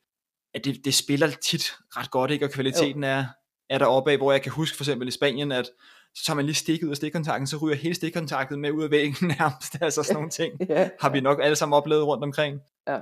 [0.54, 2.46] at det, det spiller tit ret godt, ikke?
[2.46, 3.26] og kvaliteten er,
[3.70, 5.70] er deroppe af, hvor jeg kan huske for eksempel i Spanien, at
[6.16, 8.92] så tager man lige stik ud af stikkontakten, så ryger hele stikkontakten med ud af
[8.92, 10.54] væggen nærmest, altså sådan nogle ting.
[10.70, 10.90] ja.
[11.02, 12.60] Har vi nok alle sammen oplevet rundt omkring.
[12.88, 12.98] Ja.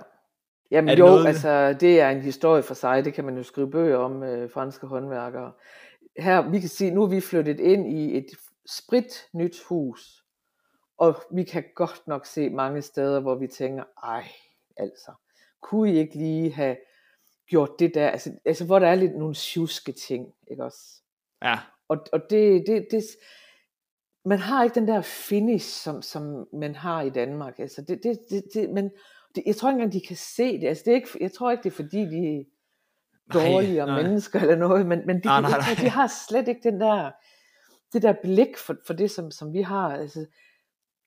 [0.72, 3.72] Jamen jo, noget- altså det er en historie for sig, det kan man jo skrive
[3.72, 5.52] bøger om, øh, franske håndværkere.
[6.18, 8.26] her, vi kan sige, nu er vi flyttet ind i et
[8.70, 10.24] sprit nyt hus,
[10.98, 14.24] og vi kan godt nok se mange steder, hvor vi tænker, ej,
[14.78, 15.12] altså,
[15.62, 16.78] kunne I ikke lige have
[17.50, 21.02] gjort det der, altså, altså hvor der er lidt nogle tjuske ting, ikke også?
[21.44, 21.60] Ja.
[21.88, 23.04] Og, og det, det, det,
[24.26, 27.60] man har ikke den der finish, som, som man har i Danmark.
[27.60, 28.94] Altså det, det, det, det, men det,
[29.46, 30.68] jeg tror ikke engang, de kan se det.
[30.68, 32.44] Altså det er ikke, jeg tror ikke, det er fordi, de er
[33.34, 34.04] dårligere nej, nej.
[34.04, 35.76] mennesker eller noget, men, men de, nej, nej, nej.
[35.82, 37.12] de har slet ikke den der,
[37.94, 39.94] det der blik for, for det, som, som vi har.
[39.94, 40.26] Altså,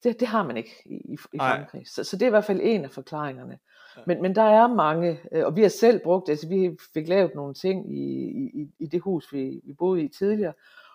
[0.05, 1.89] det, det har man ikke i, i, Frankrig.
[1.89, 3.59] Så, så det er i hvert fald en af forklaringerne.
[3.97, 4.03] Ja.
[4.07, 7.35] Men, men der er mange, øh, og vi har selv brugt, altså vi fik lavet
[7.35, 8.23] nogle ting i,
[8.61, 10.53] i, i det hus, vi, vi boede i tidligere,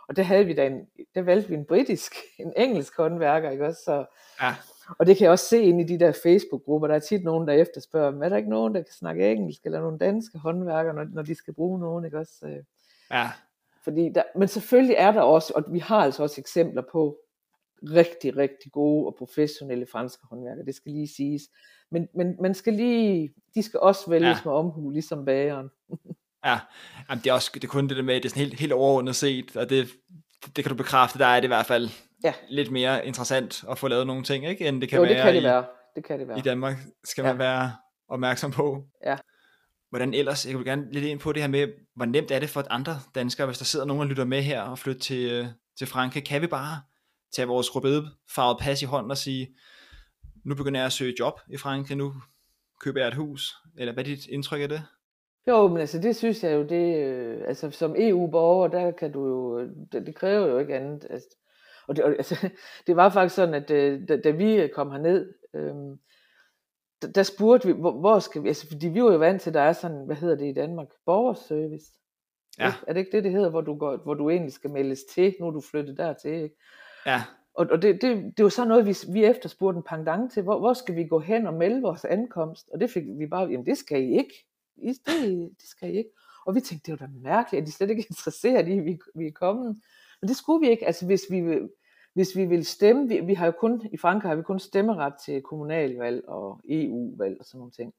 [0.08, 3.66] og der havde vi da en, der valgte vi en britisk, en engelsk håndværker, ikke
[3.66, 3.82] også?
[3.86, 4.06] Så,
[4.42, 4.56] ja.
[5.00, 7.48] Og det kan jeg også se ind i de der Facebook-grupper, der er tit nogen,
[7.48, 11.06] der efterspørger, er der ikke nogen, der kan snakke engelsk, eller nogle danske håndværkere, når,
[11.14, 12.64] når de skal bruge nogen, ikke også?
[13.12, 13.30] Ja.
[13.84, 17.18] Fordi der, men selvfølgelig er der også, og vi har altså også eksempler på
[17.84, 21.42] rigtig, rigtig gode og professionelle franske håndværkere, det skal lige siges.
[21.92, 24.42] Men, men man skal lige, de skal også vælges ja.
[24.46, 25.70] med omhu, ligesom bageren.
[26.46, 26.60] Ja,
[27.10, 28.74] Jamen, det er også det er kun det der med, det er sådan helt, helt
[28.74, 29.88] overordnet set, og det,
[30.56, 31.90] det kan du bekræfte, der er det i hvert fald
[32.24, 32.34] ja.
[32.50, 35.24] lidt mere interessant at få lavet nogle ting, ikke, end det kan jo, være, det
[35.24, 35.66] kan det i, være.
[35.96, 36.38] Det kan det være.
[36.38, 37.28] i Danmark, skal ja.
[37.28, 37.72] man være
[38.10, 38.84] opmærksom på.
[39.06, 39.18] Ja.
[39.90, 42.50] Hvordan ellers, jeg vil gerne lidt ind på det her med, hvor nemt er det
[42.50, 45.46] for andre danskere, hvis der sidder nogen og lytter med her og flytter til, øh,
[45.78, 46.82] til Frankrig, kan vi bare
[47.36, 47.70] tage vores
[48.36, 49.48] farvet pas i hånden og sige,
[50.46, 52.14] nu begynder jeg at søge job i Frankrig, nu
[52.82, 54.82] køber jeg et hus, eller hvad er dit indtryk af det?
[55.48, 59.28] Jo, men altså det synes jeg jo, det, øh, altså som EU-borger, der kan du
[59.28, 59.60] jo,
[59.92, 61.08] det, det kræver jo ikke andet.
[61.10, 61.28] Altså,
[61.88, 62.50] og det, og, altså,
[62.88, 66.00] det var faktisk sådan, at øh, da, da vi kom herned, øhm,
[67.02, 69.50] der, der spurgte vi, hvor, hvor skal vi, altså fordi vi var jo vant til,
[69.50, 71.92] at der er sådan, hvad hedder det i Danmark, borgerservice.
[72.60, 72.74] Ja.
[72.88, 75.36] Er det ikke det, det hedder, hvor du, går, hvor du egentlig skal meldes til,
[75.40, 76.56] nu er du flyttet dertil, ikke?
[77.06, 77.24] Ja.
[77.54, 80.44] Og, og det, det, det var sådan noget, vi, vi efterspurgte en pangdang til.
[80.44, 82.70] Hvor, hvor skal vi gå hen og melde vores ankomst?
[82.74, 84.46] Og det fik vi bare, jamen det skal I ikke.
[84.78, 86.10] I, det, det skal I ikke.
[86.46, 88.86] Og vi tænkte, det var da mærkeligt, at de slet ikke er interesseret i, at
[88.86, 89.82] vi, vi er kommet.
[90.22, 90.86] Men det skulle vi ikke.
[90.88, 91.42] Altså hvis vi,
[92.18, 95.14] hvis vi vil stemme, vi, vi har jo kun, i Frankrig har vi kun stemmeret
[95.26, 97.94] til kommunalvalg og EU-valg og sådan nogle ting.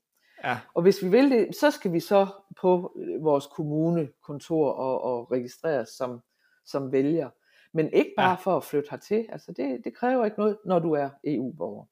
[0.45, 0.59] Ja.
[0.75, 2.27] Og hvis vi vil det, så skal vi så
[2.61, 6.21] på vores kommunekontor og, og registreres som,
[6.67, 7.31] som vælger.
[7.73, 8.35] Men ikke bare ja.
[8.35, 9.27] for at flytte hertil.
[9.29, 11.85] Altså det, det kræver ikke noget, når du er EU-borger.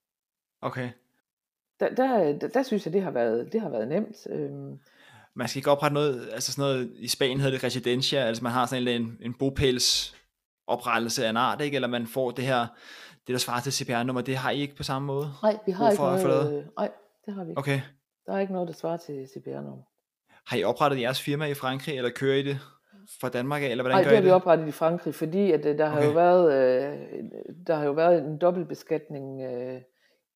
[0.61, 0.91] Okay.
[1.81, 4.27] Der, der, der, der synes jeg, det har været, det har været nemt.
[4.31, 4.79] Øhm.
[5.35, 8.53] Man skal ikke oprette noget, altså sådan noget, i Spanien hedder det residencia, altså man
[8.53, 10.17] har sådan en, en bopæls
[10.67, 11.75] oprettelse af en art, ikke?
[11.75, 12.67] eller man får det her,
[13.27, 15.33] det der svarer til CPR-nummer, det har I ikke på samme måde?
[15.43, 16.91] Nej, vi har ikke noget, øh, nej,
[17.27, 17.59] det har vi ikke.
[17.59, 17.81] Okay.
[18.27, 19.83] Der er ikke noget, der svarer til CPR-nummer.
[20.47, 22.59] Har I oprettet jeres firma i Frankrig, eller kører I det
[23.21, 25.53] fra Danmark af, eller hvordan Nej, gør det har I vi oprettet i Frankrig, fordi
[25.53, 26.07] at, øh, der, har okay.
[26.07, 26.99] jo været, øh,
[27.67, 29.81] der har jo været en dobbeltbeskatning øh,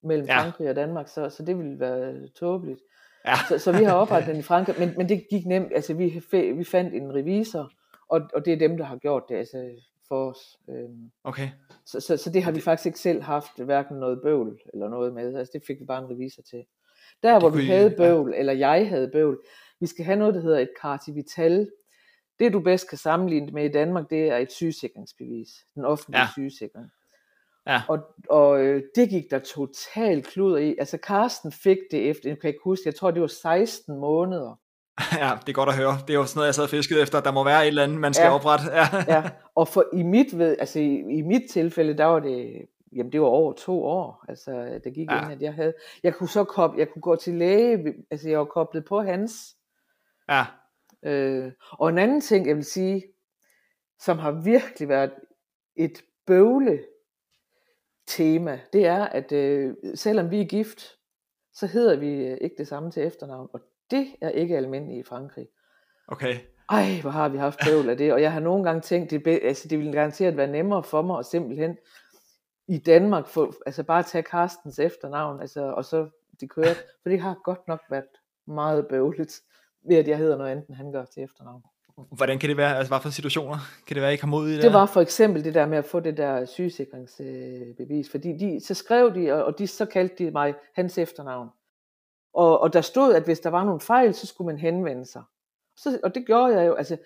[0.03, 0.41] mellem ja.
[0.41, 2.81] Frankrig og Danmark, så, så det ville være tåbeligt.
[3.27, 3.35] Ja.
[3.49, 5.73] Så, så vi har oprettet den i Frankrig, men, men det gik nemt.
[5.75, 7.71] Altså vi, vi fandt en revisor,
[8.09, 9.71] og, og det er dem, der har gjort det altså,
[10.11, 10.59] for os.
[10.69, 11.11] Øhm.
[11.25, 11.49] Okay.
[11.87, 15.15] Så, så, så det har vi faktisk ikke selv haft hverken noget bøvl eller noget
[15.15, 15.37] med.
[15.37, 16.65] Altså det fik vi bare en revisor til.
[17.23, 18.39] Der hvor vi havde bøvl, ja.
[18.39, 19.43] eller jeg havde bøvl,
[19.81, 21.71] vi skal have noget, der hedder et kartivital.
[22.39, 25.49] Det du bedst kan sammenligne med i Danmark, det er et sygesikringsbevis.
[25.75, 26.29] Den offentlige ja.
[26.33, 26.91] sygesikring.
[27.67, 27.83] Ja.
[27.89, 27.99] Og,
[28.29, 30.77] og øh, det gik der totalt klud i.
[30.79, 34.61] Altså Karsten fik det efter, jeg kan ikke huske, jeg tror det var 16 måneder.
[35.23, 35.99] Ja, det er godt at høre.
[36.07, 37.21] Det er jo sådan noget, jeg sad og fiskede efter.
[37.21, 38.35] Der må være et eller andet, man skal ja.
[38.35, 38.65] oprette.
[38.79, 38.87] Ja.
[39.09, 42.67] ja, og for i mit, ved, altså i, i mit tilfælde, der var det,
[42.97, 45.23] jamen det var over to år, altså der gik ja.
[45.23, 48.39] ind, at jeg havde, jeg kunne så koble, jeg kunne gå til læge, altså jeg
[48.39, 49.57] var koblet på hans.
[50.29, 50.45] Ja.
[51.03, 53.03] Øh, og en anden ting, jeg vil sige,
[53.99, 55.13] som har virkelig været
[55.77, 56.85] et bøvle
[58.07, 60.83] tema, det er, at øh, selvom vi er gift,
[61.53, 63.61] så hedder vi øh, ikke det samme til efternavn, og
[63.91, 65.47] det er ikke almindeligt i Frankrig.
[66.09, 66.37] Okay.
[66.71, 69.41] Ej, hvor har vi haft bøvl af det, og jeg har nogle gange tænkt, det,
[69.43, 71.77] altså, det ville garanteret være nemmere for mig at simpelthen
[72.69, 76.09] i Danmark, få, altså bare tage Carstens efternavn, altså, og så
[76.41, 78.05] det kører, for det har godt nok været
[78.47, 79.33] meget bøvlet,
[79.89, 81.63] ved at jeg hedder noget andet, end han gør til efternavn.
[82.13, 82.77] Hvordan kan det være?
[82.77, 84.63] Altså, hvad for situationer kan det være, I kom ud i det?
[84.63, 88.75] Det var for eksempel det der med at få det der sygesikringsbevis, fordi de, så
[88.75, 91.49] skrev de, og de, så kaldte de mig hans efternavn.
[92.35, 95.23] Og, og der stod, at hvis der var nogle fejl, så skulle man henvende sig.
[95.77, 96.75] Så, og det gjorde jeg jo.
[96.75, 96.97] Altså,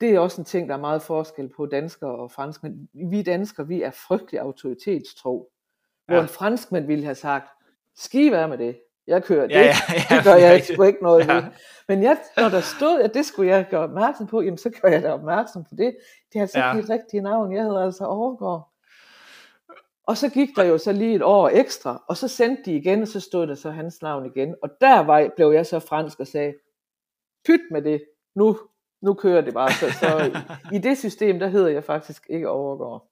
[0.00, 2.88] det er også en ting, der er meget forskel på danskere og franskmænd.
[3.10, 5.50] Vi danskere, vi er frygtelig autoritetstro.
[6.06, 6.22] Hvor ja.
[6.22, 7.48] en franskmand ville have sagt,
[7.96, 8.80] ski være med det.
[9.06, 9.54] Jeg kører det.
[9.54, 9.72] Ja, ja,
[10.10, 10.76] ja, det gør jeg rigtigt.
[10.76, 11.34] sgu ikke noget Ja.
[11.34, 11.42] ved.
[11.88, 14.88] Men jeg, når der stod, at det skulle jeg gøre opmærksom på, jamen så gør
[14.88, 15.96] jeg da opmærksom på det.
[16.32, 16.72] Det er altså Ja.
[16.72, 17.52] ikke mit rigtige navn.
[17.52, 18.68] Jeg hedder altså Overgaard.
[20.08, 23.02] Og så gik der jo så lige et år ekstra, og så sendte de igen,
[23.02, 24.54] og så stod der så hans navn igen.
[24.62, 26.54] Og der var, blev jeg så fransk og sagde,
[27.46, 28.02] pyt med det,
[28.36, 28.58] nu,
[29.02, 29.72] nu kører det bare.
[29.72, 30.40] Så, så
[30.72, 33.08] i, det system, der hedder jeg faktisk ikke Overgaard.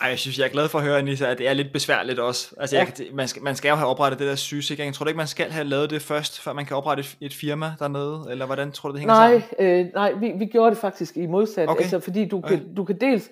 [0.00, 2.18] Ej, jeg synes, jeg er glad for at høre, Anissa, at det er lidt besværligt
[2.18, 2.54] også.
[2.60, 2.84] Altså, Ja.
[2.98, 4.94] jeg, man, skal, man skal jo have oprettet det der sygesikring.
[4.94, 7.34] Tror du ikke, man skal have lavet det først, før man kan oprette et, et
[7.34, 8.26] firma dernede?
[8.30, 9.86] Eller hvordan tror du, det hænger Nej, sammen?
[9.86, 11.68] øh, nej vi, vi gjorde det faktisk i modsat.
[11.68, 11.82] Okay.
[11.82, 12.48] Altså, fordi du, Okay.
[12.48, 13.30] kan, du kan dels,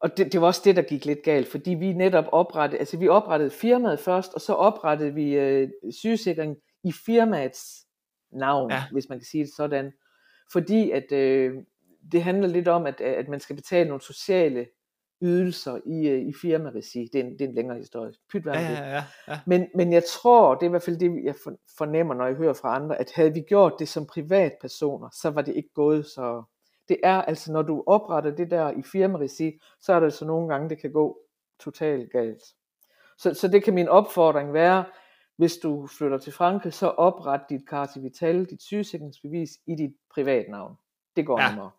[0.00, 2.96] og det, det var også det, der gik lidt galt, fordi vi netop oprettede, altså
[2.98, 7.86] vi oprettede firmaet først, og så oprettede vi øh, sygesikring i firmaets
[8.32, 8.82] navn, Ja.
[8.92, 9.92] hvis man kan sige det sådan.
[10.52, 11.54] Fordi at øh,
[12.12, 14.66] det handler lidt om, at, at man skal betale nogle sociale
[15.22, 17.08] ydelser i, øh, i firmaregi.
[17.12, 18.12] Det er en, det er en længere historie.
[18.32, 19.02] Pyt være Ja, ja, ja.
[19.28, 19.38] ja.
[19.46, 22.34] Men, men jeg tror, det er i hvert fald det, jeg for- fornemmer, når jeg
[22.34, 26.06] hører fra andre, at havde vi gjort det som privatpersoner, så var det ikke gået
[26.06, 26.42] så...
[26.88, 30.48] Det er altså, når du opretter det der i firmaregi, så er det så nogle
[30.48, 31.18] gange, det kan gå
[31.60, 32.42] totalt galt.
[33.18, 34.84] Så, så det kan min opfordring være,
[35.36, 40.74] hvis du flytter til Frankrig, så opret dit Carte Vitale, dit sygesikringsbevis i dit privatnavn.
[41.16, 41.48] Det går Ja.
[41.48, 41.70] nemmere.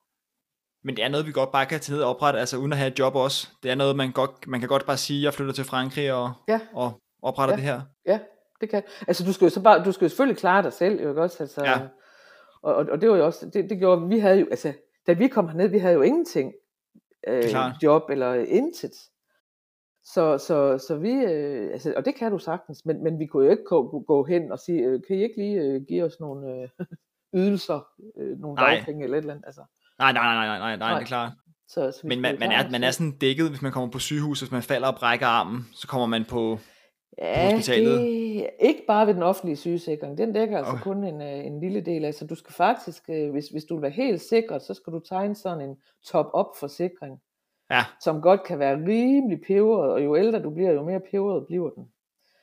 [0.83, 2.77] Men det er noget, vi godt bare kan tage ned og oprette, altså uden at
[2.77, 3.47] have et job også.
[3.63, 6.31] Det er noget, man, godt, man kan godt bare sige, jeg flytter til Frankrig og,
[6.47, 6.59] Ja.
[6.73, 7.57] og opretter Ja.
[7.57, 7.81] det her.
[8.05, 8.19] Ja,
[8.61, 8.83] det kan.
[9.07, 11.21] Altså du skal jo så bare, du skal jo selvfølgelig klare dig selv, jo ikke
[11.21, 11.43] også?
[11.43, 11.79] Altså, Ja.
[12.61, 14.73] og, og, og, det var jo også, det, det gjorde, vi havde jo, altså,
[15.07, 16.53] da vi kom herned, vi havde jo ingenting,
[17.27, 17.43] øh,
[17.83, 18.93] job eller intet.
[20.13, 23.45] Så, så, så vi, øh, altså, og det kan du sagtens, men, men vi kunne
[23.45, 26.19] jo ikke gå, gå hen og sige, øh, kan I ikke lige øh, give os
[26.19, 26.69] nogle øh,
[27.41, 27.87] ydelser,
[28.17, 28.75] øh, nogle Nej.
[28.75, 29.45] dagpenge eller et eller andet.
[29.45, 29.61] Altså,
[29.99, 31.31] Nej, nej, nej, nej, nej, nej, det er klart.
[31.67, 34.39] så, så Men man, man, er, man er sådan dækket, hvis man kommer på sygehus,
[34.39, 36.59] hvis man falder og brækker armen, så kommer man på...
[37.17, 37.99] Ja, hospitalet?
[37.99, 40.17] det ikke bare ved den offentlige sygesikring.
[40.17, 40.83] Den dækker altså Okay.
[40.83, 42.05] kun en, øh, en lille del.
[42.05, 44.99] Altså du skal faktisk, øh, hvis, hvis du vil være helt sikker, så skal du
[44.99, 47.21] tegne sådan en top-up forsikring,
[47.71, 51.45] Ja, som godt kan være rimelig peberet, og jo ældre du bliver, jo mere peberet
[51.47, 51.87] bliver den.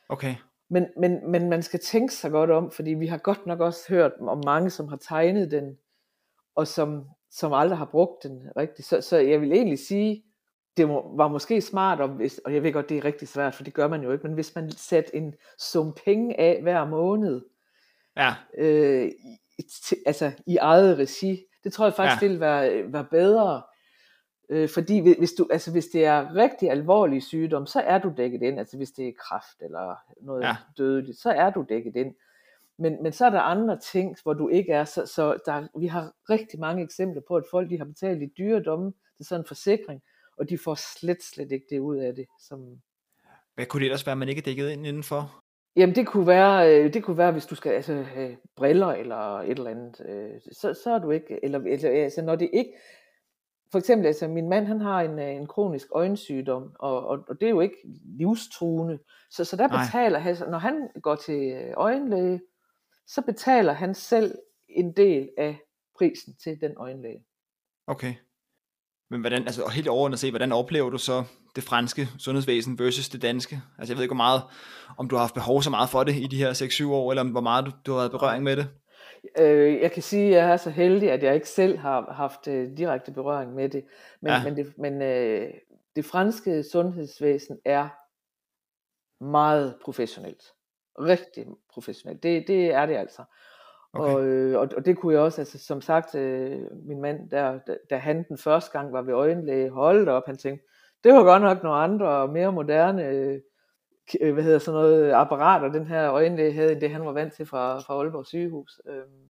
[0.09, 0.35] okay.
[0.69, 3.79] Men, men, men man skal tænke sig godt om, fordi vi har godt nok også
[3.89, 5.77] hørt om mange, som har tegnet den,
[6.55, 8.87] og som, som aldrig har brugt den rigtigt.
[8.87, 10.23] Så, så jeg vil egentlig sige,
[10.77, 13.63] det var måske smart, om, hvis, og jeg ved godt, det er rigtig svært, for
[13.63, 17.41] det gør man jo ikke, men hvis man satte en sum penge af hver måned,
[18.17, 19.11] Ja, øh,
[19.83, 22.27] til, altså i eget regi, det tror jeg faktisk Ja.
[22.27, 23.61] ville være, være bedre.
[24.49, 28.41] Øh, fordi hvis- du, altså hvis det er rigtig alvorlig sygdom, så er du dækket
[28.41, 28.59] ind.
[28.59, 30.55] Altså hvis det er kræft eller noget Ja.
[30.77, 32.15] dødeligt, så er du dækket ind.
[32.77, 34.83] Men, men så er der andre ting, hvor du ikke er.
[34.85, 38.31] Så, så der, vi har rigtig mange eksempler på, at folk de har betalt i
[38.37, 40.01] dyre domme til sådan en forsikring,
[40.37, 42.25] og de får slet, slet ikke det ud af det.
[42.39, 42.59] Som,
[43.55, 45.41] hvad kunne det ellers være, man ikke er dækket ind indenfor?
[45.75, 49.39] Jamen det kunne være, øh, det kunne være hvis du skal altså have briller eller
[49.39, 52.73] et eller andet, øh, så, så er du ikke, eller, eller altså når det ikke,
[53.71, 57.41] for eksempel altså min mand han har en, øh, en kronisk øjensygdom, og, og, og
[57.41, 57.77] det er jo ikke
[58.19, 58.99] livstruende,
[59.31, 59.85] så, så der Nej.
[59.85, 62.41] betaler han, når han går til øjenlæge,
[63.07, 64.35] så betaler han selv
[64.69, 65.57] en del af
[65.97, 67.25] prisen til den øjenlæge.
[67.87, 68.13] Okay.
[69.09, 71.23] Men hvordan, altså helt overordnet set, hvordan oplever du så
[71.55, 73.61] det franske sundhedsvæsen versus det danske?
[73.79, 74.41] Altså jeg ved ikke hvor meget,
[74.97, 77.21] om du har haft behov så meget for det i de her 6-7 år, eller
[77.21, 78.67] om hvor meget du, du har været berøring med det?
[79.39, 82.47] Øh, jeg kan sige, at jeg er så heldig, at jeg ikke selv har haft
[82.47, 83.85] øh, direkte berøring med det.
[84.21, 84.43] Men, ja.
[84.43, 85.53] men, det, men øh,
[85.95, 87.89] det franske sundhedsvæsen er
[89.23, 90.43] meget professionelt.
[90.99, 92.23] Rigtig professionelt.
[92.23, 93.23] Det, det er det altså.
[93.95, 94.13] Okay.
[94.13, 97.59] Og, øh, og, og det kunne jeg også, altså som sagt, øh, min mand, der,
[97.67, 100.65] da, da han den første gang var ved øjenlæge, holdt op, han tænkte,
[101.03, 103.39] det var godt nok nogle andre og mere moderne øh,
[104.21, 107.33] øh, hvad hedder sådan noget, apparater, den her øjenlæge havde, end det han var vant
[107.33, 108.81] til fra, fra Aalborg sygehus.
[108.87, 109.29] Øhm,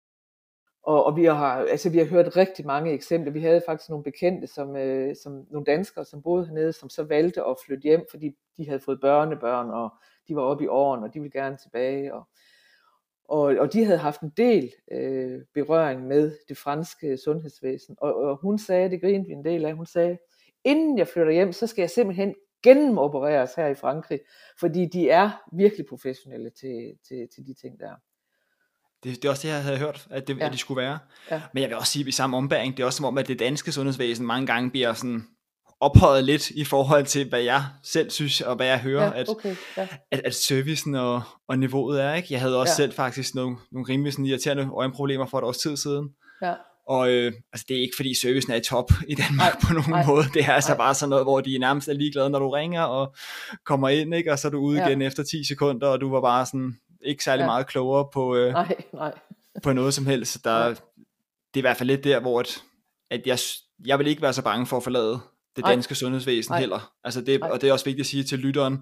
[0.82, 3.32] og, og vi har, altså vi har hørt rigtig mange eksempler.
[3.32, 7.04] Vi havde faktisk nogle bekendte, som, øh, som nogle danskere, som boede hernede, som så
[7.04, 9.90] valgte at flytte hjem, fordi de havde fået børnebørn, og
[10.28, 12.14] de var oppe i åren, og de ville gerne tilbage.
[12.14, 12.28] Og,
[13.30, 17.96] og, og de havde haft en del øh, berøring med det franske sundhedsvæsen.
[18.00, 20.18] Og, og hun sagde, det grinede vi en del af, hun sagde,
[20.64, 24.20] inden jeg flytter hjem, så skal jeg simpelthen gennemopereres her i Frankrig,
[24.60, 27.94] fordi de er virkelig professionelle til, til, til de ting der.
[29.04, 30.46] Det, det er også det, jeg havde hørt, at, det, ja.
[30.46, 30.98] At de skulle være.
[31.30, 31.42] Ja.
[31.54, 33.28] Men jeg vil også sige, at i samme ombæring, det er også som om, at
[33.28, 35.22] det danske sundhedsvæsen mange gange bliver sådan
[35.80, 39.28] ophøjet lidt i forhold til, hvad jeg selv synes, og hvad jeg hører, Ja, at,
[39.28, 39.88] okay, ja.
[40.10, 42.14] at, at servicen og, og niveauet er.
[42.14, 42.28] Ikke?
[42.30, 42.82] Jeg havde også ja.
[42.82, 42.86] Ja.
[42.88, 46.08] selv faktisk nogle, nogle rimelig sådan irriterende øjenproblemer for et års tid siden.
[46.42, 46.54] ja.
[46.88, 49.72] Og øh, altså, det er ikke fordi servicen er i top i Danmark Nej, på
[49.74, 50.24] nogen nej, måde.
[50.34, 50.76] Det er altså nej.
[50.76, 53.14] bare sådan noget, hvor de nærmest er ligeglade, når du ringer og
[53.66, 54.32] kommer ind, ikke?
[54.32, 54.88] og så er du ude Ja.
[54.88, 57.46] igen efter 10 sekunder, og du var bare sådan, ikke særlig Ja.
[57.46, 59.12] meget klogere på, øh, Nej, nej.
[59.62, 60.32] på noget som helst.
[60.32, 60.68] Så Der, Nej.
[60.68, 60.76] det
[61.54, 62.62] er i hvert fald lidt der, hvor at,
[63.10, 63.38] at jeg,
[63.86, 65.20] jeg vil ikke være så bange for at forlade
[65.56, 66.60] det danske sundhedsvæsen Nej.
[66.60, 66.92] heller.
[67.04, 68.78] Altså det, og det er også vigtigt at sige til lytteren,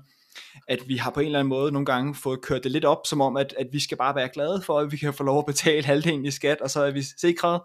[0.68, 3.06] at vi har på en eller anden måde nogle gange fået kørt det lidt op,
[3.06, 5.38] som om, at, at vi skal bare være glade for, at vi kan få lov
[5.38, 7.60] at betale halvdelen i skat, og så er vi sikret.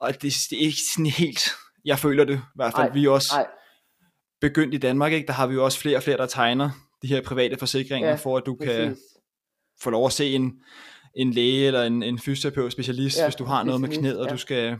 [0.00, 1.50] Og det, det er ikke sådan helt,
[1.84, 2.86] jeg føler det i hvert fald.
[2.86, 2.94] Nej.
[2.94, 3.46] Vi er også Nej,
[4.40, 5.26] begyndt i Danmark, ikke?
[5.26, 6.70] der har vi jo også flere og flere, der tegner
[7.02, 9.04] de her private forsikringer, ja, for at du kan præcis.
[9.82, 10.52] få lov at se en,
[11.16, 14.26] en læge eller en, en fysioterapeut specialist, ja, hvis du har noget med knæet, og
[14.26, 14.32] ja.
[14.32, 14.78] du skal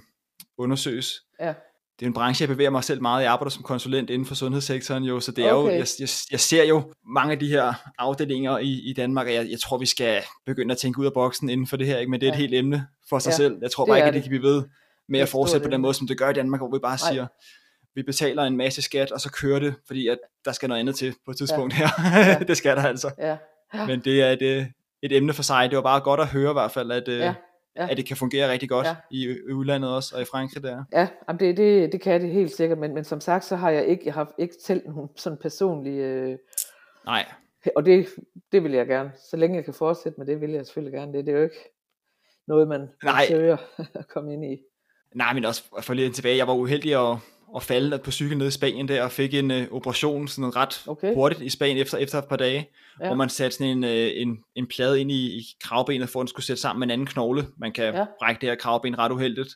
[0.58, 1.22] undersøges.
[1.40, 1.54] Ja,
[2.00, 3.22] Det er en branche, jeg bevæger mig selv meget.
[3.22, 6.40] Jeg arbejder som konsulent inden for sundhedssektoren, jo, så det er jo, jeg, jeg, jeg
[6.40, 9.86] ser jo mange af de her afdelinger i, i Danmark, og jeg, jeg tror, vi
[9.86, 12.10] skal begynde at tænke ud af boksen inden for det her, ikke?
[12.10, 12.40] men det er et Ja.
[12.40, 13.56] helt emne for sig Ja, selv.
[13.62, 14.62] Jeg tror bare ikke, at det kan blive ved
[15.08, 17.12] med at fortsætte på den måde, som det gør i Danmark, hvor vi bare Nej.
[17.12, 17.26] siger,
[17.94, 20.94] vi betaler en masse skat, og så kører det, fordi at der skal noget andet
[20.94, 21.88] til på et tidspunkt her.
[22.16, 22.38] Ja.
[22.48, 23.10] det skal der altså.
[23.18, 23.36] ja,
[23.74, 23.86] ja.
[23.86, 24.66] Men det er et, øh,
[25.02, 25.70] et emne for sig.
[25.70, 27.34] Det var bare godt at høre i hvert fald, at, øh, Ja,
[27.76, 27.88] ja.
[27.90, 28.96] at det kan fungere rigtig godt Ja.
[29.10, 30.84] i, i udlandet også, og i Frankrig der.
[30.92, 33.70] Ja, jamen det, det, det kan det helt sikkert, men, men som sagt, så har
[33.70, 36.38] jeg ikke, jeg har ikke selv nogen sådan personlig, øh,
[37.06, 37.26] Nej,
[37.76, 38.06] og det,
[38.52, 39.12] det vil jeg gerne.
[39.30, 41.26] Så længe jeg kan fortsætte med det, vil jeg selvfølgelig gerne det.
[41.26, 41.70] Det er jo ikke
[42.46, 43.26] noget, man, man Nej.
[43.28, 43.56] søger
[44.00, 44.58] at komme ind i.
[45.14, 47.16] nej, men også for lige tilbage, jeg var uheldig at,
[47.56, 50.82] at falde på cykel nede i Spanien der, og fik en øh, operation sådan ret
[50.86, 51.14] Okay.
[51.14, 52.68] hurtigt i Spanien efter, efter et par dage,
[53.00, 53.06] ja.
[53.06, 56.24] Hvor man satte sådan en, øh, en, en plade ind i, i kravbenet, for at
[56.24, 57.46] den skulle sætte sammen med en anden knogle.
[57.58, 58.04] Man kan ja.
[58.18, 59.48] Brække det her kravben ret uheldigt.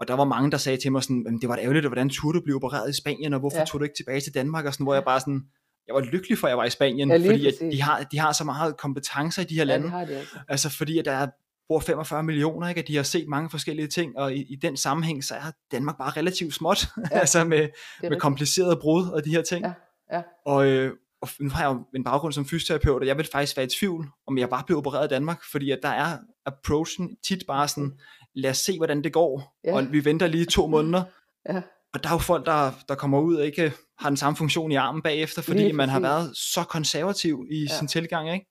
[0.00, 1.88] Og der var mange, der sagde til mig sådan, "Jamen, det var da ærgerligt, og
[1.90, 3.64] hvordan turde du blive opereret i Spanien, og hvorfor ja.
[3.64, 4.64] Tog du ikke tilbage til Danmark?
[4.66, 5.42] Og sådan, hvor jeg bare sådan,
[5.86, 8.18] jeg var lykkelig for, at jeg var i Spanien, Ja, fordi at de, har, de
[8.18, 9.84] har så meget kompetencer i de her Ja, lande.
[9.84, 10.36] det har de altså.
[10.48, 11.26] Altså fordi at der er
[11.70, 12.80] bor 45 millioner, ikke?
[12.80, 15.98] og de har set mange forskellige ting, og i, i den sammenhæng, så er Danmark
[15.98, 17.18] bare relativt småt, ja.
[17.18, 17.68] altså med,
[18.02, 19.64] med komplicerede brud og de her ting.
[19.64, 19.72] Ja,
[20.16, 20.22] ja.
[20.46, 20.92] Og, øh,
[21.22, 23.68] og nu har jeg jo en baggrund som fysioterapeut, og jeg vil faktisk være i
[23.68, 27.68] tvivl, om jeg bare bliver opereret i Danmark, fordi at der er approachen tit bare
[27.68, 27.92] sådan,
[28.34, 29.76] lad os se, hvordan det går, ja.
[29.76, 31.02] Og vi venter lige to måneder,
[31.48, 31.62] Ja,
[31.94, 34.72] og der er jo folk, der, der kommer ud og ikke har den samme funktion
[34.72, 37.60] i armen bagefter, fordi man har været så konservativ i.
[37.62, 37.78] Ja.
[37.78, 38.46] sin tilgang, ikke?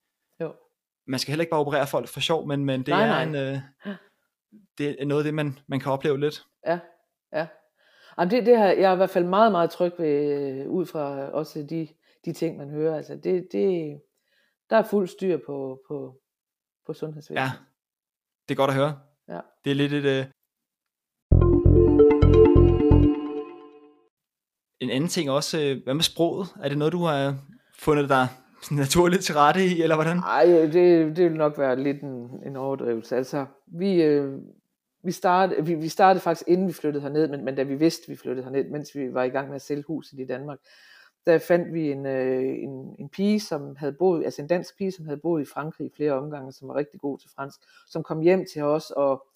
[1.09, 3.23] Man skal heller ikke bare operere folk for sjov, men, men det Nej, er nej.
[3.23, 3.59] en, øh,
[4.77, 6.45] det er noget af det, man, man kan opleve lidt.
[6.65, 6.79] Ja,
[7.33, 7.47] ja.
[8.17, 10.85] Jamen det, det har, jeg er i hvert fald meget, meget tryg ved, øh, ud
[10.85, 11.87] fra også de,
[12.25, 12.95] de ting, man hører.
[12.95, 14.01] Altså det, det,
[14.69, 16.19] der er fuld styr på, på,
[16.85, 17.41] på sundhedsvæsenet.
[17.41, 17.51] Ja,
[18.47, 18.99] det er godt at høre.
[19.27, 19.39] Ja.
[19.63, 20.05] Det er lidt et...
[20.05, 20.25] Øh...
[24.81, 26.47] En anden ting også, øh, hvad med sproget?
[26.63, 27.35] Er det noget, du har
[27.79, 28.27] fundet dig
[28.71, 30.17] naturligt til rette i, eller hvordan?
[30.17, 33.15] Nej, øh, det, det vil nok være lidt en, en overdrivelse.
[33.15, 34.41] Altså, vi, øh,
[35.03, 38.07] vi, startede, vi, vi startede faktisk inden vi flyttede herned, men, men da vi vidste,
[38.07, 40.59] vi flyttede herned, mens vi var i gang med at sælge huset i Danmark,
[41.25, 44.91] der fandt vi en, øh, en, en pige, som havde boet, altså en dansk pige,
[44.91, 48.03] som havde boet i Frankrig i flere omgange, som var rigtig god til fransk, som
[48.03, 49.27] kom hjem til os og,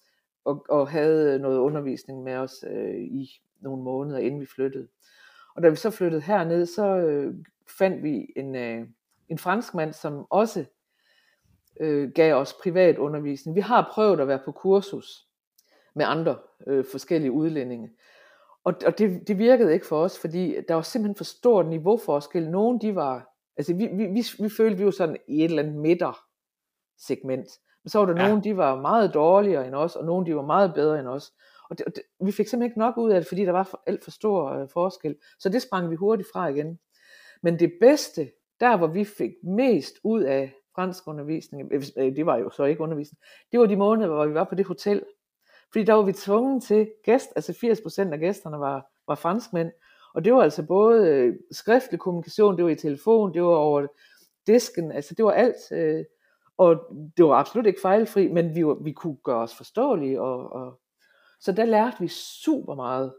[0.44, 3.30] og, og havde noget undervisning med os øh, i
[3.60, 4.88] nogle måneder, inden vi flyttede.
[5.56, 7.34] Og da vi så flyttede herned, så øh,
[7.78, 8.86] fandt vi en, øh,
[9.28, 10.64] en franskmand, som også
[11.80, 13.56] øh, gav os privat undervisning.
[13.56, 15.26] Vi har prøvet at være på kursus
[15.94, 17.90] med andre øh, forskellige udlændinge.
[18.64, 22.50] Og, og det, det virkede ikke for os, fordi der var simpelthen for stort niveauforskel.
[22.50, 25.62] Nogle, de var, altså vi, vi, vi, vi følte, vi var sådan i et eller
[25.62, 26.24] andet midter
[26.98, 27.48] segment.
[27.82, 28.28] Men så var der ja.
[28.28, 31.32] nogen, de var meget dårligere end os, og nogen, de var meget bedre end os.
[31.70, 33.62] Og det, og det, vi fik simpelthen ikke nok ud af det, fordi der var
[33.62, 35.16] for, alt for stor øh, forskel.
[35.38, 36.78] Så det sprang vi hurtigt fra igen.
[37.42, 38.30] Men det bedste,
[38.60, 42.64] der hvor vi fik mest ud af fransk undervisning, øh, øh, det var jo så
[42.64, 43.20] ikke undervisning,
[43.52, 45.02] det var de måneder, hvor vi var på det hotel.
[45.72, 49.70] Fordi der var vi tvunget til gæst, altså 80% af gæsterne var, var franskmænd,
[50.14, 53.86] og det var altså både øh, skriftlig kommunikation, det var i telefon, det var over
[54.46, 56.04] disken, altså det var alt, øh,
[56.58, 56.76] og
[57.16, 60.80] det var absolut ikke fejlfri, men vi, var, vi kunne gøre os forståelige, og, og,
[61.40, 63.14] så der lærte vi super meget.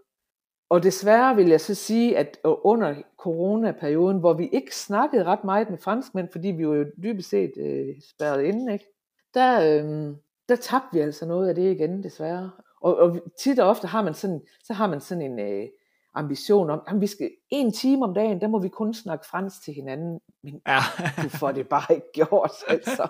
[0.70, 5.70] Og desværre vil jeg så sige, at under coronaperioden, hvor vi ikke snakkede ret meget
[5.70, 8.86] med franskmænd, fordi vi var jo dybest set øh, spærret inde, ikke?
[9.34, 10.16] Der, øh,
[10.50, 12.52] der tabte vi altså noget af det igen, desværre.
[12.82, 15.68] Og, og tit og ofte har man sådan, så har man sådan en øh,
[16.16, 19.64] ambition om, at vi skal en time om dagen, der må vi kun snakke fransk
[19.64, 20.20] til hinanden.
[20.44, 20.80] Men Ja.
[21.24, 23.08] du får det bare ikke gjort, altså.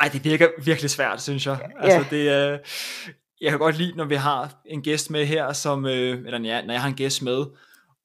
[0.00, 1.70] Ej, det virker virkelig svært, synes jeg.
[1.78, 2.58] Altså, det, øh,
[3.40, 5.92] jeg kan godt lide, når vi har en gæst med her, som, øh,
[6.26, 7.44] eller ja, når jeg har en gæst med,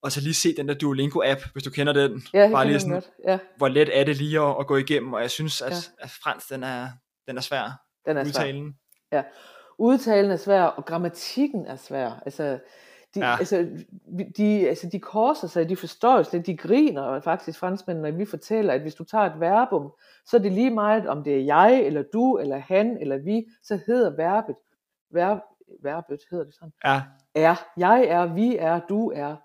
[0.04, 2.24] og så lige se den der Duolingo-app, hvis du kender den.
[2.34, 3.02] Ja, Bare lige sådan.
[3.28, 6.04] Ja, hvor let er det lige at, at gå igennem, og jeg synes, at, Ja.
[6.06, 6.88] at fransk, den er,
[7.28, 7.82] den er svær.
[8.06, 8.30] den er svær.
[8.30, 8.76] Udtalen.
[9.78, 12.22] Udtalen er svær, og grammatikken er svær.
[12.26, 12.60] Altså,
[13.16, 13.36] De, Ja.
[13.40, 13.68] altså,
[14.38, 18.74] de, altså, de korser sig, de forstår slet, de griner faktisk franskmændene, når vi fortæller,
[18.74, 19.92] at hvis du tager et verbum,
[20.26, 23.46] så er det lige meget, om det er jeg, eller du, eller han, eller vi,
[23.64, 24.56] så hedder verbet,
[25.16, 25.40] verb,
[25.84, 27.02] verbet hedder det sådan, Ja,
[27.36, 29.36] er, jeg er, vi er, du er.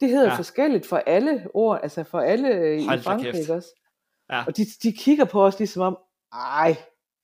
[0.00, 0.36] Det hedder Ja.
[0.36, 3.68] forskelligt for alle ord, altså for alle øh, i Hold da Frankrig, også?
[4.30, 4.44] Ja.
[4.46, 5.98] Og de, de kigger på os ligesom om,
[6.32, 6.76] ej,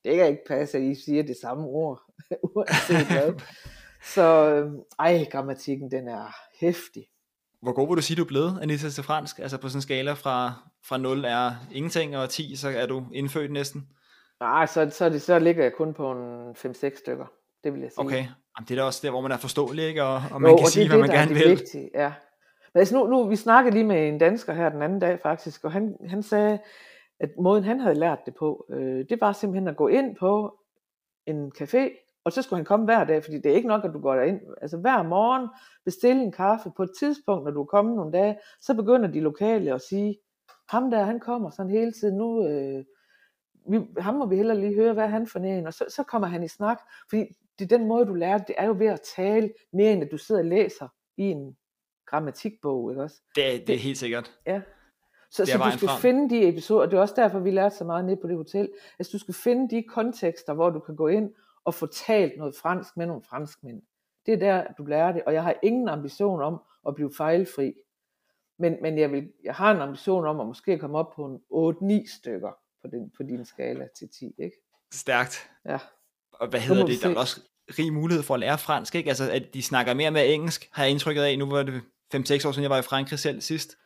[0.05, 2.01] det kan ikke passe, at I siger det samme ord,
[2.57, 3.41] uanset hvad.
[4.05, 7.07] Så, øh, ej, grammatikken, den er hæftig.
[7.63, 9.39] Hvor god vil du sige, du er blevet, Anissa, til fransk?
[9.39, 10.53] Altså på sådan en skala fra,
[10.89, 13.89] fra 0 er ingenting, og 10, så er du indfødt næsten.
[14.41, 17.27] Nej, så, så, så ligger jeg kun på en 5-6 stykker,
[17.67, 18.05] det vil jeg sige.
[18.05, 18.25] Okay,
[18.57, 20.03] Jamen, det er da også der, hvor man er forståelig, ikke?
[20.03, 21.51] Og, og Jo, man kan og sige, det hvad det, man er gerne det vil.
[21.51, 22.13] Vigtige, ja.
[22.75, 25.65] Men altså nu, nu, vi snakkede lige med en dansker her den anden dag faktisk,
[25.65, 26.59] og han, han sagde,
[27.21, 30.59] at måden han havde lært det på, øh, det var simpelthen at gå ind på
[31.27, 31.81] en café,
[32.25, 34.15] og så skulle han komme hver dag, fordi det er ikke nok, at du går
[34.15, 34.41] derind.
[34.63, 35.49] Altså hver morgen,
[35.85, 39.21] bestille en kaffe på et tidspunkt, når du er kommet nogle dage, så begynder de
[39.21, 40.19] lokale at sige,
[40.69, 42.85] ham der, han kommer sådan hele tiden, nu, øh,
[43.69, 46.29] vi, ham må vi hellere lige høre, hvad han for en, og så, så kommer
[46.29, 46.79] han i snak,
[47.11, 47.27] fordi
[47.59, 50.03] det er den måde, du lærer det, det er jo ved at tale mere, end
[50.03, 51.57] at du sidder og læser i en
[52.07, 53.17] grammatikbog, ikke også?
[53.35, 54.33] Det, er- det er helt sikkert.
[54.47, 54.61] Ja.
[55.31, 56.01] Så, Det så du skal frem.
[56.01, 58.73] finde de episoder, det er også derfor, vi lærte så meget nede på det hotel,
[58.99, 61.35] altså du skal finde de kontekster, hvor du kan gå ind
[61.65, 63.83] og få talt noget fransk med nogle franskmænd.
[64.27, 67.75] Det er der, du lærer det, og jeg har ingen ambition om at blive fejlfri.
[68.59, 72.01] Men, men jeg, vil, jeg har en ambition om at måske komme op på en
[72.03, 72.53] 8-9 stykker
[72.83, 74.57] på, den, på din skala til 10, ikke?
[74.93, 75.51] Stærkt.
[75.65, 75.79] Ja.
[76.41, 77.03] Og hvad hedder det?
[77.03, 77.41] Der er også
[77.79, 79.09] rig mulighed for at lære fransk, ikke?
[79.09, 81.39] Altså, at de snakker mere med engelsk, har jeg indtrykket af.
[81.39, 81.75] Nu var det
[82.15, 83.77] 5-6 år siden, jeg var i Frankrig selv sidst.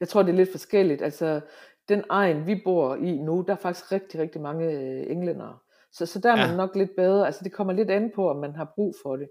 [0.00, 1.02] Jeg tror, det er lidt forskelligt.
[1.02, 1.40] Altså,
[1.88, 5.58] den egen, vi bor i nu, der er faktisk rigtig, rigtig mange øh, englændere.
[5.92, 6.56] Så, så der er man Ja.
[6.56, 7.26] nok lidt bedre.
[7.26, 9.28] Altså, det kommer lidt an på, om man har brug for det.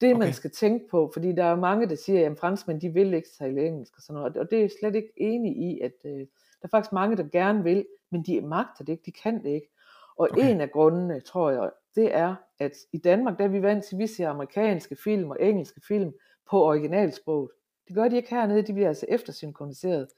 [0.00, 0.14] Det.
[0.14, 0.24] Okay.
[0.24, 3.28] man skal tænke på, fordi der er mange, der siger, at franskmænd, de vil ikke
[3.38, 4.36] tale engelsk og sådan noget.
[4.36, 6.18] Og det er jeg slet ikke enig i, at øh,
[6.60, 9.50] der er faktisk mange, der gerne vil, men de magter det ikke, de kan det
[9.50, 9.75] ikke.
[10.16, 10.50] Og Okay.
[10.50, 13.96] en af grundene, tror jeg, det er, at i Danmark, der er vi vant til,
[13.96, 16.12] at vi ser amerikanske film og engelske film
[16.50, 17.50] på originalsproget.
[17.88, 20.08] Det gør de ikke hernede, de bliver altså eftersynkroniseret.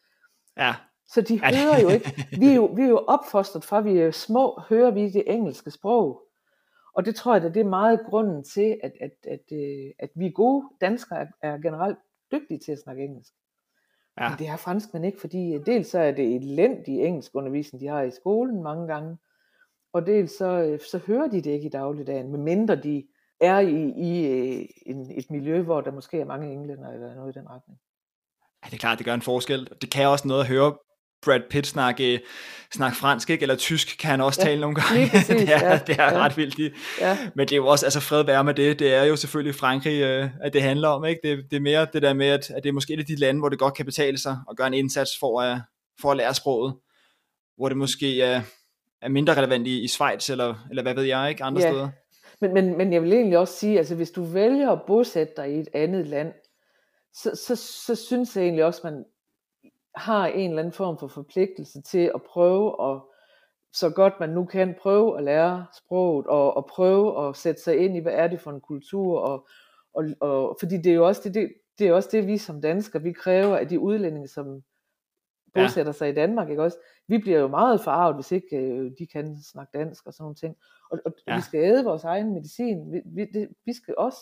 [0.57, 0.75] Ja,
[1.07, 2.27] Så de det- hører jo ikke.
[2.39, 5.70] Vi er jo, vi er jo opfostret fra, vi er små, hører vi det engelske
[5.70, 6.23] sprog.
[6.95, 10.11] Og det tror jeg, at det er meget grunden til, at, at, at, øh, at
[10.15, 11.99] vi gode danskere er, er generelt
[12.33, 13.33] dygtige til at snakke engelsk.
[14.19, 14.25] ja.
[14.25, 14.29] Ja.
[14.31, 17.87] Men det er franskmænd ikke, fordi øh, dels så er det elendig engelsk undervisning, de
[17.87, 19.19] har i skolen mange gange,
[19.93, 23.05] og dels så, øh, så hører de det ikke i dagligdagen, medmindre de
[23.40, 27.36] er i, i øh, en, et miljø, hvor der måske er mange englænder eller noget
[27.36, 27.78] i den retning.
[28.65, 29.69] Ja, det er klart, det gør en forskel.
[29.82, 30.74] Det kan også noget at høre
[31.24, 32.20] Brad Pitt snakke,
[32.73, 33.43] snakke fransk, ikke?
[33.43, 35.09] eller tysk kan han også Ja, tale nogle gange.
[35.10, 36.19] præcis, det er, ja, det er ja.
[36.19, 36.74] ret vildt.
[37.01, 39.55] Ja, Men det er jo også, altså fred være med det, det er jo selvfølgelig
[39.55, 41.20] Frankrig, øh, at det handler om, ikke?
[41.24, 43.16] Det, det er mere det der med, at, at det er måske et af de
[43.16, 45.60] lande, hvor det godt kan betale sig at gøre en indsats for at,
[46.01, 46.74] for at lære sproget,
[47.56, 48.43] hvor det måske er,
[49.03, 51.45] er mindre relevant i, i Schweiz, eller, eller hvad ved jeg, ikke?
[51.45, 51.70] Andre Ja.
[51.70, 51.89] steder.
[52.41, 55.53] Men, men, men jeg vil egentlig også sige, altså hvis du vælger at bosætte dig
[55.55, 56.33] i et andet land,
[57.12, 57.57] så, så,
[57.87, 59.05] så synes jeg egentlig også, at man
[59.95, 63.01] har en eller anden form for forpligtelse til at prøve at,
[63.73, 67.77] så godt man nu kan, prøve at lære sproget, og, og prøve at sætte sig
[67.79, 69.49] ind i, hvad er det for en kultur, og,
[69.95, 72.61] og, og fordi det er jo også det, det, det er også det, vi som
[72.61, 74.62] danskere, vi kræver af de udlændinge, som
[75.59, 75.67] Ja.
[75.67, 76.79] bosætter sig i Danmark, ikke også?
[77.09, 80.35] Vi bliver jo meget forarvet, hvis ikke øh, de kan snakke dansk og sådan nogle
[80.37, 80.57] ting.
[80.91, 81.33] Og, og Ja.
[81.33, 81.39] ja.
[81.39, 82.93] vi skal æde vores egen medicin.
[82.93, 84.19] Vi, vi, det, vi skal også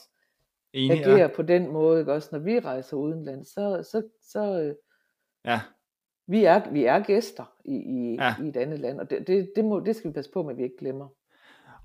[0.72, 1.26] Enig, agere ja.
[1.36, 2.28] på den måde, ikke også?
[2.32, 4.74] Når vi rejser udenlands, så, så, så øh,
[5.44, 5.60] ja.
[6.26, 8.24] vi, er, vi er gæster i, i, Ja.
[8.24, 8.44] ja.
[8.44, 10.50] i et andet land, og det, det, det, må, det skal vi passe på med,
[10.50, 11.08] at vi ikke glemmer.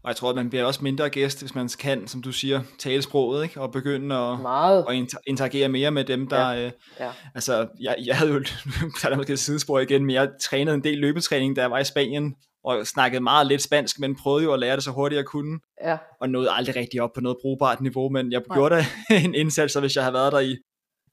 [0.04, 2.62] Og jeg tror, at man bliver også mindre gæst, hvis man kan, som du siger,
[2.80, 3.62] tale sproget, ikke?
[3.62, 4.86] og begynde at, Meget.
[4.86, 6.52] og inter- interagere mere med dem, der...
[6.52, 6.66] Ja.
[6.66, 7.12] Øh, Ja.
[7.36, 8.40] altså, jeg, jeg havde jo,
[9.04, 11.84] der er måske sidespor igen, men jeg trænede en del løbetræning, da jeg var i
[11.84, 15.26] Spanien, og snakkede meget lidt spansk, men prøvede jo at lære det så hurtigt jeg
[15.26, 15.98] kunne, Ja.
[16.22, 18.58] og nåede aldrig rigtig op på noget brugbart niveau, men jeg Nej.
[18.58, 18.86] gjorde da
[19.26, 20.58] en indsats, så hvis jeg havde været der i,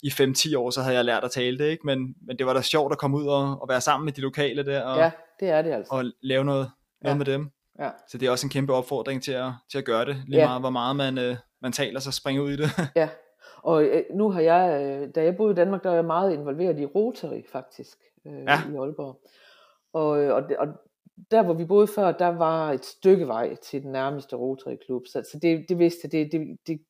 [0.03, 1.83] i 5-10 år, så havde jeg lært at tale det, ikke?
[1.87, 4.21] Men, men det var da sjovt at komme ud og, og være sammen med de
[4.21, 5.11] lokale der, og, ja,
[5.41, 5.95] det er det altså.
[5.95, 6.71] og lave noget,
[7.03, 7.19] noget Ja.
[7.19, 7.49] med dem.
[7.79, 7.91] Ja.
[8.09, 10.47] Så det er også en kæmpe opfordring til at, til at gøre det, lige Ja.
[10.47, 12.69] meget hvor meget man, øh, man taler, så springe ud i det.
[12.97, 13.09] Ja,
[13.63, 16.33] og øh, nu har jeg, øh, da jeg boede i Danmark, der var jeg meget
[16.33, 18.59] involveret i Rotary faktisk, øh, Ja.
[18.73, 19.21] i Aalborg.
[19.93, 20.69] Og, øh, og, og
[21.31, 25.03] der hvor vi boede før, der var et stykke vej til den nærmeste Rotary klub,
[25.07, 26.81] så, så det, det vidste jeg, det, det, det,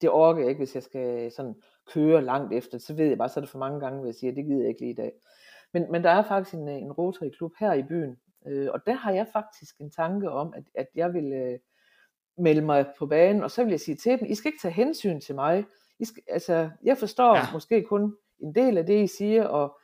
[0.00, 1.54] det orker jeg ikke, hvis jeg skal sådan
[1.94, 4.14] køre langt efter, så ved jeg bare, så er det for mange gange, hvis jeg
[4.14, 5.12] siger, det gider jeg ikke lige i dag.
[5.72, 8.16] Men, men der er faktisk en, øh, en Rotary klub her i byen,
[8.48, 11.58] øh, og der har jeg faktisk en tanke om, at, at jeg vil øh,
[12.38, 14.74] melde mig på banen, og så vil jeg sige til dem, I skal ikke tage
[14.74, 15.64] hensyn til mig,
[15.98, 17.42] I skal, altså, jeg forstår Ja.
[17.52, 19.78] måske kun en del af det, I siger, og,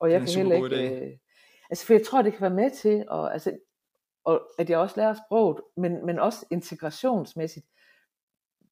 [0.00, 1.06] og jeg kan heller ikke...
[1.06, 1.18] Øh,
[1.70, 3.58] altså, for jeg tror, det kan være med til, og, altså,
[4.24, 7.66] og at jeg også lærer sproget, men, men også integrationsmæssigt.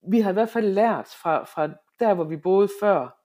[0.09, 1.69] Vi har i hvert fald lært fra, fra
[2.01, 3.17] der, hvor vi boede før,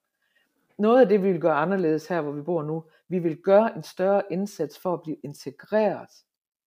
[0.78, 3.76] noget af det, vi vil gøre anderledes her, hvor vi bor nu, vi vil gøre
[3.76, 6.10] en større indsats for at blive integreret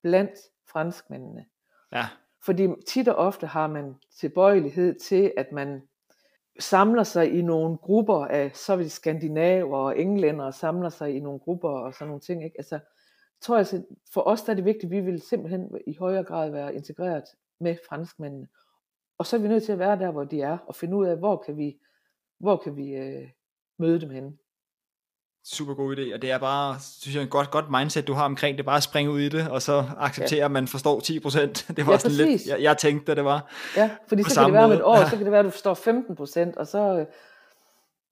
[0.01, 0.39] blandt
[0.71, 1.45] franskmændene.
[1.91, 2.05] Ja,
[2.45, 5.81] Fordi tit og ofte har man tilbøjelighed til, at man
[6.59, 11.39] samler sig i nogle grupper af, så vil skandinaver og englænder samler sig i nogle
[11.39, 12.43] grupper og sådan nogle ting.
[12.43, 12.55] Ikke?
[12.57, 13.83] Altså, jeg tror altså,
[14.13, 17.23] for os der er det vigtigt, at vi vil simpelthen i højere grad være integreret
[17.59, 18.47] med franskmændene.
[19.17, 21.05] Og så er vi nødt til at være der, hvor de er, og finde ud
[21.05, 21.79] af, hvor kan vi,
[22.39, 23.29] hvor kan vi øh,
[23.77, 24.37] møde dem henne.
[25.53, 28.25] Super god idé, og det er bare, synes jeg, en godt, godt mindset, du har
[28.25, 30.45] omkring det, bare at springe ud i det, og så acceptere, ja.
[30.45, 31.39] at man forstår 10%.
[31.77, 33.45] Det var Ja, sådan lidt, jeg, jeg tænkte, da det var.
[33.77, 35.03] Ja, fordi så kan det være om et år, Ja.
[35.09, 37.05] så kan det være, at du forstår 15 procent, og så, øh,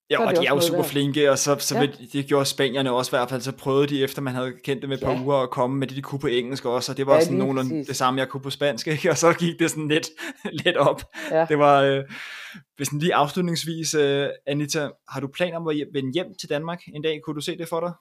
[0.10, 0.86] Ja, og det de er jo super værd.
[0.88, 1.82] flinke, og så, så Ja.
[1.82, 1.88] ja.
[2.14, 4.92] det gjorde spanierne også i hvert fald, så prøvede de efter man havde kendt dem
[4.92, 5.22] et par Ja.
[5.22, 7.38] uger at komme med det, de kunne på engelsk også, og det var Ja, sådan
[7.38, 7.88] nogenlunde præcis.
[7.88, 9.10] det samme, jeg kunne på spansk, ikke?
[9.12, 10.08] og så gik det sådan lidt,
[10.66, 11.02] lidt op.
[11.32, 11.46] ja.
[11.50, 12.04] Det var, øh,
[12.76, 17.02] hvis lige afslutningsvis, øh, Anita, har du planer om at vende hjem til Danmark en
[17.02, 17.20] dag?
[17.24, 17.92] Kunne du se det for dig?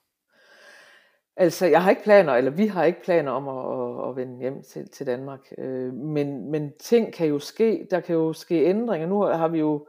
[1.36, 4.40] Altså, jeg har ikke planer, eller vi har ikke planer om at, at, at vende
[4.40, 5.40] hjem til, til Danmark.
[5.58, 9.08] Øh, men, men ting kan jo ske, der kan jo ske ændringer.
[9.08, 9.86] Nu har vi jo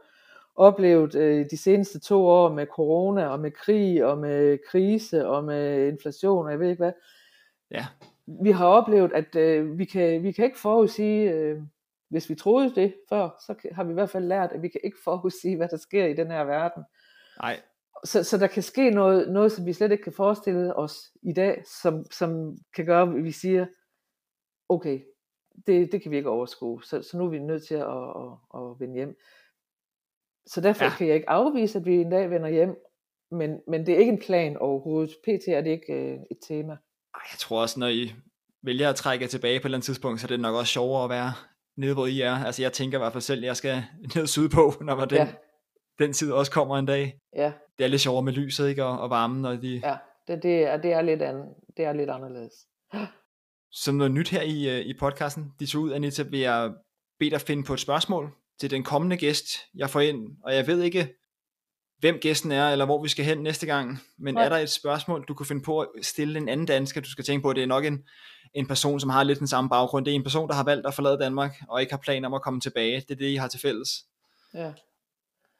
[0.58, 5.44] oplevet øh, de seneste to år med corona, og med krig, og med krise, og
[5.44, 6.92] med inflation, og jeg ved ikke hvad.
[7.70, 7.86] Ja,
[8.26, 11.62] Vi har oplevet, at øh, vi, kan, vi kan ikke forudsige, øh,
[12.08, 14.80] hvis vi troede det før, så har vi i hvert fald lært, at vi kan
[14.84, 16.84] ikke forudsige, hvad der sker i den her verden.
[17.40, 17.60] nej,
[18.04, 21.32] Så, så der kan ske noget, noget, som vi slet ikke kan forestille os i
[21.32, 23.66] dag, som, som kan gøre, at vi siger,
[24.68, 25.00] okay,
[25.66, 28.60] det, det kan vi ikke overskue, så, så nu er vi nødt til at, at,
[28.60, 29.16] at vende hjem.
[30.48, 30.90] Så derfor Ja.
[30.90, 32.76] kan jeg ikke afvise, at vi en dag vender hjem,
[33.30, 35.16] men, men det er ikke en plan overhovedet.
[35.22, 36.72] PT er det ikke øh, et tema.
[37.14, 38.12] Jeg tror også, når I
[38.62, 40.72] vælger at trække jer tilbage på et eller andet tidspunkt, så er det nok også
[40.72, 41.32] sjovere at være
[41.76, 42.44] nede, hvor I er.
[42.44, 43.82] Altså jeg tænker i hvert fald selv, at jeg skal
[44.14, 45.28] ned sydpå, når den, Ja.
[45.98, 47.18] den tid også kommer en dag.
[47.36, 48.84] Ja, Det er lidt sjovere med lyset, ikke?
[48.84, 49.96] Og, og varmen, når de, ja
[50.28, 51.36] det, det, er, det, er lidt an,
[51.76, 52.52] det er lidt anderledes.
[53.72, 56.72] Som noget nyt her i, øh, i podcasten, de så ud, Anita, vil jeg
[57.18, 58.30] bede dig finde på et spørgsmål
[58.60, 60.28] til den kommende gæst, jeg får ind.
[60.44, 61.14] Og jeg ved ikke,
[61.98, 63.98] hvem gæsten er, eller hvor vi skal hen næste gang.
[64.18, 64.44] Men Nej.
[64.44, 67.24] er der et spørgsmål, du kunne finde på at stille en anden dansker, du skal
[67.24, 68.04] tænke på, at det er nok en,
[68.54, 70.04] en person, som har lidt den samme baggrund.
[70.04, 72.34] Det er en person, der har valgt at forlade Danmark, og ikke har planer om
[72.34, 73.00] at komme tilbage.
[73.00, 74.04] Det er det, I har til fælles.
[74.54, 74.72] Ja.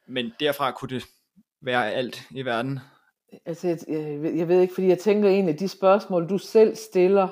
[0.07, 1.03] Men derfra kunne det
[1.61, 2.79] være alt i verden.
[3.45, 6.37] Altså, jeg, jeg, ved- jeg ved ikke, fordi jeg tænker egentlig, at de spørgsmål, du
[6.37, 7.27] selv stiller,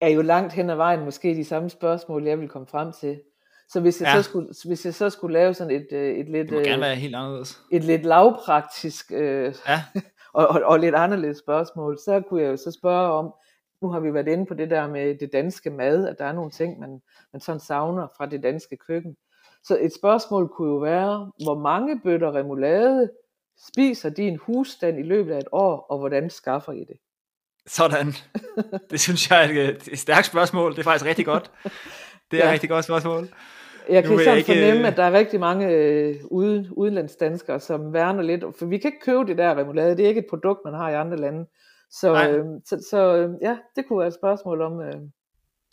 [0.00, 3.20] er jo langt hen ad vejen måske de samme spørgsmål, jeg vil komme frem til.
[3.68, 4.16] Så hvis jeg, Ja.
[4.16, 6.74] så, skulle, hvis jeg så skulle lave sådan et, øh, et, lidt, Det må gerne
[6.74, 7.60] øh, være helt anderledes.
[7.72, 9.82] et lidt lavpraktisk øh, Ja,
[10.34, 13.34] og, og, og lidt anderledes spørgsmål, så kunne jeg jo så spørge om,
[13.82, 16.32] nu har vi været inde på det der med det danske mad, at der er
[16.32, 17.00] nogle ting, man,
[17.32, 19.16] man sådan savner fra det danske køkken.
[19.64, 23.10] Så et spørgsmål kunne jo være, hvor mange bøtter remoulade
[23.68, 26.96] spiser din husstand i løbet af et år, og hvordan skaffer I det?
[27.66, 28.12] Sådan.
[28.90, 30.72] Det synes jeg er et, et stærkt spørgsmål.
[30.72, 31.50] Det er faktisk rigtig godt.
[32.30, 32.48] Det er Ja.
[32.48, 33.28] et rigtig godt spørgsmål.
[33.88, 37.92] Jeg kan sådan ikke, fornemme, øh, at der er rigtig mange øh, ude, udenlandsdanskere, som
[37.92, 40.60] værner lidt, for vi kan ikke købe det der remoulade, det er ikke et produkt,
[40.64, 41.46] man har i andre lande.
[41.90, 42.30] Så, Nej.
[42.30, 44.94] øh, så, så øh, ja, det kunne være et spørgsmål om, øh,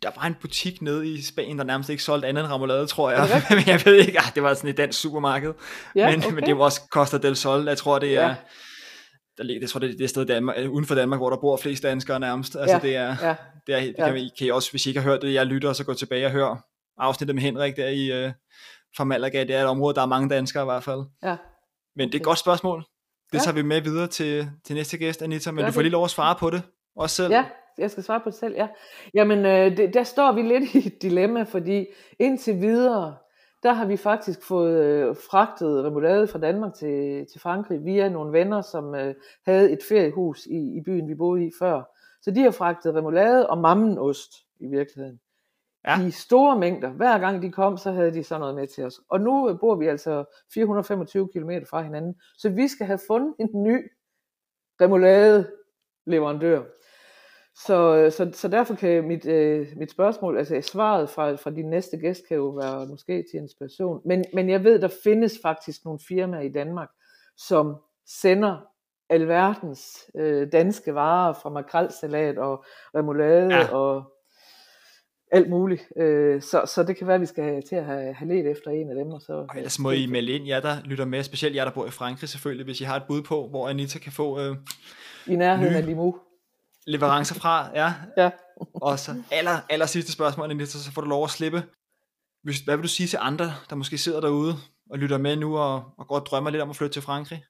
[0.03, 3.11] Der var en butik nede i Spanien, der nærmest ikke solgte andet end remoulade, tror
[3.11, 3.27] jeg.
[3.49, 5.53] Men jeg ved ikke, ah, det var sådan et dansk supermarked.
[5.95, 6.35] ja, men, okay.
[6.35, 7.67] men det var også Costa del Sol.
[7.67, 8.27] Jeg tror, det er...
[8.27, 8.35] Ja.
[9.37, 11.37] Der ligger, jeg tror, det er det sted Danmark, øh, uden for Danmark, hvor der
[11.37, 12.55] bor flest danskere nærmest.
[12.55, 13.35] Altså, Ja, det er, ja,
[13.67, 14.07] det, er, det ja.
[14.07, 15.93] kan, I, kan I også, hvis I ikke har hørt det, jeg lytter, så gå
[15.93, 18.31] tilbage og hør afsnittet med Henrik der i, øh,
[18.97, 19.39] fra Malaga.
[19.43, 21.01] Det er et område, der er mange danskere i hvert fald.
[21.23, 21.37] ja.
[21.95, 22.79] Men det er et godt spørgsmål.
[22.79, 22.85] Det
[23.33, 23.39] Ja.
[23.43, 25.51] tager vi med videre til, til næste gæst, Anita.
[25.51, 26.61] Men Gør du får lige lov at svare på det.
[26.95, 27.31] Også selv.
[27.31, 27.45] Ja,
[27.77, 28.67] jeg skal svare på det selv, ja.
[29.13, 31.85] Jamen, øh, det, der står vi lidt i et dilemma, fordi
[32.19, 33.15] indtil videre,
[33.63, 38.31] der har vi faktisk fået øh, fragtet remoulade fra Danmark til, til Frankrig via nogle
[38.39, 39.15] venner, som øh,
[39.45, 41.81] havde et feriehus i, i byen, vi boede i før.
[42.21, 45.19] Så de har fragtet remoulade og mammenost i virkeligheden.
[45.87, 46.01] Ja.
[46.07, 46.89] I store mængder.
[46.89, 48.99] Hver gang de kom, så havde de sådan noget med til os.
[49.09, 53.35] Og nu øh, bor vi altså 425 km fra hinanden, så vi skal have fundet
[53.39, 53.91] en ny
[54.81, 55.51] remoulade
[56.05, 56.63] leverandør.
[57.55, 61.69] Så, øh, så, så derfor kan mit, øh, mit spørgsmål, altså svaret fra, fra din
[61.69, 64.01] næste gæst, kan jo være måske til inspiration.
[64.05, 66.89] Men, men jeg ved, der findes faktisk nogle firmaer i Danmark,
[67.37, 67.75] som
[68.07, 68.57] sender
[69.09, 72.65] alverdens øh, danske varer fra makrelsalat og
[72.95, 73.59] remoulade Ja.
[73.59, 73.75] ja.
[73.75, 74.12] og
[75.33, 75.81] alt muligt.
[75.97, 78.71] Øh, så, så det kan være, at vi skal til at have, have let efter
[78.71, 79.07] en af dem.
[79.07, 81.71] Og, så, og ellers må I melde ind, jer der lytter med, specielt jer der
[81.71, 84.55] bor i Frankrig selvfølgelig, hvis I har et bud på, hvor Anita kan få øh,
[85.27, 86.15] i nærheden af Limoux.
[86.87, 87.93] Leverancer fra, ja.
[88.23, 88.29] ja.
[88.73, 91.63] og så aller, aller sidste spørgsmål, Anita, så får du lov at slippe.
[92.43, 94.53] Hvis, hvad vil du sige til andre, der måske sidder derude
[94.89, 97.43] og lytter med nu og, og går og drømmer lidt om at flytte til Frankrig?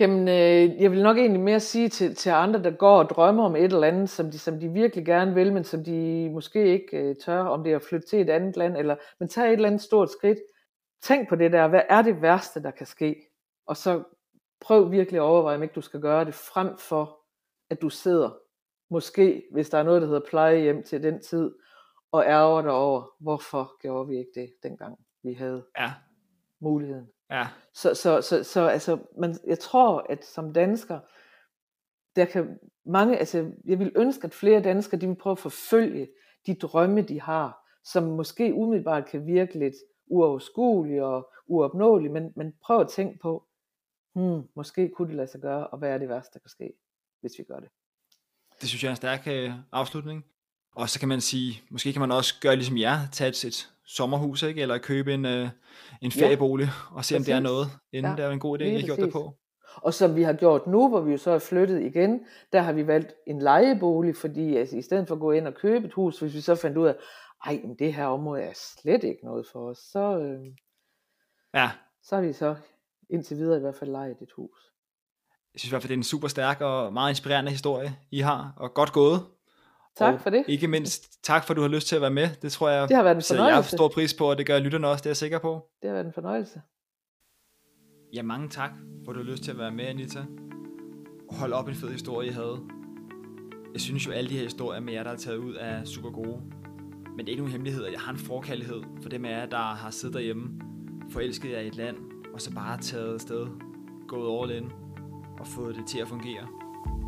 [0.00, 3.44] Jamen, øh, jeg vil nok egentlig mere sige til, til andre, der går og drømmer
[3.44, 6.72] om et eller andet, som de, som de virkelig gerne vil, men som de måske
[6.72, 9.46] ikke øh, tør, om det er at flytte til et andet land, eller men tag
[9.46, 10.38] et eller andet stort skridt.
[11.02, 13.16] Tænk på det der, hvad er det værste, der kan ske?
[13.66, 14.02] Og så
[14.60, 17.20] prøv virkelig at overveje, om ikke du skal gøre det, frem for
[17.70, 18.30] at du sidder,
[18.90, 21.50] måske, hvis der er noget, der hedder plejehjem til den tid,
[22.12, 25.92] og ærger dig over, hvorfor gjorde vi ikke det, dengang vi havde ja
[26.60, 27.08] muligheden.
[27.30, 27.46] Ja.
[27.74, 31.00] Så, så, så, så altså, man, jeg tror, at som dansker,
[32.16, 36.08] der kan mange, altså, jeg vil ønske, at flere danskere, de vil prøve at forfølge
[36.46, 39.74] de drømme, de har, som måske umiddelbart kan virke lidt
[40.06, 43.46] uoverskuelige og uopnåelige, men, men prøv at tænke på,
[44.14, 46.72] hmm, måske kunne det lade sig gøre, og hvad er det værste, der kan ske,
[47.20, 47.68] hvis vi gør det.
[48.60, 50.24] Det synes jeg er en stærk øh, afslutning.
[50.74, 53.72] Og så kan man sige, måske kan man også gøre ligesom jer, tage et, et
[53.96, 54.62] sommerhus, ikke?
[54.62, 55.48] eller købe en, øh,
[56.02, 58.60] en feriebolig, ja, og se om det er noget, inden ja, det er en god
[58.60, 59.34] idé, har gjort det på.
[59.76, 62.20] Og som vi har gjort nu, hvor vi jo så er flyttet igen,
[62.52, 65.54] der har vi valgt en lejebolig, fordi altså, i stedet for at gå ind og
[65.54, 66.96] købe et hus, hvis vi så fandt ud af,
[67.44, 70.46] ej, men det her område er slet ikke noget for os, så, øh,
[71.54, 71.70] ja.
[72.02, 72.54] så har vi så
[73.10, 74.58] indtil videre i hvert fald lejet et hus.
[75.54, 78.20] Jeg synes i hvert fald, det er en super stærk og meget inspirerende historie, I
[78.20, 79.20] har, og godt gået.
[79.98, 80.44] Tak og for det.
[80.48, 82.28] Ikke mindst tak for, at du har lyst til at være med.
[82.42, 83.44] Det tror jeg, det har været en fornøjelse.
[83.46, 85.66] jeg har stor pris på, og det gør lytterne også, det er jeg sikker på.
[85.82, 86.60] Det har været en fornøjelse.
[88.14, 88.70] Ja, mange tak,
[89.04, 90.24] for du har lyst til at være med, Anita.
[91.30, 92.58] Hold op en fed historie, I havde.
[93.72, 96.10] Jeg synes jo, alle de her historier med jer, der er taget ud, er super
[96.10, 96.40] gode.
[97.16, 99.46] Men det er ikke nogen hemmelighed, at jeg har en forkærlighed for dem af jer,
[99.46, 100.60] der har siddet derhjemme,
[101.10, 101.96] forelsket jer i et land,
[102.34, 103.46] og så bare taget afsted,
[104.08, 104.70] gået all in,
[105.40, 106.48] og fået det til at fungere.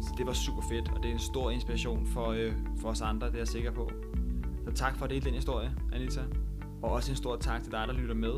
[0.02, 3.01] Så det var super fedt, og det er en stor inspiration for, øh, for os
[3.01, 3.90] andre, det er jeg sikker på.
[4.65, 6.20] Så tak for at dele den historie, Anita.
[6.82, 8.32] Og også en stor tak til dig, der lytter med.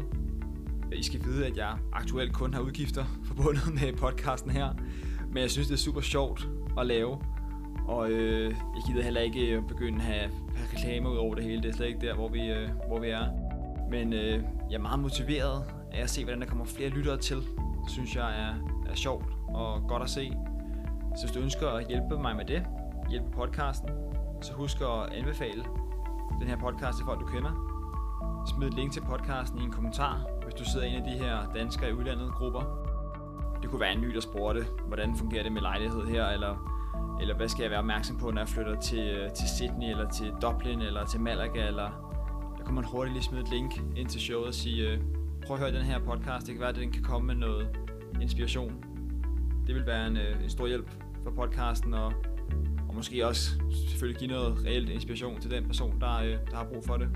[0.92, 4.68] I skal vide, at jeg aktuelt kun har udgifter forbundet med podcasten her.
[5.28, 6.48] Men jeg synes, det er super sjovt
[6.78, 7.18] at lave.
[7.88, 11.44] Og øh, jeg gider heller ikke øh, begynde at have, have reklamer ud over det
[11.44, 11.62] hele.
[11.62, 13.26] Det er slet ikke der, hvor vi, øh, hvor vi er.
[13.90, 17.36] Men øh, jeg er meget motiveret af at se, hvordan der kommer flere lyttere til.
[17.36, 18.54] Det synes jeg er,
[18.90, 20.32] er sjovt og godt at se.
[21.16, 22.66] Så hvis du ønsker at hjælpe mig med det,
[23.10, 23.88] hjælpe podcasten,
[24.42, 25.64] så husk at anbefale
[26.40, 27.68] den her podcast til folk, du kender.
[28.46, 31.24] Smid et link til podcasten i en kommentar, hvis du sidder i en af de
[31.24, 32.62] her danskere i udlandet grupper.
[33.62, 36.54] Det kunne være en ny, der spurgte, hvordan fungerer det med lejlighed her, eller,
[37.20, 40.34] eller hvad skal jeg være opmærksom på, når jeg flytter til, til Sydney, eller til
[40.42, 42.12] Dublin, eller til Malaga, eller
[42.58, 45.00] der kunne man hurtigt lige smide et link ind til showet og sige, øh,
[45.46, 47.78] prøv at høre den her podcast, det kan være, at den kan komme med noget
[48.20, 48.84] inspiration.
[49.66, 50.90] Det vil være en, øh, en stor hjælp
[51.22, 52.12] for podcasten, og,
[52.88, 53.50] og måske også
[53.88, 57.08] selvfølgelig give noget reelt inspiration til den person, der, øh, der har brug for det.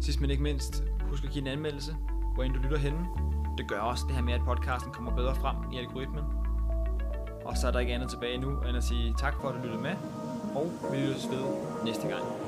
[0.00, 1.96] Sidst men ikke mindst, husk at give en anmeldelse,
[2.34, 3.06] hvor end du lytter henne.
[3.58, 6.24] Det gør også det her med, at podcasten kommer bedre frem i algoritmen.
[7.44, 9.62] Og så er der ikke andet tilbage nu, end at sige tak for, at du
[9.62, 9.94] lyttede med,
[10.54, 11.44] og vi lyttes ved
[11.84, 12.45] næste gang.